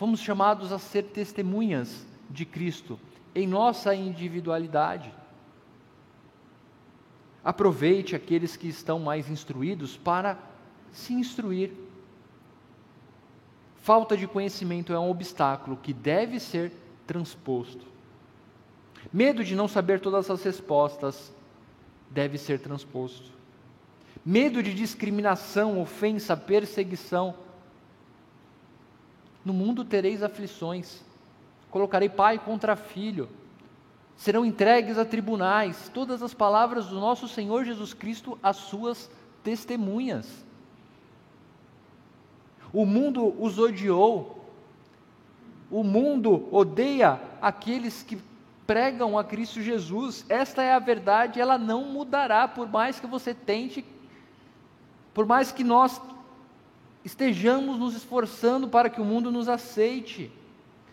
fomos 0.00 0.20
chamados 0.20 0.72
a 0.72 0.78
ser 0.78 1.02
testemunhas 1.02 2.06
de 2.30 2.46
Cristo 2.46 2.98
em 3.34 3.46
nossa 3.46 3.94
individualidade. 3.94 5.12
Aproveite 7.44 8.16
aqueles 8.16 8.56
que 8.56 8.66
estão 8.66 8.98
mais 8.98 9.28
instruídos 9.28 9.98
para 9.98 10.38
se 10.90 11.12
instruir. 11.12 11.72
Falta 13.82 14.16
de 14.16 14.26
conhecimento 14.26 14.94
é 14.94 14.98
um 14.98 15.10
obstáculo 15.10 15.76
que 15.76 15.92
deve 15.92 16.40
ser 16.40 16.72
transposto. 17.06 17.84
Medo 19.12 19.44
de 19.44 19.54
não 19.54 19.68
saber 19.68 20.00
todas 20.00 20.30
as 20.30 20.42
respostas 20.42 21.30
deve 22.08 22.38
ser 22.38 22.58
transposto. 22.60 23.30
Medo 24.24 24.62
de 24.62 24.72
discriminação, 24.72 25.78
ofensa, 25.78 26.34
perseguição 26.38 27.34
no 29.44 29.52
mundo 29.52 29.84
tereis 29.84 30.22
aflições, 30.22 31.00
colocarei 31.70 32.08
pai 32.08 32.38
contra 32.38 32.76
filho, 32.76 33.28
serão 34.16 34.44
entregues 34.44 34.98
a 34.98 35.04
tribunais, 35.04 35.90
todas 35.94 36.22
as 36.22 36.34
palavras 36.34 36.88
do 36.88 37.00
nosso 37.00 37.26
Senhor 37.26 37.64
Jesus 37.64 37.94
Cristo, 37.94 38.38
as 38.42 38.56
suas 38.56 39.10
testemunhas. 39.42 40.44
O 42.72 42.84
mundo 42.84 43.34
os 43.42 43.58
odiou, 43.58 44.44
o 45.70 45.82
mundo 45.82 46.48
odeia 46.54 47.20
aqueles 47.40 48.02
que 48.02 48.18
pregam 48.66 49.18
a 49.18 49.24
Cristo 49.24 49.60
Jesus, 49.60 50.24
esta 50.28 50.62
é 50.62 50.72
a 50.72 50.78
verdade, 50.78 51.40
ela 51.40 51.58
não 51.58 51.86
mudará, 51.86 52.46
por 52.46 52.68
mais 52.68 53.00
que 53.00 53.06
você 53.06 53.34
tente, 53.34 53.84
por 55.12 55.26
mais 55.26 55.50
que 55.50 55.64
nós 55.64 56.00
estejamos 57.04 57.78
nos 57.78 57.94
esforçando 57.94 58.68
para 58.68 58.90
que 58.90 59.00
o 59.00 59.04
mundo 59.04 59.30
nos 59.30 59.48
aceite. 59.48 60.30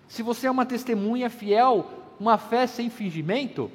Se 0.07 0.23
você 0.23 0.47
é 0.47 0.51
uma 0.51 0.65
testemunha 0.65 1.29
fiel, 1.29 1.89
uma 2.19 2.37
fé 2.37 2.65
sem 2.65 2.89
fingimento, 2.89 3.71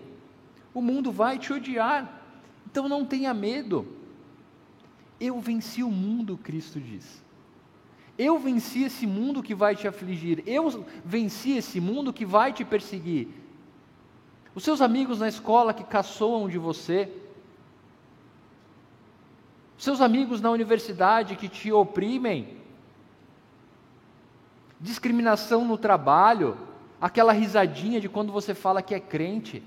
o 0.72 0.80
mundo 0.80 1.12
vai 1.12 1.38
te 1.38 1.52
odiar. 1.52 2.22
Então 2.66 2.88
não 2.88 3.04
tenha 3.04 3.34
medo. 3.34 3.86
Eu 5.20 5.40
venci 5.40 5.82
o 5.82 5.90
mundo, 5.90 6.38
Cristo 6.38 6.80
diz. 6.80 7.22
Eu 8.18 8.38
venci 8.38 8.84
esse 8.84 9.06
mundo 9.06 9.42
que 9.42 9.54
vai 9.54 9.76
te 9.76 9.86
afligir. 9.86 10.42
Eu 10.46 10.84
venci 11.04 11.52
esse 11.52 11.80
mundo 11.80 12.12
que 12.12 12.24
vai 12.24 12.52
te 12.52 12.64
perseguir. 12.64 13.28
Os 14.54 14.64
seus 14.64 14.80
amigos 14.80 15.18
na 15.18 15.28
escola 15.28 15.72
que 15.72 15.84
caçoam 15.84 16.48
de 16.48 16.58
você, 16.58 17.10
seus 19.82 20.00
amigos 20.00 20.40
na 20.40 20.48
universidade 20.48 21.34
que 21.34 21.48
te 21.48 21.72
oprimem, 21.72 22.56
discriminação 24.78 25.64
no 25.64 25.76
trabalho, 25.76 26.56
aquela 27.00 27.32
risadinha 27.32 28.00
de 28.00 28.08
quando 28.08 28.30
você 28.30 28.54
fala 28.54 28.80
que 28.80 28.94
é 28.94 29.00
crente, 29.00 29.60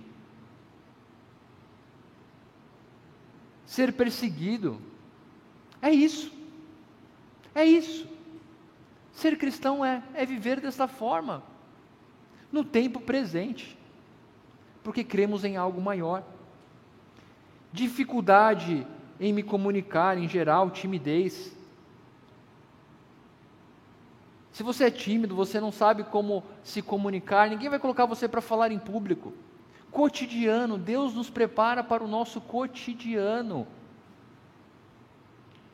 ser 3.65 3.91
perseguido, 3.91 4.79
é 5.81 5.91
isso, 5.91 6.31
é 7.53 7.65
isso. 7.65 8.07
Ser 9.11 9.37
cristão 9.37 9.83
é, 9.83 10.01
é 10.13 10.25
viver 10.25 10.61
dessa 10.61 10.87
forma, 10.87 11.43
no 12.53 12.63
tempo 12.63 13.01
presente, 13.01 13.77
porque 14.81 15.03
cremos 15.03 15.43
em 15.43 15.57
algo 15.57 15.81
maior. 15.81 16.23
Dificuldade 17.73 18.87
em 19.19 19.33
me 19.33 19.43
comunicar, 19.43 20.17
em 20.17 20.27
geral, 20.27 20.69
timidez. 20.69 21.55
Se 24.51 24.63
você 24.63 24.85
é 24.85 24.91
tímido, 24.91 25.35
você 25.35 25.59
não 25.59 25.71
sabe 25.71 26.03
como 26.03 26.43
se 26.63 26.81
comunicar, 26.81 27.49
ninguém 27.49 27.69
vai 27.69 27.79
colocar 27.79 28.05
você 28.05 28.27
para 28.27 28.41
falar 28.41 28.71
em 28.71 28.79
público. 28.79 29.33
Cotidiano, 29.91 30.77
Deus 30.77 31.13
nos 31.13 31.29
prepara 31.29 31.83
para 31.83 32.03
o 32.03 32.07
nosso 32.07 32.41
cotidiano. 32.41 33.67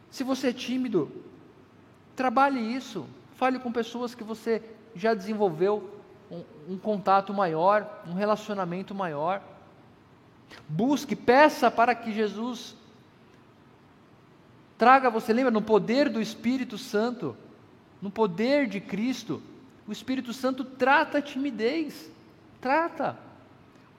Se 0.09 0.23
você 0.23 0.49
é 0.49 0.53
tímido, 0.53 1.11
trabalhe 2.15 2.59
isso. 2.59 3.07
Fale 3.35 3.57
com 3.57 3.71
pessoas 3.71 4.13
que 4.13 4.23
você 4.23 4.61
já 4.95 5.13
desenvolveu 5.13 5.89
um, 6.29 6.73
um 6.73 6.77
contato 6.77 7.33
maior, 7.33 8.03
um 8.07 8.13
relacionamento 8.13 8.93
maior. 8.93 9.41
Busque, 10.67 11.15
peça 11.15 11.71
para 11.71 11.95
que 11.95 12.11
Jesus 12.11 12.75
traga, 14.81 15.11
você 15.11 15.31
lembra, 15.31 15.51
no 15.51 15.61
poder 15.61 16.09
do 16.09 16.19
Espírito 16.19 16.75
Santo, 16.75 17.37
no 18.01 18.09
poder 18.09 18.65
de 18.65 18.81
Cristo, 18.81 19.39
o 19.87 19.91
Espírito 19.91 20.33
Santo 20.33 20.63
trata 20.65 21.19
a 21.19 21.21
timidez, 21.21 22.09
trata. 22.59 23.15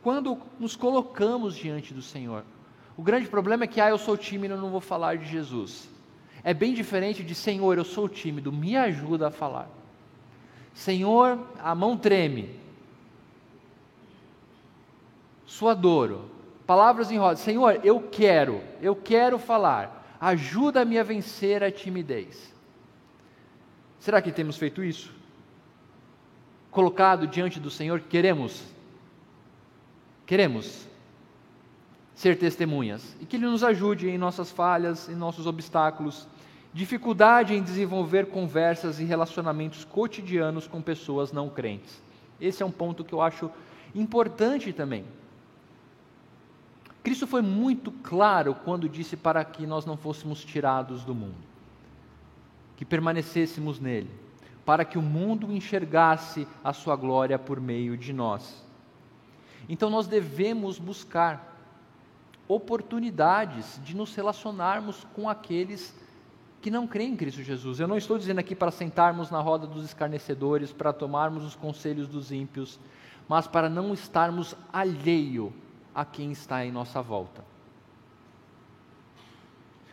Quando 0.03 0.37
nos 0.59 0.74
colocamos 0.74 1.55
diante 1.55 1.95
do 1.95 2.03
Senhor. 2.03 2.43
O 2.97 3.03
grande 3.03 3.28
problema 3.28 3.62
é 3.62 3.68
que, 3.68 3.80
ah, 3.80 3.91
eu 3.91 3.97
sou 3.97 4.16
tímido, 4.16 4.55
eu 4.55 4.61
não 4.61 4.70
vou 4.70 4.80
falar 4.80 5.16
de 5.16 5.24
Jesus. 5.24 5.89
É 6.43 6.53
bem 6.53 6.74
diferente 6.74 7.22
de 7.22 7.33
Senhor, 7.33 7.78
eu 7.78 7.85
sou 7.85 8.09
tímido, 8.09 8.51
me 8.51 8.76
ajuda 8.76 9.28
a 9.28 9.30
falar. 9.30 9.70
Senhor, 10.74 11.39
a 11.62 11.76
mão 11.76 11.97
treme. 11.97 12.59
Suadouro. 15.47 16.28
Palavras 16.66 17.12
em 17.12 17.18
roda. 17.18 17.37
Senhor, 17.37 17.78
eu 17.85 18.01
quero, 18.01 18.61
eu 18.80 18.97
quero 18.97 19.39
falar. 19.39 20.02
Ajuda-me 20.23 21.01
a 21.01 21.03
vencer 21.03 21.64
a 21.64 21.73
timidez. 21.73 22.55
Será 23.99 24.23
que 24.23 24.31
temos 24.31 24.57
feito 24.57 24.85
isso? 24.85 25.12
Colocado 26.70 27.27
diante 27.27 27.59
do 27.59 27.68
Senhor, 27.68 27.99
queremos. 28.03 28.62
Queremos 30.25 30.87
ser 32.14 32.39
testemunhas 32.39 33.16
e 33.20 33.27
que 33.27 33.35
Ele 33.35 33.47
nos 33.47 33.64
ajude 33.64 34.09
em 34.09 34.16
nossas 34.16 34.53
falhas, 34.53 35.09
em 35.09 35.16
nossos 35.16 35.45
obstáculos, 35.45 36.29
dificuldade 36.73 37.53
em 37.53 37.61
desenvolver 37.61 38.27
conversas 38.27 39.01
e 39.01 39.05
relacionamentos 39.05 39.85
cotidianos 39.85 40.68
com 40.68 40.81
pessoas 40.81 41.33
não 41.33 41.51
crentes. 41.51 42.01
Esse 42.41 42.62
é 42.62 42.66
um 42.66 42.70
ponto 42.70 43.05
que 43.05 43.12
eu 43.12 43.20
acho 43.20 43.51
importante 43.93 44.73
também. 44.73 45.05
Cristo 47.03 47.27
foi 47.27 47.43
muito 47.43 47.91
claro 47.91 48.55
quando 48.55 48.89
disse 48.89 49.17
para 49.17 49.45
que 49.45 49.67
nós 49.67 49.85
não 49.85 49.97
fôssemos 49.97 50.45
tirados 50.45 51.05
do 51.05 51.15
mundo, 51.15 51.35
que 52.77 52.85
permanecêssemos 52.85 53.81
nele, 53.81 54.11
para 54.65 54.85
que 54.85 54.97
o 54.97 55.03
mundo 55.03 55.53
enxergasse 55.53 56.47
a 56.63 56.73
sua 56.73 56.95
glória 56.95 57.39
por 57.39 57.61
meio 57.61 57.97
de 57.97 58.13
nós. 58.13 58.65
Então 59.69 59.91
nós 59.91 60.07
devemos 60.07 60.79
buscar 60.79 61.53
oportunidades 62.47 63.81
de 63.85 63.97
nos 63.97 64.15
relacionarmos 64.15 65.05
com 65.15 65.29
aqueles 65.29 65.95
que 66.61 66.71
não 66.71 66.87
creem 66.87 67.15
em 67.15 67.17
Cristo 67.17 67.43
Jesus. 67.43 67.81
Eu 67.81 67.89
não 67.89 67.97
estou 67.97 68.17
dizendo 68.17 68.39
aqui 68.39 68.55
para 68.55 68.71
sentarmos 68.71 69.31
na 69.31 69.41
roda 69.41 69.67
dos 69.67 69.85
escarnecedores, 69.85 70.73
para 70.73 70.93
tomarmos 70.93 71.45
os 71.45 71.57
conselhos 71.57 72.07
dos 72.07 72.31
ímpios, 72.31 72.79
mas 73.29 73.49
para 73.49 73.69
não 73.69 73.93
estarmos 73.93 74.55
alheio 74.73 75.53
a 75.95 76.05
quem 76.05 76.32
está 76.32 76.64
em 76.64 76.72
nossa 76.72 77.01
volta. 77.03 77.45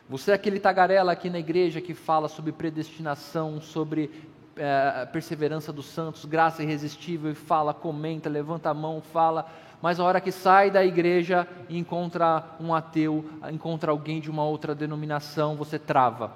Você 0.10 0.32
é 0.32 0.34
aquele 0.34 0.60
tagarela 0.60 1.12
aqui 1.12 1.30
na 1.30 1.38
igreja 1.38 1.80
que 1.80 1.94
fala 1.94 2.28
sobre 2.28 2.52
predestinação, 2.52 3.62
sobre 3.62 4.10
é, 4.56 5.06
perseverança 5.06 5.72
dos 5.72 5.86
santos, 5.86 6.26
graça 6.26 6.64
irresistível, 6.64 7.32
e 7.32 7.36
fala, 7.36 7.74
comenta, 7.74 8.28
levanta 8.28 8.70
a 8.70 8.74
mão, 8.74 9.02
fala, 9.02 9.50
mas 9.82 10.00
a 10.00 10.04
hora 10.04 10.20
que 10.20 10.32
sai 10.32 10.72
da 10.72 10.84
igreja 10.84 11.48
e 11.70 11.78
encontra 11.78 12.44
um 12.60 12.74
ateu, 12.74 13.24
encontra 13.52 13.92
alguém 13.92 14.20
de 14.20 14.30
uma 14.30 14.44
outra 14.44 14.74
denominação, 14.74 15.56
você 15.56 15.78
trava. 15.78 16.34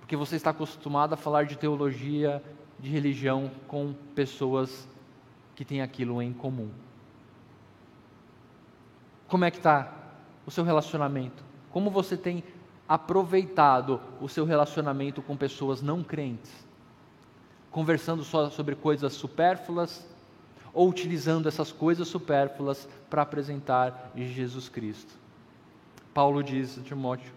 Porque 0.00 0.16
você 0.16 0.36
está 0.36 0.50
acostumado 0.50 1.14
a 1.14 1.16
falar 1.16 1.46
de 1.46 1.56
teologia, 1.56 2.42
de 2.78 2.90
religião 2.90 3.50
com 3.66 3.94
pessoas 4.14 4.86
que 5.54 5.64
têm 5.64 5.80
aquilo 5.80 6.20
em 6.20 6.32
comum. 6.32 6.70
Como 9.32 9.46
é 9.46 9.50
que 9.50 9.56
está 9.56 9.90
o 10.44 10.50
seu 10.50 10.62
relacionamento? 10.62 11.42
Como 11.70 11.90
você 11.90 12.18
tem 12.18 12.44
aproveitado 12.86 13.98
o 14.20 14.28
seu 14.28 14.44
relacionamento 14.44 15.22
com 15.22 15.34
pessoas 15.34 15.80
não 15.80 16.02
crentes? 16.04 16.52
Conversando 17.70 18.24
só 18.24 18.50
sobre 18.50 18.74
coisas 18.74 19.14
supérfluas 19.14 20.06
ou 20.74 20.86
utilizando 20.86 21.48
essas 21.48 21.72
coisas 21.72 22.08
supérfluas 22.08 22.86
para 23.08 23.22
apresentar 23.22 24.12
Jesus 24.14 24.68
Cristo. 24.68 25.14
Paulo 26.12 26.42
diz 26.42 26.78
a 26.78 26.82
Timóteo: 26.82 27.32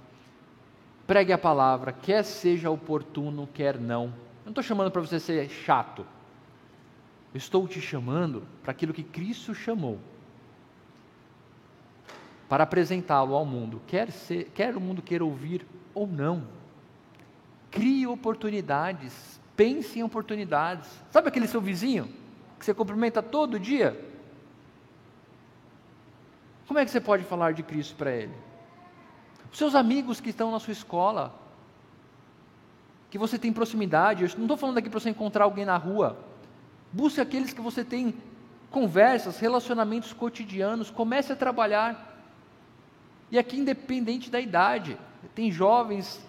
pregue 1.08 1.32
a 1.32 1.38
palavra, 1.38 1.94
quer 1.94 2.24
seja 2.24 2.70
oportuno, 2.70 3.48
quer 3.54 3.80
não. 3.80 4.08
Eu 4.08 4.48
não 4.48 4.50
estou 4.50 4.64
chamando 4.66 4.92
para 4.92 5.00
você 5.00 5.18
ser 5.18 5.48
chato. 5.48 6.06
Estou 7.34 7.66
te 7.70 7.80
chamando 7.80 8.44
para 8.64 8.72
aquilo 8.72 8.94
que 8.94 9.02
Cristo 9.02 9.56
chamou. 9.56 9.98
Para 12.48 12.64
apresentá-lo 12.64 13.36
ao 13.36 13.46
mundo, 13.46 13.82
quer, 13.88 14.12
ser, 14.12 14.52
quer 14.54 14.76
o 14.76 14.82
mundo 14.82 15.02
queira 15.02 15.26
ouvir 15.26 15.66
ou 15.94 16.06
não. 16.06 16.48
Crie 17.72 18.06
oportunidades, 18.06 19.42
pense 19.56 20.00
em 20.00 20.04
oportunidades. 20.04 20.90
Sabe 21.12 21.28
aquele 21.28 21.48
seu 21.48 21.60
vizinho? 21.60 22.08
que 22.66 22.66
você 22.66 22.74
cumprimenta 22.74 23.22
todo 23.22 23.60
dia, 23.60 24.00
como 26.68 26.80
é 26.80 26.86
que 26.86 26.90
você 26.90 27.00
pode 27.00 27.24
falar 27.24 27.54
de 27.54 27.62
Cristo 27.62 27.96
para 27.96 28.12
ele? 28.12 28.34
Os 29.52 29.58
seus 29.58 29.76
amigos 29.76 30.20
que 30.20 30.32
estão 30.32 30.52
na 30.52 30.60
sua 30.60 30.72
escola, 30.72 31.34
que 33.12 33.18
você 33.18 33.38
tem 33.38 33.54
proximidade, 33.54 34.24
eu 34.24 34.30
não 34.36 34.46
estou 34.46 34.58
falando 34.58 34.80
aqui 34.80 34.90
para 34.90 35.00
você 35.00 35.10
encontrar 35.12 35.44
alguém 35.44 35.64
na 35.64 35.78
rua, 35.78 36.18
busque 36.92 37.22
aqueles 37.22 37.54
que 37.54 37.62
você 37.62 37.84
tem 37.84 38.16
conversas, 38.72 39.38
relacionamentos 39.38 40.12
cotidianos, 40.12 40.90
comece 40.90 41.32
a 41.32 41.36
trabalhar. 41.36 42.14
E 43.32 43.40
aqui, 43.40 43.58
independente 43.58 44.30
da 44.30 44.40
idade, 44.40 44.98
tem 45.34 45.52
jovens, 45.52 46.24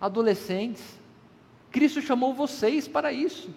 adolescentes, 0.00 0.98
Cristo 1.70 2.00
chamou 2.00 2.32
vocês 2.32 2.88
para 2.88 3.12
isso 3.12 3.50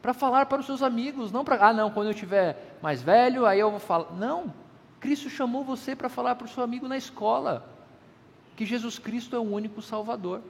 para 0.00 0.14
falar 0.14 0.46
para 0.46 0.60
os 0.60 0.66
seus 0.66 0.82
amigos, 0.82 1.32
não 1.32 1.44
para, 1.44 1.68
ah, 1.68 1.72
não, 1.72 1.90
quando 1.90 2.08
eu 2.08 2.14
tiver 2.14 2.78
mais 2.80 3.02
velho, 3.02 3.44
aí 3.44 3.58
eu 3.58 3.70
vou 3.70 3.80
falar. 3.80 4.12
Não, 4.12 4.52
Cristo 5.00 5.28
chamou 5.28 5.64
você 5.64 5.94
para 5.94 6.08
falar 6.08 6.34
para 6.34 6.46
o 6.46 6.48
seu 6.48 6.62
amigo 6.62 6.88
na 6.88 6.96
escola 6.96 7.68
que 8.56 8.64
Jesus 8.64 8.98
Cristo 8.98 9.36
é 9.36 9.38
o 9.38 9.42
único 9.42 9.80
Salvador. 9.82 10.40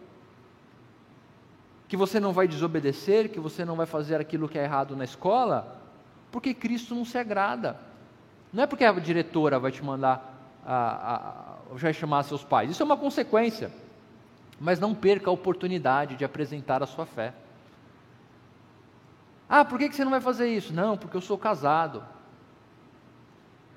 Que 1.89 1.97
você 1.97 2.21
não 2.21 2.33
vai 2.33 2.47
desobedecer, 2.47 3.31
que 3.31 3.41
você 3.41 3.64
não 3.64 3.77
vai 3.77 3.87
fazer 3.87 4.21
aquilo 4.21 4.49
que 4.49 4.59
é 4.59 4.64
errado 4.64 4.95
na 4.95 5.05
escola, 5.05 5.81
porque 6.31 6.53
Cristo 6.55 6.95
não 6.95 7.05
se 7.05 7.19
agrada. 7.19 7.79
Não 8.53 8.62
é 8.62 8.66
porque 8.66 8.85
a 8.85 8.93
diretora 8.93 9.59
vai 9.59 9.71
te 9.71 9.83
mandar, 9.85 10.38
a, 10.65 11.15
a, 11.15 11.57
vai 11.73 11.93
chamar 11.93 12.23
seus 12.23 12.45
pais. 12.45 12.71
Isso 12.71 12.83
é 12.83 12.87
uma 12.87 12.97
consequência. 12.97 13.73
Mas 14.61 14.81
não 14.81 14.95
perca 14.95 15.31
a 15.31 15.33
oportunidade 15.33 16.17
de 16.17 16.25
apresentar 16.25 16.83
a 16.83 16.87
sua 16.87 17.07
fé. 17.07 17.33
Ah, 19.49 19.65
por 19.65 19.79
que 19.79 19.91
você 19.91 20.05
não 20.05 20.11
vai 20.11 20.21
fazer 20.21 20.49
isso? 20.49 20.73
Não, 20.73 20.97
porque 20.97 21.17
eu 21.17 21.21
sou 21.21 21.39
casado. 21.39 22.05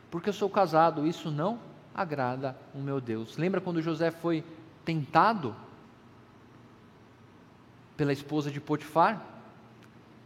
Porque 0.10 0.30
eu 0.30 0.34
sou 0.34 0.50
casado, 0.50 1.08
isso 1.08 1.32
não 1.32 1.60
agrada 1.96 2.58
o 2.74 2.80
meu 2.80 3.00
Deus. 3.00 3.38
Lembra 3.38 3.62
quando 3.62 3.82
José 3.82 4.12
foi 4.12 4.44
tentado 4.84 5.56
pela 7.96 8.12
esposa 8.12 8.52
de 8.52 8.60
Potifar? 8.60 9.22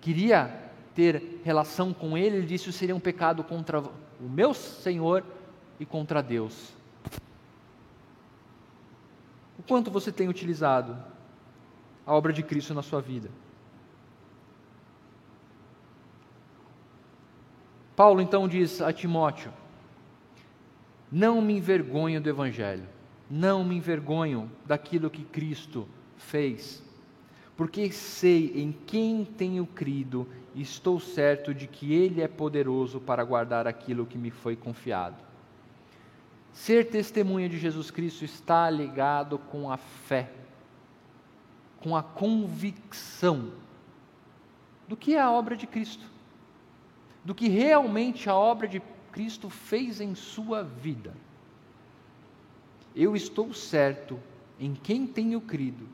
Queria 0.01 0.71
ter 0.95 1.41
relação 1.43 1.93
com 1.93 2.17
ele, 2.17 2.37
ele 2.37 2.47
disse: 2.47 2.71
seria 2.71 2.95
um 2.95 2.99
pecado 2.99 3.43
contra 3.43 3.81
o 3.81 4.29
meu 4.29 4.53
Senhor 4.53 5.23
e 5.79 5.85
contra 5.85 6.21
Deus. 6.21 6.73
quanto 9.67 9.89
você 9.89 10.11
tem 10.11 10.29
utilizado 10.29 10.95
a 12.05 12.13
obra 12.13 12.31
de 12.31 12.43
Cristo 12.43 12.73
na 12.73 12.81
sua 12.81 13.01
vida? 13.01 13.29
Paulo 17.95 18.21
então 18.21 18.47
diz 18.47 18.81
a 18.81 18.91
Timóteo: 18.91 19.51
Não 21.11 21.41
me 21.41 21.57
envergonho 21.57 22.21
do 22.21 22.29
Evangelho, 22.29 22.87
não 23.29 23.63
me 23.63 23.75
envergonho 23.77 24.51
daquilo 24.65 25.09
que 25.09 25.23
Cristo 25.23 25.87
fez, 26.17 26.83
porque 27.55 27.91
sei 27.91 28.51
em 28.61 28.71
quem 28.85 29.23
tenho 29.23 29.65
crido 29.65 30.27
e 30.53 30.61
estou 30.61 30.99
certo 30.99 31.53
de 31.53 31.67
que 31.67 31.93
Ele 31.93 32.21
é 32.21 32.27
poderoso 32.27 32.99
para 32.99 33.23
guardar 33.23 33.65
aquilo 33.65 34.05
que 34.05 34.17
me 34.17 34.29
foi 34.29 34.55
confiado. 34.55 35.34
Ser 36.55 36.89
testemunha 36.89 37.49
de 37.49 37.59
Jesus 37.59 37.91
Cristo 37.91 38.23
está 38.23 38.69
ligado 38.69 39.37
com 39.37 39.69
a 39.69 39.75
fé, 39.75 40.31
com 41.81 41.97
a 41.97 42.01
convicção 42.01 43.51
do 44.87 44.95
que 44.95 45.15
é 45.15 45.19
a 45.19 45.29
obra 45.29 45.57
de 45.57 45.67
Cristo, 45.67 46.05
do 47.25 47.35
que 47.35 47.49
realmente 47.49 48.29
a 48.29 48.35
obra 48.35 48.69
de 48.69 48.81
Cristo 49.11 49.49
fez 49.49 49.99
em 49.99 50.15
sua 50.15 50.63
vida. 50.63 51.13
Eu 52.95 53.17
estou 53.17 53.53
certo 53.53 54.17
em 54.57 54.73
quem 54.73 55.05
tenho 55.05 55.41
crido, 55.41 55.85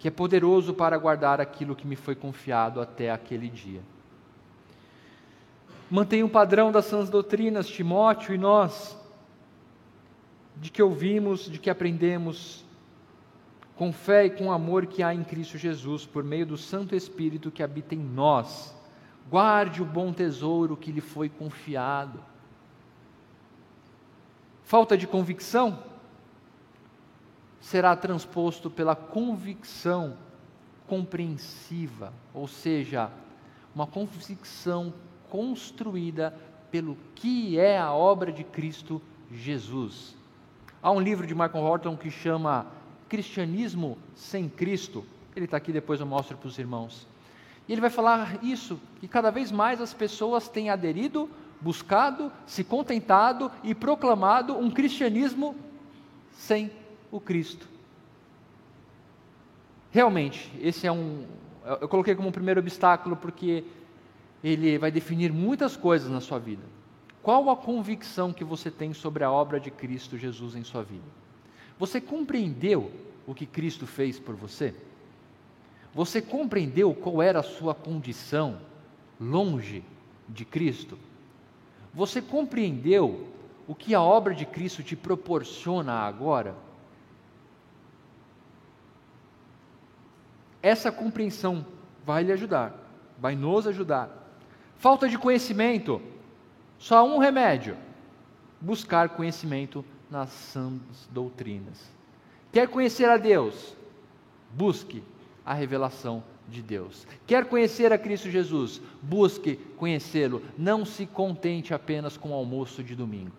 que 0.00 0.08
é 0.08 0.10
poderoso 0.10 0.74
para 0.74 0.98
guardar 0.98 1.40
aquilo 1.40 1.76
que 1.76 1.86
me 1.86 1.94
foi 1.94 2.16
confiado 2.16 2.80
até 2.80 3.12
aquele 3.12 3.48
dia. 3.48 3.93
Mantenha 5.94 6.26
um 6.26 6.28
padrão 6.28 6.72
das 6.72 6.86
sãs 6.86 7.08
doutrinas, 7.08 7.68
Timóteo 7.68 8.34
e 8.34 8.36
nós, 8.36 8.98
de 10.56 10.68
que 10.68 10.82
ouvimos, 10.82 11.48
de 11.48 11.56
que 11.56 11.70
aprendemos, 11.70 12.64
com 13.76 13.92
fé 13.92 14.26
e 14.26 14.30
com 14.30 14.50
amor 14.50 14.86
que 14.86 15.04
há 15.04 15.14
em 15.14 15.22
Cristo 15.22 15.56
Jesus, 15.56 16.04
por 16.04 16.24
meio 16.24 16.44
do 16.44 16.56
Santo 16.56 16.96
Espírito 16.96 17.48
que 17.48 17.62
habita 17.62 17.94
em 17.94 18.00
nós. 18.00 18.74
Guarde 19.30 19.82
o 19.82 19.84
bom 19.84 20.12
tesouro 20.12 20.76
que 20.76 20.90
lhe 20.90 21.00
foi 21.00 21.28
confiado. 21.28 22.18
Falta 24.64 24.98
de 24.98 25.06
convicção 25.06 25.78
será 27.60 27.94
transposto 27.94 28.68
pela 28.68 28.96
convicção 28.96 30.18
compreensiva, 30.88 32.12
ou 32.34 32.48
seja, 32.48 33.12
uma 33.72 33.86
convicção 33.86 34.92
construída 35.34 36.32
pelo 36.70 36.96
que 37.12 37.58
é 37.58 37.76
a 37.76 37.92
obra 37.92 38.30
de 38.30 38.44
Cristo 38.44 39.02
Jesus. 39.32 40.14
Há 40.80 40.92
um 40.92 41.00
livro 41.00 41.26
de 41.26 41.34
Michael 41.34 41.64
Horton 41.64 41.96
que 41.96 42.08
chama 42.08 42.68
Cristianismo 43.08 43.98
sem 44.14 44.48
Cristo. 44.48 45.04
Ele 45.34 45.46
está 45.46 45.56
aqui, 45.56 45.72
depois 45.72 45.98
eu 45.98 46.06
mostro 46.06 46.36
para 46.36 46.46
os 46.46 46.56
irmãos. 46.56 47.04
E 47.66 47.72
ele 47.72 47.80
vai 47.80 47.90
falar 47.90 48.44
isso, 48.44 48.78
que 49.00 49.08
cada 49.08 49.32
vez 49.32 49.50
mais 49.50 49.80
as 49.80 49.92
pessoas 49.92 50.46
têm 50.46 50.70
aderido, 50.70 51.28
buscado, 51.60 52.30
se 52.46 52.62
contentado 52.62 53.50
e 53.64 53.74
proclamado 53.74 54.56
um 54.56 54.70
cristianismo 54.70 55.56
sem 56.30 56.70
o 57.10 57.18
Cristo. 57.18 57.68
Realmente, 59.90 60.48
esse 60.60 60.86
é 60.86 60.92
um. 60.92 61.26
Eu 61.80 61.88
coloquei 61.88 62.14
como 62.14 62.28
um 62.28 62.32
primeiro 62.32 62.60
obstáculo 62.60 63.16
porque 63.16 63.64
ele 64.44 64.76
vai 64.76 64.90
definir 64.90 65.32
muitas 65.32 65.74
coisas 65.74 66.10
na 66.10 66.20
sua 66.20 66.38
vida. 66.38 66.62
Qual 67.22 67.48
a 67.48 67.56
convicção 67.56 68.30
que 68.30 68.44
você 68.44 68.70
tem 68.70 68.92
sobre 68.92 69.24
a 69.24 69.32
obra 69.32 69.58
de 69.58 69.70
Cristo 69.70 70.18
Jesus 70.18 70.54
em 70.54 70.62
sua 70.62 70.82
vida? 70.82 71.06
Você 71.78 71.98
compreendeu 71.98 72.92
o 73.26 73.34
que 73.34 73.46
Cristo 73.46 73.86
fez 73.86 74.20
por 74.20 74.34
você? 74.34 74.74
Você 75.94 76.20
compreendeu 76.20 76.92
qual 76.94 77.22
era 77.22 77.40
a 77.40 77.42
sua 77.42 77.74
condição 77.74 78.58
longe 79.18 79.82
de 80.28 80.44
Cristo? 80.44 80.98
Você 81.94 82.20
compreendeu 82.20 83.26
o 83.66 83.74
que 83.74 83.94
a 83.94 84.02
obra 84.02 84.34
de 84.34 84.44
Cristo 84.44 84.82
te 84.82 84.94
proporciona 84.94 85.94
agora? 85.94 86.54
Essa 90.62 90.92
compreensão 90.92 91.64
vai 92.04 92.22
lhe 92.22 92.32
ajudar, 92.32 92.74
vai 93.18 93.34
nos 93.34 93.66
ajudar 93.66 94.23
Falta 94.78 95.08
de 95.08 95.18
conhecimento, 95.18 96.00
só 96.78 97.06
um 97.06 97.18
remédio: 97.18 97.76
buscar 98.60 99.10
conhecimento 99.10 99.84
nas 100.10 100.30
sãs 100.30 101.08
doutrinas. 101.10 101.90
Quer 102.52 102.68
conhecer 102.68 103.08
a 103.08 103.16
Deus? 103.16 103.74
Busque 104.50 105.02
a 105.44 105.52
revelação 105.52 106.22
de 106.48 106.62
Deus. 106.62 107.06
Quer 107.26 107.46
conhecer 107.46 107.92
a 107.92 107.98
Cristo 107.98 108.30
Jesus? 108.30 108.80
Busque 109.02 109.56
conhecê-lo. 109.76 110.42
Não 110.56 110.84
se 110.84 111.06
contente 111.06 111.74
apenas 111.74 112.16
com 112.16 112.30
o 112.30 112.34
almoço 112.34 112.82
de 112.82 112.94
domingo. 112.94 113.32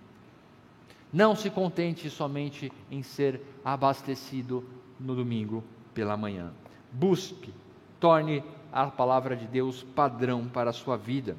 Não 1.14 1.36
se 1.36 1.50
contente 1.50 2.10
somente 2.10 2.72
em 2.92 3.02
ser 3.02 3.40
abastecido 3.64 4.68
no 5.00 5.16
domingo 5.16 5.64
pela 5.94 6.18
manhã. 6.18 6.52
Busque, 6.92 7.54
torne 8.00 8.44
a 8.76 8.88
palavra 8.88 9.38
de 9.38 9.48
Deus 9.48 9.84
padrão 9.84 10.50
para 10.50 10.72
a 10.72 10.74
sua 10.74 10.98
vida. 10.98 11.38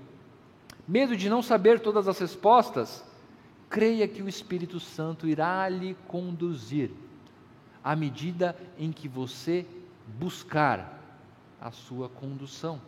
Medo 0.89 1.15
de 1.15 1.29
não 1.29 1.43
saber 1.43 1.81
todas 1.81 2.09
as 2.09 2.19
respostas? 2.19 3.05
Creia 3.69 4.09
que 4.09 4.23
o 4.23 4.29
Espírito 4.29 4.81
Santo 4.81 5.29
irá 5.29 5.69
lhe 5.69 5.95
conduzir 6.09 6.91
à 7.85 7.95
medida 7.95 8.57
em 8.79 8.91
que 8.91 9.07
você 9.07 9.67
buscar 10.19 10.99
a 11.61 11.71
sua 11.71 12.09
condução. 12.09 12.81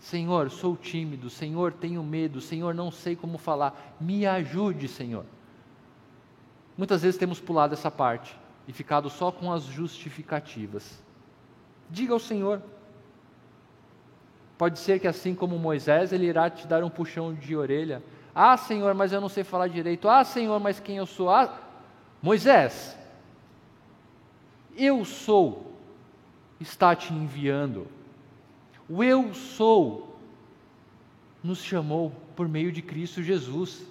Senhor, 0.00 0.50
sou 0.50 0.76
tímido, 0.76 1.28
Senhor, 1.28 1.72
tenho 1.72 2.02
medo, 2.02 2.40
Senhor, 2.40 2.74
não 2.74 2.90
sei 2.90 3.14
como 3.14 3.36
falar, 3.36 3.96
me 4.00 4.24
ajude, 4.24 4.88
Senhor. 4.88 5.26
Muitas 6.76 7.02
vezes 7.02 7.18
temos 7.18 7.38
pulado 7.38 7.74
essa 7.74 7.90
parte 7.90 8.34
e 8.66 8.72
ficado 8.72 9.10
só 9.10 9.30
com 9.30 9.52
as 9.52 9.64
justificativas. 9.64 11.02
Diga 11.90 12.14
ao 12.14 12.18
Senhor, 12.18 12.62
Pode 14.56 14.78
ser 14.78 15.00
que 15.00 15.08
assim 15.08 15.34
como 15.34 15.58
Moisés, 15.58 16.12
ele 16.12 16.26
irá 16.26 16.48
te 16.48 16.66
dar 16.66 16.84
um 16.84 16.90
puxão 16.90 17.34
de 17.34 17.56
orelha. 17.56 18.02
Ah, 18.34 18.56
Senhor, 18.56 18.94
mas 18.94 19.12
eu 19.12 19.20
não 19.20 19.28
sei 19.28 19.44
falar 19.44 19.68
direito. 19.68 20.08
Ah, 20.08 20.24
Senhor, 20.24 20.58
mas 20.60 20.80
quem 20.80 20.96
eu 20.96 21.06
sou? 21.06 21.30
Ah, 21.30 21.58
Moisés, 22.22 22.96
eu 24.76 25.04
sou, 25.04 25.72
está 26.60 26.94
te 26.94 27.12
enviando. 27.12 27.86
O 28.88 29.02
eu 29.02 29.32
sou 29.34 30.18
nos 31.42 31.62
chamou 31.62 32.12
por 32.34 32.48
meio 32.48 32.72
de 32.72 32.82
Cristo 32.82 33.22
Jesus. 33.22 33.86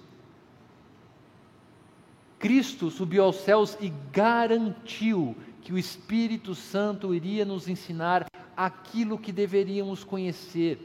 Cristo 2.38 2.90
subiu 2.90 3.24
aos 3.24 3.36
céus 3.36 3.76
e 3.80 3.92
garantiu 4.12 5.36
que 5.64 5.72
o 5.72 5.78
Espírito 5.78 6.54
Santo 6.54 7.14
iria 7.14 7.42
nos 7.42 7.68
ensinar 7.68 8.26
aquilo 8.54 9.18
que 9.18 9.32
deveríamos 9.32 10.04
conhecer. 10.04 10.78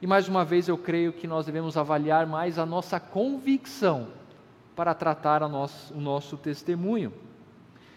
E 0.00 0.06
mais 0.06 0.28
uma 0.28 0.44
vez 0.44 0.68
eu 0.68 0.76
creio 0.76 1.10
que 1.10 1.26
nós 1.26 1.46
devemos 1.46 1.78
avaliar 1.78 2.26
mais 2.26 2.58
a 2.58 2.66
nossa 2.66 3.00
convicção 3.00 4.08
para 4.76 4.92
tratar 4.92 5.40
nosso, 5.48 5.94
o 5.94 6.00
nosso 6.00 6.36
testemunho. 6.36 7.14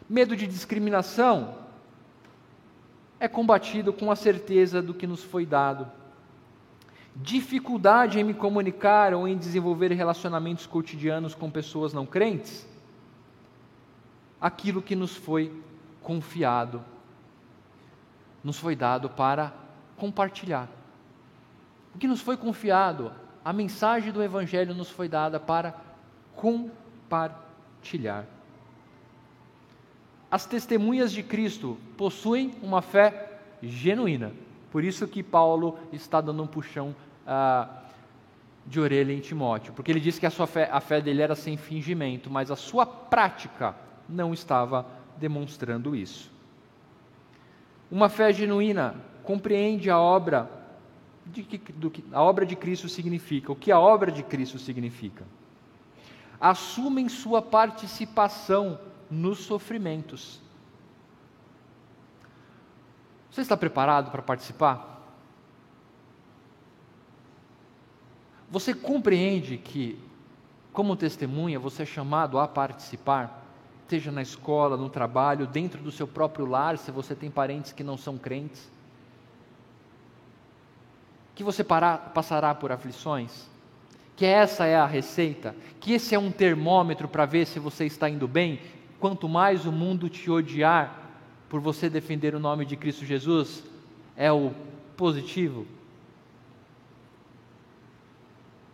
Medo 0.07 0.33
de 0.33 0.47
discriminação 0.47 1.55
é 3.19 3.27
combatido 3.27 3.91
com 3.91 4.09
a 4.09 4.15
certeza 4.15 4.81
do 4.81 4.93
que 4.93 5.05
nos 5.05 5.21
foi 5.21 5.45
dado. 5.45 5.91
Dificuldade 7.13 8.17
em 8.17 8.23
me 8.23 8.33
comunicar 8.33 9.13
ou 9.13 9.27
em 9.27 9.37
desenvolver 9.37 9.91
relacionamentos 9.91 10.65
cotidianos 10.65 11.35
com 11.35 11.51
pessoas 11.51 11.91
não 11.91 12.05
crentes? 12.05 12.65
Aquilo 14.45 14.79
que 14.79 14.95
nos 14.95 15.15
foi 15.15 15.51
confiado 16.03 16.85
nos 18.43 18.59
foi 18.59 18.75
dado 18.75 19.09
para 19.09 19.51
compartilhar. 19.97 20.69
O 21.95 21.97
que 21.97 22.07
nos 22.07 22.21
foi 22.21 22.37
confiado, 22.37 23.11
a 23.43 23.51
mensagem 23.51 24.11
do 24.11 24.21
Evangelho 24.21 24.75
nos 24.75 24.91
foi 24.91 25.09
dada 25.09 25.39
para 25.39 25.73
compartilhar. 26.35 28.27
As 30.29 30.45
testemunhas 30.45 31.11
de 31.11 31.23
Cristo 31.23 31.79
possuem 31.97 32.53
uma 32.61 32.83
fé 32.83 33.39
genuína. 33.63 34.31
Por 34.71 34.83
isso 34.83 35.07
que 35.07 35.23
Paulo 35.23 35.79
está 35.91 36.21
dando 36.21 36.43
um 36.43 36.47
puxão 36.47 36.95
ah, 37.25 37.81
de 38.63 38.79
orelha 38.79 39.11
em 39.11 39.21
Timóteo, 39.21 39.73
porque 39.73 39.91
ele 39.91 39.99
disse 39.99 40.19
que 40.19 40.27
a, 40.27 40.29
sua 40.29 40.45
fé, 40.45 40.69
a 40.71 40.79
fé 40.79 41.01
dele 41.01 41.23
era 41.23 41.33
sem 41.33 41.57
fingimento, 41.57 42.29
mas 42.29 42.51
a 42.51 42.55
sua 42.55 42.85
prática 42.85 43.83
não 44.07 44.33
estava 44.33 44.85
demonstrando 45.17 45.95
isso. 45.95 46.31
Uma 47.89 48.09
fé 48.09 48.33
genuína 48.33 48.95
compreende 49.23 49.89
a 49.89 49.99
obra 49.99 50.49
de 51.25 51.43
que, 51.43 51.57
do 51.71 51.89
que 51.89 52.03
a 52.11 52.21
obra 52.21 52.45
de 52.45 52.55
Cristo 52.55 52.87
significa, 52.87 53.51
o 53.51 53.55
que 53.55 53.71
a 53.71 53.79
obra 53.79 54.11
de 54.11 54.23
Cristo 54.23 54.59
significa. 54.59 55.25
assumem 56.39 57.09
sua 57.09 57.41
participação 57.41 58.79
nos 59.09 59.39
sofrimentos. 59.39 60.41
Você 63.31 63.41
está 63.41 63.57
preparado 63.57 64.11
para 64.11 64.21
participar? 64.21 65.01
Você 68.49 68.73
compreende 68.73 69.57
que, 69.57 69.99
como 70.71 70.95
testemunha, 70.95 71.59
você 71.59 71.83
é 71.83 71.85
chamado 71.85 72.39
a 72.39 72.47
participar? 72.47 73.44
Seja 73.87 74.11
na 74.11 74.21
escola, 74.21 74.75
no 74.75 74.89
trabalho, 74.89 75.45
dentro 75.45 75.81
do 75.81 75.91
seu 75.91 76.07
próprio 76.07 76.45
lar, 76.45 76.77
se 76.77 76.91
você 76.91 77.13
tem 77.13 77.29
parentes 77.29 77.71
que 77.71 77.83
não 77.83 77.97
são 77.97 78.17
crentes. 78.17 78.69
Que 81.35 81.43
você 81.43 81.63
passará 81.63 82.55
por 82.55 82.71
aflições? 82.71 83.47
Que 84.15 84.25
essa 84.25 84.65
é 84.65 84.75
a 84.75 84.85
receita? 84.85 85.55
Que 85.79 85.93
esse 85.93 86.15
é 86.15 86.19
um 86.19 86.31
termômetro 86.31 87.07
para 87.07 87.25
ver 87.25 87.45
se 87.45 87.59
você 87.59 87.85
está 87.85 88.09
indo 88.09 88.27
bem? 88.27 88.59
Quanto 88.99 89.29
mais 89.29 89.65
o 89.65 89.71
mundo 89.71 90.09
te 90.09 90.31
odiar 90.31 91.01
por 91.47 91.59
você 91.59 91.89
defender 91.89 92.33
o 92.33 92.39
nome 92.39 92.65
de 92.65 92.75
Cristo 92.75 93.05
Jesus, 93.05 93.63
é 94.15 94.31
o 94.31 94.51
positivo? 94.97 95.67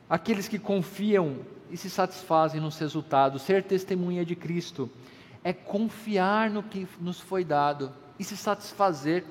Aqueles 0.09 0.47
que 0.47 0.59
confiam 0.59 1.37
e 1.71 1.77
se 1.77 1.89
satisfazem 1.89 2.59
nos 2.59 2.77
resultados, 2.77 3.43
ser 3.43 3.63
testemunha 3.63 4.25
de 4.25 4.35
Cristo 4.35 4.89
é 5.43 5.53
confiar 5.53 6.49
no 6.49 6.61
que 6.61 6.87
nos 6.99 7.19
foi 7.19 7.43
dado 7.43 7.91
e 8.19 8.23
se 8.23 8.35
satisfazer. 8.35 9.23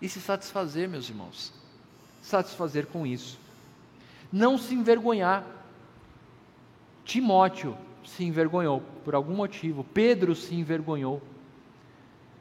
E 0.00 0.08
se 0.08 0.20
satisfazer, 0.20 0.88
meus 0.88 1.08
irmãos. 1.08 1.52
Satisfazer 2.22 2.86
com 2.86 3.06
isso. 3.06 3.38
Não 4.32 4.56
se 4.56 4.74
envergonhar. 4.74 5.44
Timóteo 7.04 7.76
se 8.04 8.24
envergonhou 8.24 8.82
por 9.04 9.14
algum 9.14 9.34
motivo, 9.34 9.84
Pedro 9.84 10.34
se 10.34 10.54
envergonhou. 10.54 11.22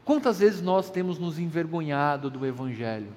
Quantas 0.05 0.39
vezes 0.39 0.61
nós 0.61 0.89
temos 0.89 1.17
nos 1.17 1.39
envergonhado 1.39 2.29
do 2.29 2.45
Evangelho? 2.45 3.13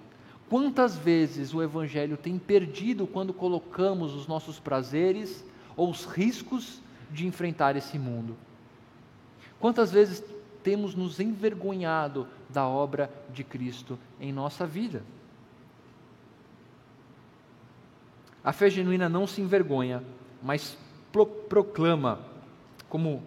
Quantas 0.48 0.96
vezes 0.96 1.52
o 1.52 1.62
Evangelho 1.62 2.16
tem 2.16 2.38
perdido 2.38 3.06
quando 3.06 3.32
colocamos 3.32 4.14
os 4.14 4.26
nossos 4.26 4.60
prazeres 4.60 5.44
ou 5.76 5.90
os 5.90 6.04
riscos 6.04 6.80
de 7.10 7.26
enfrentar 7.26 7.76
esse 7.76 7.98
mundo? 7.98 8.36
Quantas 9.60 9.90
vezes 9.90 10.22
temos 10.62 10.94
nos 10.94 11.20
envergonhado 11.20 12.26
da 12.48 12.66
obra 12.66 13.10
de 13.30 13.44
Cristo 13.44 13.98
em 14.20 14.32
nossa 14.32 14.66
vida? 14.66 15.02
A 18.42 18.52
fé 18.52 18.70
genuína 18.70 19.08
não 19.08 19.26
se 19.26 19.40
envergonha, 19.40 20.02
mas 20.42 20.78
pro 21.12 21.26
proclama 21.26 22.20
como 22.88 23.22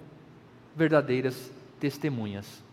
verdadeiras 0.76 1.52
testemunhas. 1.80 2.64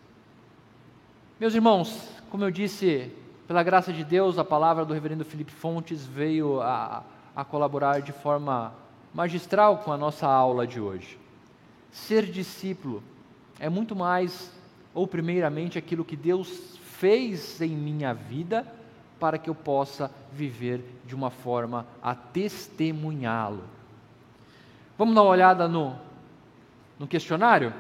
Meus 1.41 1.55
irmãos, 1.55 2.09
como 2.31 2.45
eu 2.45 2.51
disse, 2.51 3.13
pela 3.49 3.63
graça 3.63 3.93
de 3.93 4.05
Deus, 4.05 4.39
a 4.39 4.45
palavra 4.45 4.85
do 4.85 4.95
reverendo 4.95 5.25
Felipe 5.25 5.53
Fontes 5.53 6.07
veio 6.07 6.61
a, 6.61 7.03
a 7.35 7.45
colaborar 7.45 8.01
de 8.01 8.13
forma 8.13 8.73
magistral 9.17 9.79
com 9.79 9.91
a 9.91 9.97
nossa 9.97 10.27
aula 10.27 10.67
de 10.67 10.79
hoje. 10.79 11.19
Ser 11.91 12.27
discípulo 12.27 13.03
é 13.59 13.67
muito 13.67 13.97
mais, 13.97 14.53
ou 14.93 15.07
primeiramente, 15.07 15.79
aquilo 15.79 16.05
que 16.05 16.15
Deus 16.15 16.77
fez 16.83 17.59
em 17.63 17.71
minha 17.71 18.13
vida 18.13 18.71
para 19.19 19.39
que 19.39 19.49
eu 19.49 19.55
possa 19.55 20.11
viver 20.31 20.85
de 21.07 21.15
uma 21.15 21.31
forma 21.31 21.87
a 22.03 22.15
testemunhá-lo. 22.15 23.65
Vamos 24.99 25.15
dar 25.15 25.23
uma 25.23 25.31
olhada 25.31 25.67
no, 25.67 25.99
no 26.99 27.07
questionário? 27.07 27.73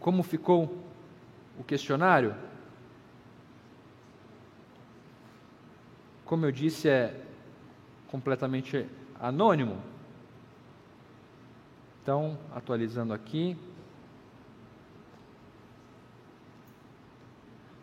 Como 0.00 0.22
ficou 0.22 0.82
o 1.58 1.62
questionário? 1.62 2.34
Como 6.24 6.46
eu 6.46 6.50
disse, 6.50 6.88
é 6.88 7.20
completamente 8.08 8.86
anônimo. 9.20 9.82
Então, 12.02 12.38
atualizando 12.54 13.12
aqui. 13.12 13.56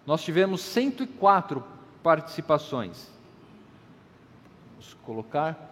Nós 0.06 0.24
tivemos 0.24 0.62
104 0.62 1.64
participações. 2.02 3.12
Vamos 4.72 4.94
colocar. 5.06 5.72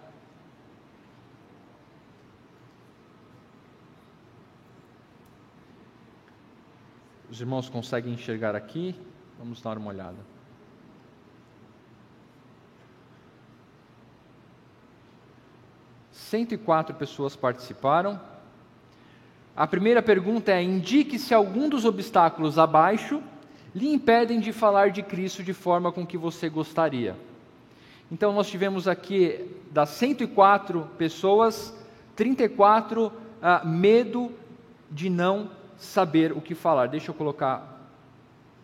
Os 7.30 7.40
irmãos 7.40 7.70
conseguem 7.70 8.14
enxergar 8.14 8.56
aqui? 8.56 8.94
Vamos 9.38 9.62
dar 9.62 9.78
uma 9.78 9.90
olhada. 9.90 10.41
Cento 16.32 16.54
e 16.54 16.58
quatro 16.58 16.96
pessoas 16.96 17.36
participaram. 17.36 18.18
A 19.54 19.68
primeira 19.68 20.02
pergunta 20.02 20.50
é: 20.50 20.64
indique 20.64 21.20
se 21.20 21.34
algum 21.34 21.68
dos 21.68 21.84
obstáculos 21.84 22.58
abaixo 22.58 23.22
lhe 23.76 23.94
impedem 23.94 24.40
de 24.40 24.54
falar 24.54 24.92
de 24.92 25.04
Cristo 25.04 25.44
de 25.44 25.52
forma 25.52 25.92
com 25.92 26.08
que 26.08 26.18
você 26.18 26.48
gostaria. 26.48 27.18
Então, 28.10 28.32
nós 28.32 28.50
tivemos 28.50 28.88
aqui, 28.88 29.46
das 29.72 29.90
104 29.90 30.88
pessoas, 30.98 31.78
34 32.16 33.12
ah, 33.42 33.66
medo 33.66 34.32
de 34.90 35.10
não 35.10 35.52
saber 35.76 36.32
o 36.32 36.40
que 36.40 36.56
falar. 36.56 36.88
Deixa 36.88 37.12
eu 37.12 37.14
colocar 37.14 37.92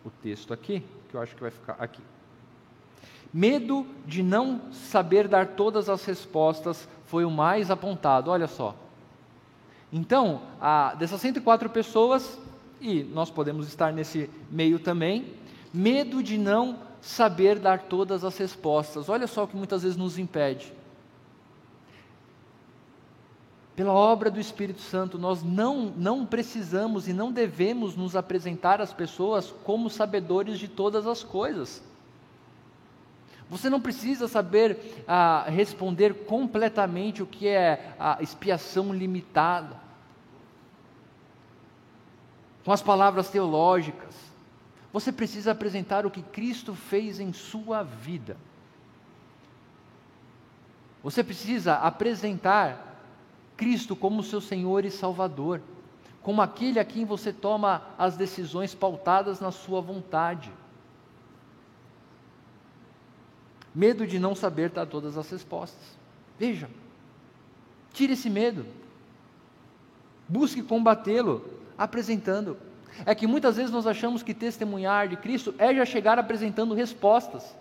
o 0.05 0.09
texto 0.09 0.53
aqui, 0.53 0.82
que 1.09 1.15
eu 1.15 1.22
acho 1.22 1.36
que 1.36 1.41
vai 1.41 1.51
ficar 1.51 1.76
aqui. 1.80 2.01
Medo 3.34 3.86
de 4.05 4.24
não 4.24 4.72
saber 4.72 5.28
dar 5.28 5.47
todas 5.47 5.89
as 5.89 6.05
respostas 6.05 6.88
foi 7.08 7.26
o 7.26 7.32
mais 7.32 7.72
apontado, 7.72 8.30
olha 8.30 8.47
só. 8.47 8.76
Então, 9.91 10.41
a, 10.62 10.93
dessas 10.95 11.20
104 11.22 11.70
pessoas, 11.70 12.38
e 12.80 13.03
nós 13.03 13.32
podemos 13.32 13.68
estar 13.68 13.91
nesse 13.91 14.30
meio 14.51 14.78
também, 14.78 15.34
medo 15.74 16.22
de 16.22 16.38
não 16.38 16.80
saber 17.01 17.60
dar 17.60 17.84
todas 17.84 18.24
as 18.24 18.38
respostas. 18.38 19.10
Olha 19.10 19.26
só 19.28 19.45
o 19.45 19.47
que 19.47 19.55
muitas 19.55 19.84
vezes 19.84 19.97
nos 19.97 20.20
impede. 20.20 20.74
Pela 23.76 23.93
obra 23.93 24.30
do 24.30 24.39
Espírito 24.39 24.82
Santo, 24.82 25.18
nós 25.20 25.43
não, 25.43 25.93
não 25.95 26.26
precisamos 26.26 27.08
e 27.08 27.14
não 27.14 27.32
devemos 27.32 27.95
nos 27.95 28.16
apresentar 28.16 28.82
às 28.82 28.91
pessoas 28.91 29.53
como 29.64 29.89
sabedores 29.89 30.60
de 30.60 30.68
todas 30.68 31.05
as 31.08 31.24
coisas. 31.24 31.82
Você 33.50 33.70
não 33.70 33.80
precisa 33.80 34.28
saber 34.28 35.04
ah, 35.08 35.45
responder 35.48 36.26
completamente 36.26 37.24
o 37.24 37.28
que 37.28 37.48
é 37.48 37.93
a 37.98 38.22
expiação 38.22 38.93
limitada, 38.93 39.76
com 42.66 42.72
as 42.72 42.82
palavras 42.82 43.30
teológicas. 43.30 44.16
Você 44.91 45.12
precisa 45.12 45.52
apresentar 45.52 46.06
o 46.06 46.12
que 46.12 46.22
Cristo 46.22 46.74
fez 46.74 47.20
em 47.20 47.32
sua 47.32 47.84
vida. 47.84 48.36
Você 51.02 51.24
precisa 51.24 51.76
apresentar 51.76 53.02
Cristo 53.56 53.95
como 53.95 54.22
seu 54.22 54.41
Senhor 54.41 54.84
e 54.84 54.91
Salvador, 54.91 55.62
como 56.22 56.41
aquele 56.41 56.80
a 56.80 56.86
quem 56.86 57.06
você 57.06 57.32
toma 57.32 57.82
as 57.98 58.18
decisões 58.18 58.76
pautadas 58.76 59.39
na 59.39 59.52
sua 59.52 59.80
vontade. 59.80 60.52
Medo 63.78 64.07
de 64.07 64.17
não 64.17 64.34
saber 64.34 64.71
dar 64.71 64.88
todas 64.88 65.19
as 65.19 65.30
respostas. 65.30 65.84
Veja, 66.39 66.67
tire 67.93 68.13
esse 68.13 68.28
medo. 68.28 68.65
Busque 70.28 70.63
combatê-lo, 70.63 71.47
apresentando. 71.78 72.57
É 73.05 73.13
que 73.13 73.28
muitas 73.28 73.55
vezes 73.55 73.69
nós 73.71 73.86
achamos 73.86 74.23
que 74.23 74.34
testemunhar 74.34 75.07
de 75.07 75.15
Cristo 75.15 75.53
é 75.59 75.75
já 75.75 75.86
chegar 75.86 76.17
apresentando 76.17 76.73
respostas, 76.73 77.55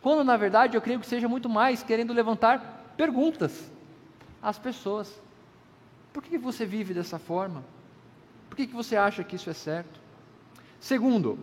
quando 0.00 0.22
na 0.22 0.36
verdade 0.36 0.76
eu 0.76 0.80
creio 0.80 1.00
que 1.00 1.06
seja 1.08 1.26
muito 1.26 1.48
mais 1.48 1.82
querendo 1.82 2.12
levantar 2.12 2.94
perguntas 2.96 3.68
às 4.40 4.60
pessoas. 4.60 5.20
Por 6.12 6.22
que 6.22 6.38
você 6.38 6.64
vive 6.64 6.94
dessa 6.94 7.18
forma? 7.18 7.64
Por 8.48 8.54
que 8.54 8.66
você 8.68 8.94
acha 8.94 9.24
que 9.24 9.34
isso 9.34 9.50
é 9.50 9.54
certo? 9.54 9.98
Segundo, 10.78 11.36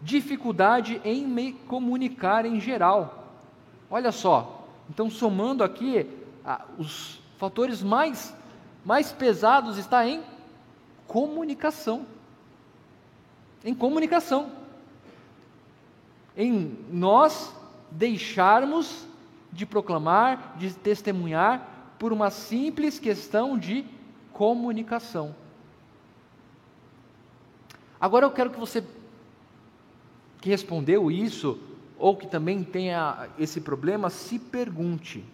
dificuldade 0.00 0.98
em 1.04 1.26
me 1.26 1.52
comunicar 1.52 2.46
em 2.46 2.58
geral. 2.58 3.20
Olha 3.94 4.10
só, 4.10 4.66
então 4.90 5.08
somando 5.08 5.62
aqui, 5.62 6.04
os 6.76 7.20
fatores 7.36 7.80
mais, 7.80 8.34
mais 8.84 9.12
pesados 9.12 9.78
está 9.78 10.04
em 10.04 10.20
comunicação. 11.06 12.04
Em 13.64 13.72
comunicação. 13.72 14.50
Em 16.36 16.76
nós 16.90 17.54
deixarmos 17.88 19.06
de 19.52 19.64
proclamar, 19.64 20.56
de 20.58 20.74
testemunhar, 20.74 21.94
por 21.96 22.12
uma 22.12 22.30
simples 22.32 22.98
questão 22.98 23.56
de 23.56 23.86
comunicação. 24.32 25.36
Agora 28.00 28.26
eu 28.26 28.32
quero 28.32 28.50
que 28.50 28.58
você 28.58 28.84
que 30.40 30.50
respondeu 30.50 31.12
isso 31.12 31.73
ou 32.04 32.14
que 32.14 32.26
também 32.26 32.62
tenha 32.62 33.30
esse 33.38 33.62
problema 33.62 34.10
se 34.10 34.38
pergunte: 34.38 35.24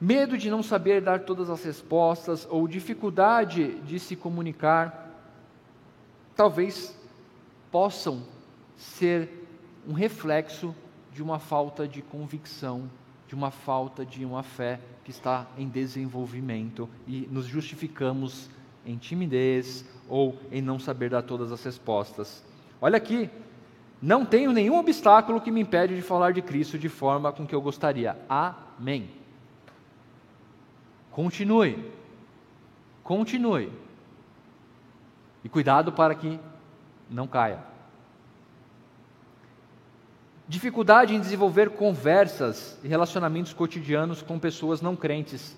medo 0.00 0.36
de 0.36 0.50
não 0.50 0.60
saber 0.60 1.00
dar 1.00 1.20
todas 1.20 1.48
as 1.48 1.62
respostas 1.62 2.48
ou 2.50 2.66
dificuldade 2.66 3.74
de 3.82 4.00
se 4.00 4.16
comunicar, 4.16 5.08
talvez 6.34 6.98
possam 7.70 8.24
ser 8.76 9.46
um 9.86 9.92
reflexo 9.92 10.74
de 11.12 11.22
uma 11.22 11.38
falta 11.38 11.86
de 11.86 12.02
convicção, 12.02 12.90
de 13.28 13.36
uma 13.36 13.52
falta 13.52 14.04
de 14.04 14.24
uma 14.24 14.42
fé 14.42 14.80
que 15.04 15.12
está 15.12 15.46
em 15.56 15.68
desenvolvimento 15.68 16.88
e 17.06 17.28
nos 17.30 17.46
justificamos 17.46 18.50
em 18.84 18.96
timidez 18.96 19.84
ou 20.08 20.36
em 20.50 20.60
não 20.60 20.80
saber 20.80 21.08
dar 21.08 21.22
todas 21.22 21.52
as 21.52 21.62
respostas. 21.62 22.42
Olha 22.80 22.96
aqui, 22.96 23.30
não 24.02 24.24
tenho 24.24 24.52
nenhum 24.52 24.78
obstáculo 24.78 25.40
que 25.40 25.50
me 25.50 25.60
impede 25.60 25.94
de 25.94 26.02
falar 26.02 26.32
de 26.32 26.40
Cristo 26.40 26.78
de 26.78 26.88
forma 26.88 27.32
com 27.32 27.46
que 27.46 27.54
eu 27.54 27.60
gostaria. 27.60 28.16
Amém. 28.28 29.10
Continue. 31.10 31.92
Continue. 33.04 33.70
E 35.44 35.48
cuidado 35.48 35.92
para 35.92 36.14
que 36.14 36.40
não 37.10 37.26
caia. 37.26 37.58
Dificuldade 40.48 41.14
em 41.14 41.20
desenvolver 41.20 41.70
conversas 41.70 42.78
e 42.82 42.88
relacionamentos 42.88 43.52
cotidianos 43.52 44.22
com 44.22 44.38
pessoas 44.38 44.80
não 44.80 44.96
crentes. 44.96 45.56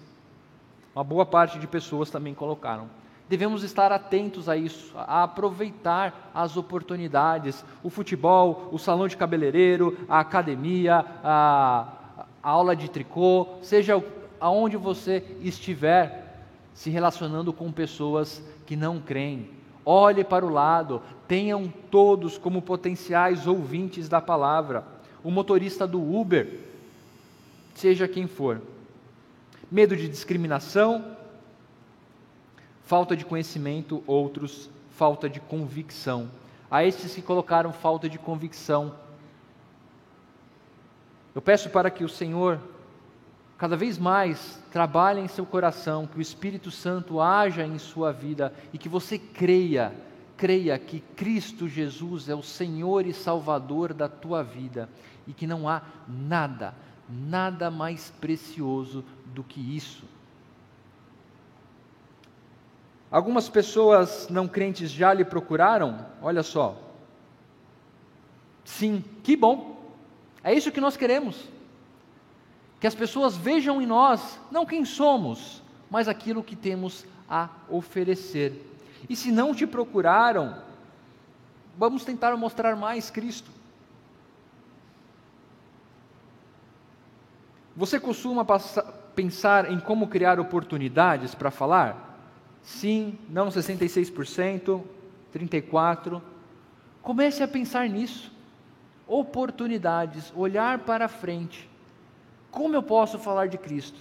Uma 0.95 1.05
boa 1.05 1.25
parte 1.25 1.59
de 1.59 1.67
pessoas 1.67 2.11
também 2.11 2.35
colocaram. 2.35 2.91
Devemos 3.29 3.63
estar 3.63 3.91
atentos 3.93 4.49
a 4.49 4.57
isso, 4.57 4.93
a 4.97 5.23
aproveitar 5.23 6.31
as 6.35 6.57
oportunidades. 6.57 7.65
O 7.83 7.89
futebol, 7.89 8.69
o 8.71 8.79
salão 8.79 9.09
de 9.09 9.17
cabeleireiro, 9.17 9.97
a 10.09 10.21
academia, 10.21 11.05
a, 11.25 11.89
a 12.43 12.51
aula 12.51 12.77
de 12.77 12.91
tricô, 12.91 13.49
seja 13.63 14.03
aonde 14.39 14.77
você 14.77 15.25
estiver 15.41 16.45
se 16.75 16.91
relacionando 16.91 17.53
com 17.53 17.71
pessoas 17.71 18.43
que 18.67 18.77
não 18.77 19.01
creem. 19.01 19.49
Olhe 19.85 20.23
para 20.23 20.45
o 20.45 20.51
lado, 20.51 21.03
tenham 21.27 21.73
todos 21.91 22.39
como 22.39 22.63
potenciais 22.63 23.47
ouvintes 23.47 24.09
da 24.09 24.21
palavra. 24.21 24.85
O 25.25 25.31
motorista 25.31 25.87
do 25.87 26.01
Uber, 26.01 26.61
seja 27.75 28.07
quem 28.07 28.27
for. 28.27 28.61
Medo 29.71 29.97
de 29.97 30.09
discriminação, 30.09 31.17
falta 32.85 33.17
de 33.17 33.25
conhecimento, 33.25 34.03
outros, 34.07 34.71
falta 34.91 35.29
de 35.29 35.41
convicção. 35.41 36.31
A 36.71 36.85
estes 36.85 37.15
que 37.15 37.23
colocaram 37.23 37.73
falta 37.73 38.09
de 38.09 38.19
convicção, 38.19 38.95
eu 41.35 41.43
peço 41.43 41.71
para 41.71 41.91
que 41.91 42.05
o 42.05 42.09
Senhor 42.09 42.61
cada 43.57 43.77
vez 43.77 43.97
mais 43.97 44.61
trabalhe 44.73 45.21
em 45.21 45.29
seu 45.29 45.47
coração, 45.47 46.07
que 46.07 46.19
o 46.19 46.21
Espírito 46.21 46.71
Santo 46.71 47.21
haja 47.21 47.65
em 47.65 47.79
sua 47.79 48.13
vida 48.13 48.53
e 48.73 48.79
que 48.79 48.89
você 48.89 49.17
creia, 49.17 49.95
creia 50.37 50.77
que 50.79 50.99
Cristo 51.15 51.69
Jesus 51.69 52.29
é 52.29 52.35
o 52.35 52.43
Senhor 52.43 53.07
e 53.07 53.13
Salvador 53.13 53.95
da 53.95 54.09
tua 54.09 54.43
vida 54.43 54.89
e 55.29 55.33
que 55.33 55.47
não 55.47 55.69
há 55.69 55.83
nada, 56.09 56.75
nada 57.09 57.71
mais 57.71 58.11
precioso 58.21 59.05
do 59.27 59.45
que 59.45 59.61
isso. 59.61 60.05
Algumas 63.13 63.49
pessoas 63.49 64.29
não 64.29 64.49
crentes 64.49 64.91
já 64.91 65.13
lhe 65.13 65.25
procuraram? 65.25 66.07
Olha 66.21 66.43
só. 66.43 66.77
Sim, 68.65 69.05
que 69.23 69.37
bom. 69.37 69.79
É 70.43 70.53
isso 70.53 70.73
que 70.73 70.81
nós 70.81 70.97
queremos 70.97 71.53
que 72.83 72.87
as 72.89 72.97
pessoas 72.97 73.37
vejam 73.37 73.81
em 73.81 73.87
nós 73.87 74.41
não 74.51 74.67
quem 74.67 74.85
somos, 74.85 75.63
mas 75.89 76.09
aquilo 76.09 76.43
que 76.43 76.57
temos 76.57 77.07
a 77.31 77.49
oferecer. 77.69 78.61
E 79.09 79.15
se 79.15 79.31
não 79.31 79.55
te 79.55 79.69
procuraram, 79.69 80.57
vamos 81.79 82.05
tentar 82.05 82.37
mostrar 82.37 82.75
mais 82.75 83.09
Cristo. 83.09 83.49
Você 87.77 88.01
costuma 88.01 88.45
passar, 88.45 88.83
pensar 89.15 89.71
em 89.71 89.79
como 89.79 90.09
criar 90.09 90.41
oportunidades 90.41 91.37
para 91.37 91.53
falar? 91.53 92.12
Sim, 92.63 93.19
não 93.29 93.49
66%, 93.49 94.83
34%. 95.35 96.23
Comece 97.03 97.43
a 97.43 97.49
pensar 97.49 97.89
nisso. 97.89 98.31
Oportunidades, 99.07 100.33
olhar 100.37 100.79
para 100.81 101.09
frente. 101.09 101.69
Como 102.51 102.75
eu 102.75 102.83
posso 102.83 103.19
falar 103.19 103.49
de 103.49 103.59
Cristo? 103.59 103.99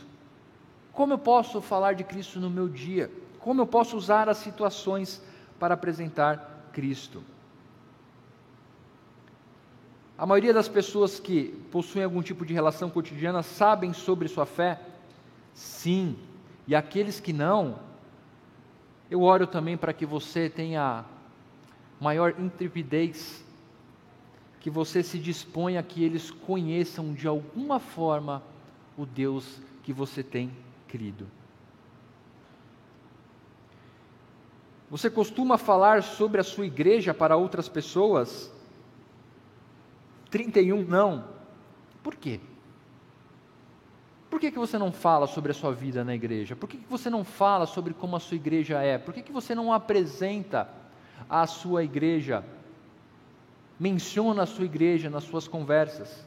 Como 0.94 1.14
eu 1.14 1.18
posso 1.18 1.62
falar 1.62 1.94
de 1.94 2.04
Cristo 2.04 2.40
no 2.40 2.50
meu 2.50 2.70
dia? 2.70 3.12
Como 3.40 3.62
eu 3.62 3.66
posso 3.66 3.98
usar 3.98 4.30
as 4.30 4.38
situações 4.38 5.22
para 5.60 5.74
apresentar 5.74 6.70
Cristo? 6.72 7.24
A 10.18 10.26
maioria 10.26 10.54
das 10.54 10.68
pessoas 10.68 11.20
que 11.20 11.46
possuem 11.72 12.04
algum 12.04 12.22
tipo 12.22 12.46
de 12.46 12.54
relação 12.54 12.92
cotidiana 12.92 13.42
sabem 13.42 13.92
sobre 13.92 14.28
sua 14.28 14.46
fé? 14.46 14.80
Sim. 15.54 16.16
E 16.68 16.76
aqueles 16.76 17.20
que 17.20 17.34
não, 17.34 17.80
eu 19.12 19.24
oro 19.24 19.46
também 19.46 19.76
para 19.76 19.92
que 19.92 20.06
você 20.06 20.50
tenha 20.50 21.04
maior 22.00 22.34
intrepidez 22.40 23.44
que 24.62 24.70
você 24.70 25.04
se 25.04 25.20
disponha 25.20 25.82
a 25.82 25.84
que 25.84 26.02
eles 26.02 26.32
conheçam 26.32 27.14
de 27.14 27.28
alguma 27.28 27.78
forma 27.78 28.42
o 28.98 29.06
Deus 29.06 29.60
que 29.84 29.92
você 29.92 30.24
tem 30.24 30.50
crido. 30.88 31.28
Você 34.90 35.10
costuma 35.10 35.58
falar 35.58 36.04
sobre 36.04 36.40
a 36.40 36.44
sua 36.44 36.66
igreja 36.66 37.14
para 37.14 37.36
outras 37.36 37.68
pessoas? 37.68 38.50
31 40.30 40.84
não. 40.84 41.26
Por 42.02 42.16
quê? 42.16 42.40
Por 44.32 44.40
que, 44.40 44.50
que 44.50 44.58
você 44.58 44.78
não 44.78 44.94
fala 44.94 45.28
sobre 45.28 45.52
a 45.52 45.54
sua 45.54 45.74
vida 45.74 46.06
na 46.06 46.16
igreja? 46.16 46.56
Por 46.56 46.70
que, 46.70 46.78
que 46.78 46.90
você 46.90 47.10
não 47.10 47.26
fala 47.26 47.66
sobre 47.68 47.94
como 47.94 48.16
a 48.16 48.20
sua 48.20 48.36
igreja 48.36 48.82
é? 48.82 48.98
Por 48.98 49.14
que, 49.14 49.22
que 49.22 49.32
você 49.32 49.54
não 49.54 49.74
apresenta 49.74 50.70
a 51.30 51.46
sua 51.46 51.84
igreja 51.84 52.42
menciona 53.78 54.44
a 54.44 54.46
sua 54.46 54.64
igreja 54.64 55.10
nas 55.10 55.26
suas 55.26 55.50
conversas? 55.50 56.26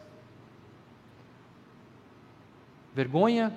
Vergonha? 2.92 3.56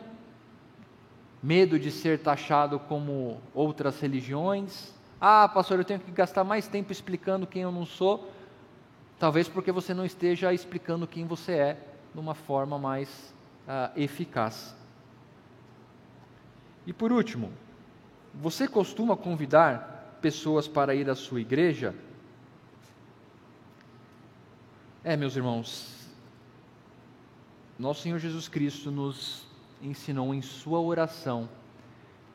Medo 1.44 1.78
de 1.78 1.92
ser 1.92 2.20
taxado 2.20 2.80
como 2.80 3.42
outras 3.54 4.00
religiões? 4.00 4.94
Ah, 5.20 5.50
pastor, 5.50 5.80
eu 5.80 5.86
tenho 5.86 6.00
que 6.00 6.12
gastar 6.12 6.46
mais 6.46 6.70
tempo 6.70 6.92
explicando 6.92 7.46
quem 7.46 7.64
eu 7.64 7.72
não 7.72 7.86
sou. 7.86 8.32
Talvez 9.20 9.50
porque 9.50 9.74
você 9.74 9.94
não 9.94 10.06
esteja 10.06 10.54
explicando 10.54 11.06
quem 11.06 11.26
você 11.26 11.52
é 11.52 11.78
de 12.14 12.20
uma 12.20 12.34
forma 12.34 12.80
mais 12.80 13.36
uh, 13.68 14.00
eficaz. 14.00 14.76
E 16.86 16.94
por 16.94 17.12
último, 17.12 17.52
você 18.34 18.68
costuma 18.68 19.18
convidar 19.18 20.18
pessoas 20.22 20.68
para 20.68 20.96
ir 20.96 21.10
à 21.10 21.16
sua 21.16 21.42
igreja? 21.42 21.94
É, 25.04 25.16
meus 25.16 25.36
irmãos, 25.36 26.08
nosso 27.78 28.02
Senhor 28.02 28.20
Jesus 28.20 28.48
Cristo 28.48 28.90
nos 28.90 29.46
ensinou 29.82 30.34
em 30.34 30.42
Sua 30.42 30.80
oração 30.80 31.48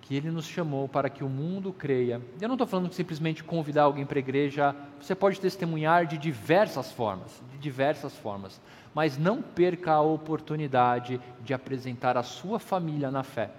que 0.03 0.17
Ele 0.17 0.31
nos 0.31 0.47
chamou 0.47 0.89
para 0.89 1.09
que 1.09 1.23
o 1.25 1.29
mundo 1.29 1.73
creia. 1.73 2.21
Eu 2.41 2.49
não 2.49 2.57
estou 2.57 2.67
falando 2.67 2.89
de 2.89 2.95
simplesmente 2.95 3.43
convidar 3.43 3.85
alguém 3.85 4.05
para 4.05 4.19
a 4.19 4.21
igreja, 4.21 4.77
você 5.01 5.15
pode 5.15 5.41
testemunhar 5.41 6.07
de 6.07 6.19
diversas 6.19 6.93
formas, 6.93 7.41
de 7.53 7.59
diversas 7.59 8.15
formas, 8.17 8.61
mas 8.93 9.17
não 9.17 9.41
perca 9.41 9.93
a 9.93 10.01
oportunidade 10.03 11.21
de 11.43 11.55
apresentar 11.55 12.17
a 12.17 12.23
sua 12.23 12.59
família 12.59 13.11
na 13.11 13.23
fé, 13.23 13.51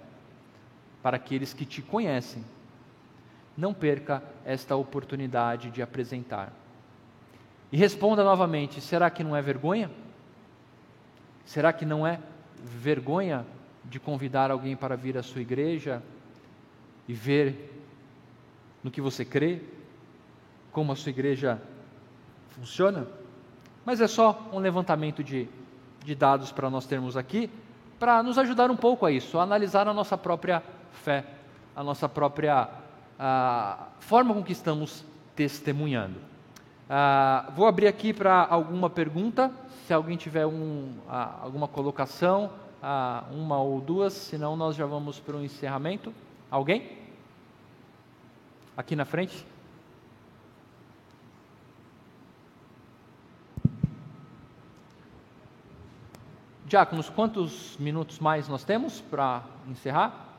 para 1.02 1.16
aqueles 1.16 1.54
que 1.54 1.64
te 1.64 1.80
conhecem. 1.80 2.44
Não 3.56 3.72
perca 3.72 4.22
esta 4.44 4.76
oportunidade 4.76 5.70
de 5.70 5.80
apresentar. 5.80 6.52
E 7.72 7.76
responda 7.76 8.22
novamente: 8.22 8.80
será 8.80 9.08
que 9.08 9.24
não 9.24 9.34
é 9.34 9.40
vergonha? 9.40 9.90
Será 11.46 11.72
que 11.72 11.86
não 11.86 12.06
é 12.06 12.20
vergonha 12.62 13.46
de 13.84 14.00
convidar 14.00 14.50
alguém 14.50 14.74
para 14.74 14.96
vir 14.96 15.16
à 15.16 15.22
sua 15.22 15.40
igreja 15.40 16.02
e 17.08 17.12
ver 17.12 17.72
no 18.82 18.90
que 18.90 19.00
você 19.00 19.24
crê, 19.24 19.60
como 20.72 20.92
a 20.92 20.96
sua 20.96 21.10
igreja 21.10 21.60
funciona? 22.50 23.06
Mas 23.84 24.00
é 24.00 24.06
só 24.06 24.48
um 24.52 24.58
levantamento 24.58 25.22
de, 25.22 25.48
de 26.04 26.14
dados 26.14 26.50
para 26.50 26.70
nós 26.70 26.86
termos 26.86 27.16
aqui, 27.16 27.50
para 27.98 28.22
nos 28.22 28.38
ajudar 28.38 28.70
um 28.70 28.76
pouco 28.76 29.06
a 29.06 29.10
isso, 29.10 29.38
a 29.38 29.42
analisar 29.42 29.86
a 29.88 29.94
nossa 29.94 30.16
própria 30.16 30.62
fé, 30.92 31.24
a 31.76 31.82
nossa 31.82 32.08
própria 32.08 32.68
a 33.18 33.88
forma 34.00 34.34
com 34.34 34.42
que 34.42 34.52
estamos 34.52 35.04
testemunhando. 35.36 36.16
Ah, 36.88 37.50
vou 37.56 37.66
abrir 37.66 37.86
aqui 37.86 38.12
para 38.12 38.46
alguma 38.46 38.90
pergunta, 38.90 39.50
se 39.86 39.92
alguém 39.92 40.16
tiver 40.16 40.46
um, 40.46 40.92
ah, 41.08 41.40
alguma 41.42 41.68
colocação, 41.68 42.50
ah, 42.82 43.24
uma 43.32 43.58
ou 43.58 43.80
duas, 43.80 44.12
senão 44.12 44.56
nós 44.56 44.76
já 44.76 44.86
vamos 44.86 45.18
para 45.18 45.36
o 45.36 45.44
encerramento. 45.44 46.12
Alguém? 46.54 46.88
Aqui 48.76 48.94
na 48.94 49.04
frente? 49.04 49.44
Diáconos, 56.64 57.10
quantos 57.10 57.76
minutos 57.78 58.20
mais 58.20 58.46
nós 58.48 58.62
temos 58.62 59.00
para 59.00 59.42
encerrar? 59.66 60.38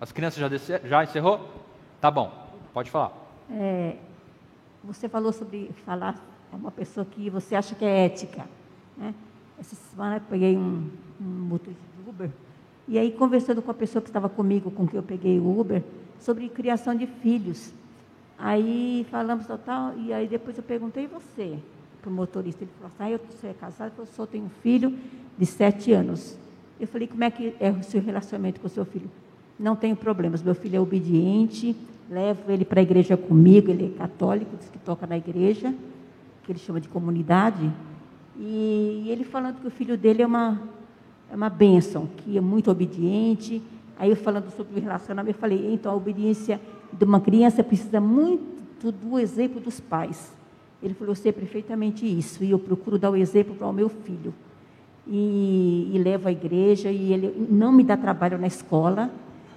As 0.00 0.12
crianças 0.12 0.40
já, 0.40 0.48
descer, 0.48 0.80
já 0.86 1.04
encerrou? 1.04 1.52
Tá 2.00 2.10
bom, 2.10 2.48
pode 2.72 2.90
falar. 2.90 3.12
É, 3.50 3.98
você 4.82 5.10
falou 5.10 5.30
sobre 5.30 5.70
falar 5.84 6.14
a 6.50 6.56
uma 6.56 6.70
pessoa 6.70 7.04
que 7.04 7.28
você 7.28 7.54
acha 7.54 7.74
que 7.74 7.84
é 7.84 8.06
ética. 8.06 8.48
Né? 8.96 9.14
Essa 9.60 9.76
semana 9.76 10.16
eu 10.16 10.22
peguei 10.22 10.56
um, 10.56 10.90
um 11.20 11.24
motorista 11.24 11.84
de 12.02 12.08
Uber 12.08 12.30
e 12.88 12.98
aí 12.98 13.12
conversando 13.12 13.62
com 13.62 13.70
a 13.70 13.74
pessoa 13.74 14.02
que 14.02 14.08
estava 14.08 14.28
comigo, 14.28 14.70
com 14.70 14.86
quem 14.86 14.96
eu 14.96 15.02
peguei 15.02 15.38
o 15.38 15.60
Uber, 15.60 15.82
sobre 16.18 16.48
criação 16.48 16.94
de 16.94 17.06
filhos. 17.06 17.72
Aí 18.38 19.06
falamos 19.10 19.46
tal, 19.64 19.96
e 19.98 20.12
aí 20.12 20.26
depois 20.26 20.56
eu 20.56 20.64
perguntei, 20.64 21.04
e 21.04 21.06
você? 21.06 21.58
Para 22.00 22.10
o 22.10 22.12
motorista, 22.12 22.64
ele 22.64 22.70
falou 22.78 22.92
assim, 22.94 23.04
ah, 23.04 23.10
eu 23.10 23.20
sou 23.40 23.54
casado, 23.54 23.92
eu 23.98 24.06
só 24.06 24.26
tenho 24.26 24.46
um 24.46 24.50
filho 24.62 24.96
de 25.36 25.44
sete 25.46 25.92
anos. 25.92 26.38
Eu 26.80 26.86
falei, 26.86 27.06
como 27.06 27.22
é 27.24 27.30
que 27.30 27.54
é 27.60 27.70
o 27.70 27.82
seu 27.82 28.00
relacionamento 28.00 28.60
com 28.60 28.66
o 28.66 28.70
seu 28.70 28.84
filho? 28.84 29.10
não 29.58 29.74
tenho 29.74 29.96
problemas. 29.96 30.42
Meu 30.42 30.54
filho 30.54 30.76
é 30.76 30.80
obediente, 30.80 31.74
levo 32.08 32.50
ele 32.50 32.64
para 32.64 32.80
a 32.80 32.82
igreja 32.82 33.16
comigo, 33.16 33.70
ele 33.70 33.86
é 33.86 33.98
católico, 33.98 34.56
diz 34.56 34.68
que 34.68 34.78
toca 34.78 35.06
na 35.06 35.16
igreja, 35.16 35.74
que 36.44 36.52
ele 36.52 36.58
chama 36.58 36.80
de 36.80 36.88
comunidade. 36.88 37.70
E 38.38 39.06
ele 39.08 39.24
falando 39.24 39.60
que 39.60 39.66
o 39.66 39.70
filho 39.70 39.96
dele 39.98 40.22
é 40.22 40.26
uma, 40.26 40.62
é 41.30 41.36
uma 41.36 41.48
bênção, 41.48 42.08
que 42.18 42.36
é 42.36 42.40
muito 42.40 42.70
obediente. 42.70 43.62
Aí 43.98 44.10
eu 44.10 44.16
falando 44.16 44.50
sobre 44.50 44.78
o 44.78 44.82
relacionamento, 44.82 45.36
eu 45.36 45.40
falei, 45.40 45.72
então 45.72 45.92
a 45.92 45.94
obediência 45.94 46.60
de 46.92 47.04
uma 47.04 47.20
criança 47.20 47.62
precisa 47.62 48.00
muito 48.00 48.92
do 48.92 49.18
exemplo 49.18 49.60
dos 49.60 49.80
pais. 49.80 50.32
Ele 50.82 50.94
falou, 50.94 51.10
eu 51.12 51.16
sei 51.16 51.32
perfeitamente 51.32 52.06
isso, 52.06 52.44
e 52.44 52.50
eu 52.50 52.58
procuro 52.58 52.98
dar 52.98 53.10
o 53.10 53.16
exemplo 53.16 53.54
para 53.54 53.66
o 53.66 53.72
meu 53.72 53.88
filho. 53.88 54.32
E, 55.06 55.90
e 55.92 55.98
levo 55.98 56.28
à 56.28 56.32
igreja, 56.32 56.90
e 56.90 57.12
ele 57.12 57.46
não 57.50 57.72
me 57.72 57.82
dá 57.82 57.96
trabalho 57.96 58.38
na 58.38 58.46
escola, 58.46 59.10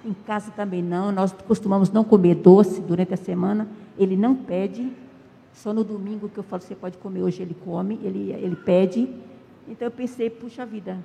em 0.04 0.12
casa 0.12 0.50
também 0.50 0.82
não, 0.82 1.12
nós 1.12 1.32
costumamos 1.46 1.90
não 1.90 2.02
comer 2.02 2.34
doce 2.34 2.80
durante 2.80 3.14
a 3.14 3.16
semana, 3.16 3.68
ele 3.96 4.16
não 4.16 4.34
pede, 4.34 4.90
só 5.54 5.72
no 5.72 5.84
domingo 5.84 6.28
que 6.28 6.38
eu 6.38 6.42
falo, 6.42 6.62
você 6.62 6.74
pode 6.74 6.98
comer, 6.98 7.22
hoje 7.22 7.42
ele 7.42 7.54
come, 7.64 8.00
ele, 8.02 8.32
ele 8.32 8.56
pede. 8.56 9.08
Então 9.68 9.86
eu 9.86 9.92
pensei, 9.92 10.28
puxa 10.28 10.66
vida, 10.66 10.98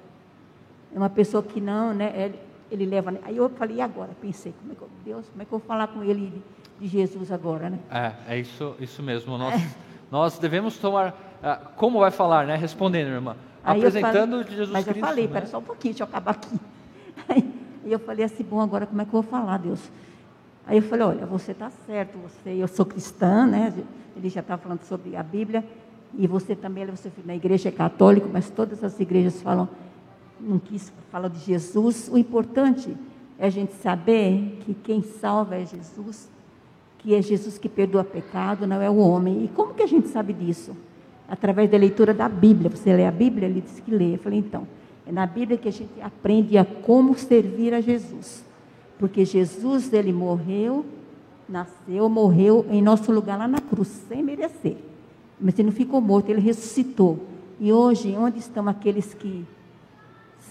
é 0.93 0.97
uma 0.97 1.09
pessoa 1.09 1.43
que 1.43 1.59
não, 1.59 1.93
né, 1.93 2.13
ele, 2.15 2.39
ele 2.71 2.85
leva. 2.85 3.13
Aí 3.23 3.37
eu 3.37 3.49
falei, 3.49 3.77
e 3.77 3.81
agora? 3.81 4.11
Pensei, 4.21 4.53
como 4.59 4.71
é 4.71 4.75
que 4.75 4.81
eu, 4.81 4.89
Deus, 5.03 5.29
como 5.29 5.41
é 5.41 5.45
que 5.45 5.53
eu 5.53 5.59
vou 5.59 5.67
falar 5.67 5.87
com 5.87 6.03
ele 6.03 6.43
de, 6.79 6.87
Jesus 6.87 7.31
agora, 7.31 7.69
né? 7.69 7.79
É, 7.89 8.35
é 8.35 8.39
isso, 8.39 8.75
isso 8.79 9.01
mesmo. 9.01 9.37
Nós, 9.37 9.55
é. 9.55 9.67
nós 10.11 10.39
devemos 10.39 10.77
tomar, 10.77 11.09
uh, 11.09 11.69
como 11.75 11.99
vai 11.99 12.11
falar, 12.11 12.45
né? 12.45 12.55
Respondendo, 12.55 13.09
irmã. 13.09 13.35
Aí 13.63 13.79
apresentando 13.79 14.43
falei, 14.43 14.49
Jesus 14.49 14.69
mas 14.69 14.85
Cristo. 14.85 15.01
Mas 15.01 15.03
eu 15.03 15.09
falei, 15.09 15.27
né? 15.27 15.33
pera 15.33 15.45
só 15.47 15.57
um 15.57 15.63
pouquinho, 15.63 15.93
deixa 15.93 16.03
eu 16.03 16.07
acabar 16.07 16.31
aqui. 16.31 16.59
Aí, 17.27 17.53
e 17.85 17.91
eu 17.91 17.99
falei 17.99 18.25
assim, 18.25 18.43
bom, 18.43 18.61
agora 18.61 18.85
como 18.85 19.01
é 19.01 19.05
que 19.05 19.09
eu 19.09 19.21
vou 19.21 19.23
falar, 19.23 19.57
Deus? 19.57 19.79
Aí 20.65 20.77
eu 20.77 20.83
falei, 20.83 21.05
olha, 21.05 21.25
você 21.25 21.53
está 21.53 21.69
certo, 21.69 22.17
você, 22.17 22.49
eu 22.49 22.67
sou 22.67 22.85
cristã, 22.85 23.45
né? 23.45 23.73
Ele 24.15 24.27
já 24.27 24.41
está 24.41 24.57
falando 24.57 24.81
sobre 24.83 25.15
a 25.15 25.23
Bíblia, 25.23 25.63
e 26.13 26.27
você 26.27 26.55
também, 26.55 26.85
você 26.85 27.09
na 27.25 27.35
igreja 27.35 27.69
é 27.69 27.71
católico, 27.71 28.29
mas 28.31 28.49
todas 28.49 28.83
as 28.83 28.99
igrejas 28.99 29.41
falam, 29.41 29.69
não 30.39 30.59
quis 30.59 30.91
falar 31.11 31.27
de 31.29 31.39
Jesus. 31.39 32.09
O 32.11 32.17
importante 32.17 32.95
é 33.39 33.47
a 33.47 33.49
gente 33.49 33.73
saber 33.73 34.59
que 34.65 34.73
quem 34.73 35.01
salva 35.01 35.55
é 35.55 35.65
Jesus, 35.65 36.29
que 36.99 37.13
é 37.13 37.21
Jesus 37.21 37.57
que 37.57 37.69
perdoa 37.69 38.03
pecado, 38.03 38.65
não 38.65 38.81
é 38.81 38.89
o 38.89 38.97
homem. 38.97 39.45
E 39.45 39.47
como 39.49 39.73
que 39.73 39.83
a 39.83 39.87
gente 39.87 40.07
sabe 40.07 40.33
disso? 40.33 40.75
Através 41.27 41.69
da 41.69 41.77
leitura 41.77 42.13
da 42.13 42.27
Bíblia. 42.27 42.69
Você 42.69 42.93
lê 42.95 43.05
a 43.05 43.11
Bíblia, 43.11 43.47
ele 43.47 43.61
diz 43.61 43.79
que 43.79 43.91
lê. 43.91 44.15
Eu 44.15 44.19
falei, 44.19 44.39
então, 44.39 44.67
é 45.05 45.11
na 45.11 45.25
Bíblia 45.25 45.57
que 45.57 45.67
a 45.67 45.71
gente 45.71 46.01
aprende 46.01 46.57
a 46.57 46.65
como 46.65 47.17
servir 47.17 47.73
a 47.73 47.81
Jesus. 47.81 48.43
Porque 48.97 49.23
Jesus, 49.23 49.93
ele 49.93 50.11
morreu, 50.11 50.85
nasceu, 51.47 52.09
morreu 52.09 52.65
em 52.69 52.81
nosso 52.81 53.11
lugar 53.11 53.37
lá 53.37 53.47
na 53.47 53.59
cruz, 53.59 53.87
sem 54.07 54.23
merecer. 54.23 54.77
Mas 55.39 55.57
ele 55.59 55.69
não 55.69 55.75
ficou 55.75 56.01
morto, 56.01 56.29
ele 56.29 56.41
ressuscitou. 56.41 57.19
E 57.59 57.71
hoje, 57.71 58.15
onde 58.17 58.39
estão 58.39 58.67
aqueles 58.67 59.13
que 59.13 59.45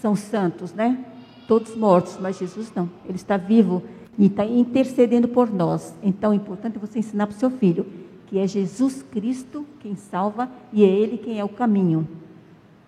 são 0.01 0.15
santos, 0.15 0.73
né? 0.73 1.05
Todos 1.47 1.75
mortos, 1.75 2.17
mas 2.19 2.37
Jesus 2.37 2.71
não. 2.75 2.89
Ele 3.05 3.15
está 3.15 3.37
vivo 3.37 3.83
e 4.17 4.25
está 4.25 4.45
intercedendo 4.45 5.27
por 5.27 5.51
nós. 5.51 5.95
Então, 6.03 6.31
é 6.31 6.35
importante 6.35 6.77
você 6.77 6.99
ensinar 6.99 7.27
para 7.27 7.35
o 7.35 7.39
seu 7.39 7.49
filho 7.49 7.85
que 8.27 8.37
é 8.37 8.45
Jesus 8.45 9.01
Cristo 9.03 9.65
quem 9.79 9.95
salva 9.95 10.49
e 10.71 10.83
é 10.83 10.87
Ele 10.87 11.17
quem 11.17 11.39
é 11.39 11.43
o 11.43 11.49
caminho. 11.49 12.07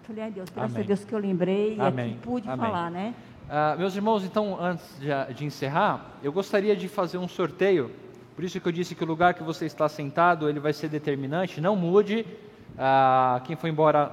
Falei, 0.03 0.23
ai 0.23 0.31
Deus, 0.31 0.49
graças 0.49 0.73
Amém. 0.73 0.83
a 0.83 0.87
Deus 0.87 1.03
que 1.05 1.13
eu 1.13 1.19
lembrei 1.19 1.75
e 1.75 1.81
aqui 1.81 2.17
pude 2.21 2.49
Amém. 2.49 2.65
falar, 2.65 2.91
né? 2.91 3.13
Uh, 3.47 3.79
meus 3.79 3.95
irmãos, 3.95 4.23
então, 4.23 4.61
antes 4.61 4.85
de, 4.99 5.33
de, 5.33 5.45
encerrar, 5.45 6.17
eu 6.21 6.31
gostaria 6.31 6.75
de 6.75 6.87
fazer 6.87 7.17
um 7.17 7.27
sorteio. 7.27 7.89
Por 8.35 8.43
isso 8.43 8.59
que 8.59 8.67
eu 8.67 8.71
disse 8.71 8.93
que 8.93 9.03
o 9.03 9.07
lugar 9.07 9.33
que 9.33 9.43
você 9.43 9.65
está 9.65 9.87
sentado, 9.89 10.49
ele 10.49 10.59
vai 10.59 10.73
ser 10.73 10.87
determinante. 10.87 11.59
Não 11.59 11.75
mude. 11.75 12.25
Uh, 12.75 13.41
quem 13.43 13.55
foi 13.55 13.69
embora 13.69 14.11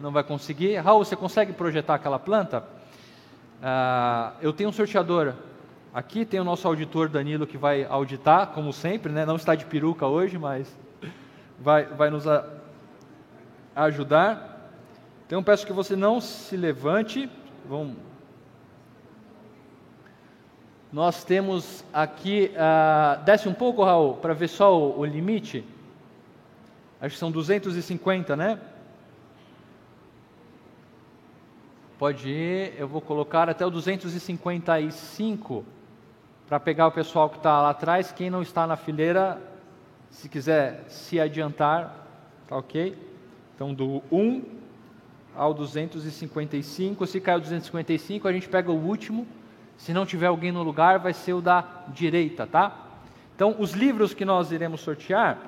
não 0.00 0.10
vai 0.10 0.22
conseguir. 0.22 0.76
Raul, 0.76 1.04
você 1.04 1.16
consegue 1.16 1.52
projetar 1.52 1.94
aquela 1.94 2.18
planta? 2.18 2.64
Uh, 3.60 4.36
eu 4.40 4.52
tenho 4.52 4.68
um 4.68 4.72
sorteador 4.72 5.34
aqui, 5.92 6.24
tem 6.24 6.40
o 6.40 6.44
nosso 6.44 6.66
auditor 6.66 7.08
Danilo 7.08 7.46
que 7.46 7.56
vai 7.56 7.84
auditar, 7.84 8.48
como 8.48 8.72
sempre, 8.72 9.12
né? 9.12 9.24
Não 9.24 9.36
está 9.36 9.54
de 9.54 9.64
peruca 9.64 10.06
hoje, 10.06 10.36
mas 10.36 10.74
vai, 11.58 11.84
vai 11.84 12.10
nos 12.10 12.26
a, 12.26 12.44
ajudar. 13.76 14.70
Então 15.26 15.42
peço 15.42 15.66
que 15.66 15.72
você 15.72 15.96
não 15.96 16.20
se 16.20 16.56
levante. 16.56 17.30
Vamos. 17.66 17.96
Nós 20.92 21.24
temos 21.24 21.84
aqui, 21.92 22.52
uh, 22.54 23.24
desce 23.24 23.48
um 23.48 23.54
pouco, 23.54 23.82
Raul, 23.82 24.14
para 24.14 24.34
ver 24.34 24.48
só 24.48 24.78
o, 24.78 25.00
o 25.00 25.04
limite. 25.04 25.64
Acho 27.00 27.14
que 27.14 27.18
são 27.18 27.30
250, 27.30 28.36
né? 28.36 28.60
Pode 31.98 32.28
ir, 32.28 32.74
eu 32.76 32.88
vou 32.88 33.00
colocar 33.00 33.48
até 33.48 33.64
o 33.64 33.70
255 33.70 35.64
para 36.48 36.58
pegar 36.58 36.88
o 36.88 36.92
pessoal 36.92 37.30
que 37.30 37.36
está 37.36 37.62
lá 37.62 37.70
atrás. 37.70 38.10
Quem 38.10 38.28
não 38.28 38.42
está 38.42 38.66
na 38.66 38.76
fileira, 38.76 39.40
se 40.10 40.28
quiser 40.28 40.84
se 40.88 41.20
adiantar, 41.20 42.04
tá 42.48 42.56
ok? 42.56 42.98
Então, 43.54 43.72
do 43.72 44.02
1 44.10 44.42
ao 45.36 45.54
255. 45.54 47.06
Se 47.06 47.20
cair 47.20 47.36
o 47.36 47.40
255, 47.40 48.26
a 48.26 48.32
gente 48.32 48.48
pega 48.48 48.72
o 48.72 48.86
último. 48.86 49.24
Se 49.76 49.92
não 49.92 50.04
tiver 50.04 50.26
alguém 50.26 50.50
no 50.50 50.64
lugar, 50.64 50.98
vai 50.98 51.12
ser 51.12 51.34
o 51.34 51.40
da 51.40 51.84
direita, 51.88 52.44
tá? 52.44 52.76
Então, 53.36 53.54
os 53.58 53.70
livros 53.72 54.12
que 54.12 54.24
nós 54.24 54.50
iremos 54.50 54.80
sortear. 54.80 55.38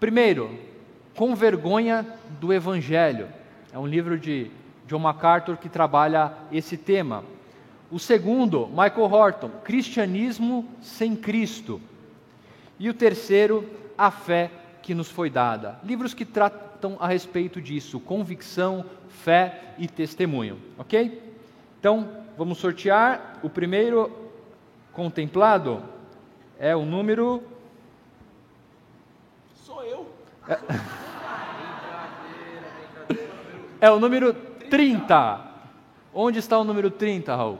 Primeiro, 0.00 0.58
Com 1.14 1.34
Vergonha 1.34 2.04
do 2.40 2.52
Evangelho. 2.52 3.28
É 3.72 3.78
um 3.78 3.86
livro 3.86 4.18
de 4.18 4.50
John 4.86 5.00
MacArthur 5.00 5.56
que 5.56 5.68
trabalha 5.68 6.32
esse 6.50 6.76
tema. 6.76 7.24
O 7.90 7.98
segundo, 7.98 8.66
Michael 8.68 9.12
Horton, 9.12 9.50
Cristianismo 9.62 10.68
sem 10.80 11.14
Cristo. 11.14 11.80
E 12.78 12.88
o 12.88 12.94
terceiro, 12.94 13.68
A 13.96 14.10
Fé 14.10 14.50
que 14.82 14.94
nos 14.94 15.10
foi 15.10 15.28
dada. 15.28 15.78
Livros 15.82 16.14
que 16.14 16.24
tratam 16.24 16.96
a 17.00 17.08
respeito 17.08 17.60
disso, 17.60 17.98
convicção, 17.98 18.84
fé 19.08 19.74
e 19.78 19.88
testemunho, 19.88 20.58
ok? 20.78 21.22
Então, 21.80 22.08
vamos 22.36 22.58
sortear. 22.58 23.38
O 23.42 23.50
primeiro 23.50 24.10
contemplado 24.92 25.82
é 26.58 26.76
o 26.76 26.84
número. 26.84 27.42
Sou 29.54 29.82
eu. 29.84 30.06
É, 30.48 30.58
é 33.86 33.90
o 33.90 33.98
número 33.98 34.34
30. 34.66 35.40
Onde 36.12 36.38
está 36.38 36.58
o 36.58 36.64
número 36.64 36.90
30, 36.90 37.34
Raul? 37.34 37.58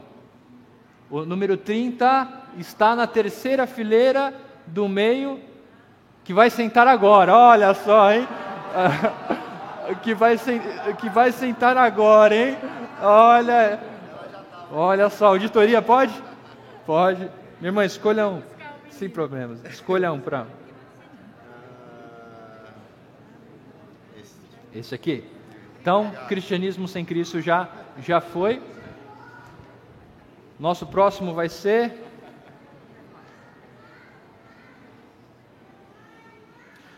O 1.10 1.24
número 1.24 1.56
30 1.56 2.28
está 2.58 2.96
na 2.96 3.06
terceira 3.06 3.66
fileira 3.66 4.34
do 4.66 4.88
meio 4.88 5.40
que 6.24 6.34
vai 6.34 6.50
sentar 6.50 6.88
agora. 6.88 7.32
Olha 7.34 7.72
só, 7.74 8.12
hein? 8.12 8.26
que 10.02 10.14
vai, 10.14 10.36
que 10.98 11.08
vai 11.08 11.30
sentar 11.30 11.76
agora, 11.76 12.34
hein? 12.34 12.58
Olha, 13.00 13.80
olha 14.72 15.08
só, 15.08 15.26
auditoria 15.28 15.80
pode? 15.80 16.12
Pode. 16.84 17.30
Minha 17.60 17.68
irmã, 17.68 17.84
escolha 17.84 18.26
um. 18.26 18.42
Sem 18.90 19.08
problemas. 19.08 19.64
Escolha 19.64 20.12
um 20.12 20.20
para. 20.20 20.46
Esse 24.74 24.94
aqui. 24.94 25.35
Então, 25.86 26.10
cristianismo 26.26 26.88
sem 26.88 27.04
Cristo 27.04 27.40
já 27.40 27.68
já 28.00 28.20
foi. 28.20 28.60
Nosso 30.58 30.84
próximo 30.84 31.32
vai 31.32 31.48
ser 31.48 31.94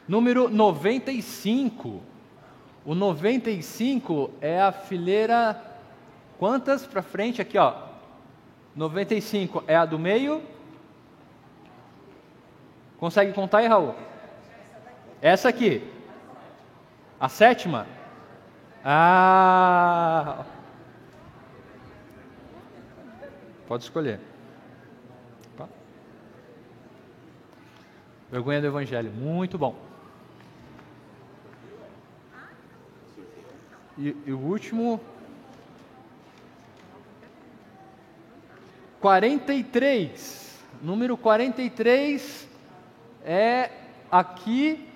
número 0.09 0.49
95. 0.49 2.01
O 2.83 2.95
95 2.95 4.31
é 4.41 4.59
a 4.59 4.73
fileira 4.73 5.63
quantas 6.39 6.87
para 6.87 7.03
frente 7.03 7.43
aqui, 7.43 7.59
ó. 7.59 7.75
95 8.75 9.65
é 9.67 9.77
a 9.77 9.85
do 9.85 9.99
meio. 9.99 10.43
Consegue 12.97 13.35
contar 13.35 13.59
aí, 13.59 13.67
Raul? 13.67 13.95
Essa 15.21 15.51
aqui. 15.51 15.87
A 17.21 17.29
sétima? 17.29 17.98
Ah! 18.85 20.45
Pode 23.67 23.85
escolher. 23.85 24.21
Opa. 25.55 25.69
Vergonha 28.31 28.61
do 28.61 28.67
Evangelho. 28.67 29.11
Muito 29.11 29.59
bom. 29.59 29.77
E, 33.99 34.17
e 34.25 34.33
o 34.33 34.39
último. 34.39 35.01
43. 39.01 40.65
Número 40.81 41.17
43 41.17 42.49
é 43.25 43.71
aqui, 44.11 44.89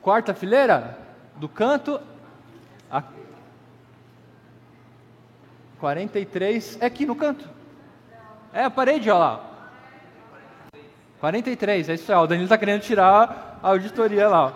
quarta 0.00 0.34
fileira, 0.34 0.98
do 1.36 1.48
canto. 1.48 2.00
A, 2.92 3.02
43 5.80 6.78
é 6.82 6.84
aqui 6.84 7.06
no 7.06 7.16
canto. 7.16 7.48
É 8.52 8.64
a 8.64 8.70
parede, 8.70 9.10
olha 9.10 9.18
lá. 9.18 9.50
43, 11.18 11.88
é 11.88 11.94
isso 11.94 12.12
aí. 12.12 12.18
O 12.18 12.26
Danilo 12.26 12.44
está 12.44 12.58
querendo 12.58 12.82
tirar 12.82 13.58
a 13.62 13.68
auditoria 13.68 14.28
lá. 14.28 14.52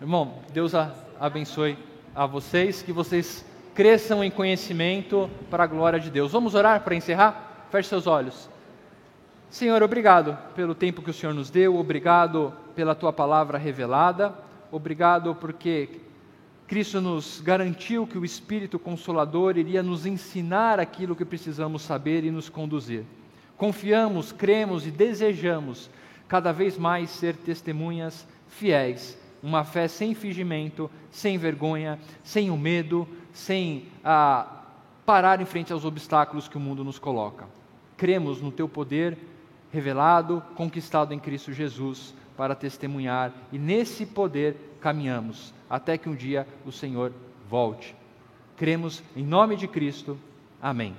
Irmão, 0.00 0.38
Deus 0.54 0.72
abençoe 1.20 1.76
a 2.14 2.24
vocês, 2.24 2.80
que 2.80 2.92
vocês 2.92 3.44
cresçam 3.74 4.24
em 4.24 4.30
conhecimento 4.30 5.28
para 5.50 5.64
a 5.64 5.66
glória 5.66 6.00
de 6.00 6.10
Deus. 6.10 6.32
Vamos 6.32 6.54
orar 6.54 6.80
para 6.80 6.94
encerrar? 6.94 7.66
Feche 7.70 7.90
seus 7.90 8.06
olhos. 8.06 8.48
Senhor, 9.50 9.82
obrigado 9.82 10.38
pelo 10.54 10.74
tempo 10.74 11.02
que 11.02 11.10
o 11.10 11.14
Senhor 11.14 11.34
nos 11.34 11.50
deu, 11.50 11.76
obrigado 11.76 12.54
pela 12.74 12.94
tua 12.94 13.12
palavra 13.12 13.58
revelada, 13.58 14.32
obrigado 14.72 15.34
porque 15.34 16.00
Cristo 16.70 17.00
nos 17.00 17.40
garantiu 17.40 18.06
que 18.06 18.16
o 18.16 18.24
Espírito 18.24 18.78
Consolador 18.78 19.58
iria 19.58 19.82
nos 19.82 20.06
ensinar 20.06 20.78
aquilo 20.78 21.16
que 21.16 21.24
precisamos 21.24 21.82
saber 21.82 22.22
e 22.22 22.30
nos 22.30 22.48
conduzir. 22.48 23.02
Confiamos, 23.56 24.30
cremos 24.30 24.86
e 24.86 24.90
desejamos 24.92 25.90
cada 26.28 26.52
vez 26.52 26.78
mais 26.78 27.10
ser 27.10 27.34
testemunhas 27.34 28.24
fiéis, 28.46 29.18
uma 29.42 29.64
fé 29.64 29.88
sem 29.88 30.14
fingimento, 30.14 30.88
sem 31.10 31.36
vergonha, 31.36 31.98
sem 32.22 32.52
o 32.52 32.56
medo, 32.56 33.08
sem 33.32 33.86
ah, 34.04 34.62
parar 35.04 35.40
em 35.40 35.46
frente 35.46 35.72
aos 35.72 35.84
obstáculos 35.84 36.46
que 36.46 36.56
o 36.56 36.60
mundo 36.60 36.84
nos 36.84 37.00
coloca. 37.00 37.48
Cremos 37.96 38.40
no 38.40 38.52
teu 38.52 38.68
poder 38.68 39.18
revelado, 39.72 40.40
conquistado 40.54 41.12
em 41.12 41.18
Cristo 41.18 41.52
Jesus, 41.52 42.14
para 42.40 42.54
testemunhar 42.54 43.34
e 43.52 43.58
nesse 43.58 44.06
poder 44.06 44.56
caminhamos 44.80 45.52
até 45.68 45.98
que 45.98 46.08
um 46.08 46.14
dia 46.14 46.48
o 46.64 46.72
Senhor 46.72 47.12
volte. 47.46 47.94
Cremos 48.56 49.02
em 49.14 49.22
nome 49.22 49.56
de 49.56 49.68
Cristo. 49.68 50.18
Amém. 50.58 50.96